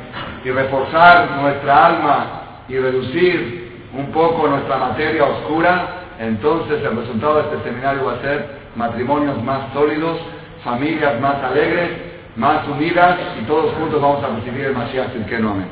y 0.45 0.51
reforzar 0.51 1.31
nuestra 1.41 1.87
alma 1.87 2.27
y 2.69 2.79
reducir 2.79 3.89
un 3.93 4.13
poco 4.13 4.47
nuestra 4.47 4.77
materia 4.77 5.25
oscura, 5.25 6.05
entonces 6.19 6.83
el 6.83 6.97
resultado 6.97 7.37
de 7.37 7.43
este 7.43 7.69
seminario 7.71 8.05
va 8.05 8.15
a 8.15 8.21
ser 8.21 8.65
matrimonios 8.77 9.43
más 9.43 9.73
sólidos 9.73 10.19
familias 10.65 11.21
más 11.21 11.37
alegres, 11.45 11.91
más 12.37 12.67
unidas 12.67 13.19
y 13.41 13.45
todos 13.45 13.73
juntos 13.75 14.01
vamos 14.01 14.25
a 14.25 14.29
recibir 14.35 14.65
el 14.65 14.75
Mashiach 14.75 15.15
no 15.39 15.51
Amén. 15.51 15.69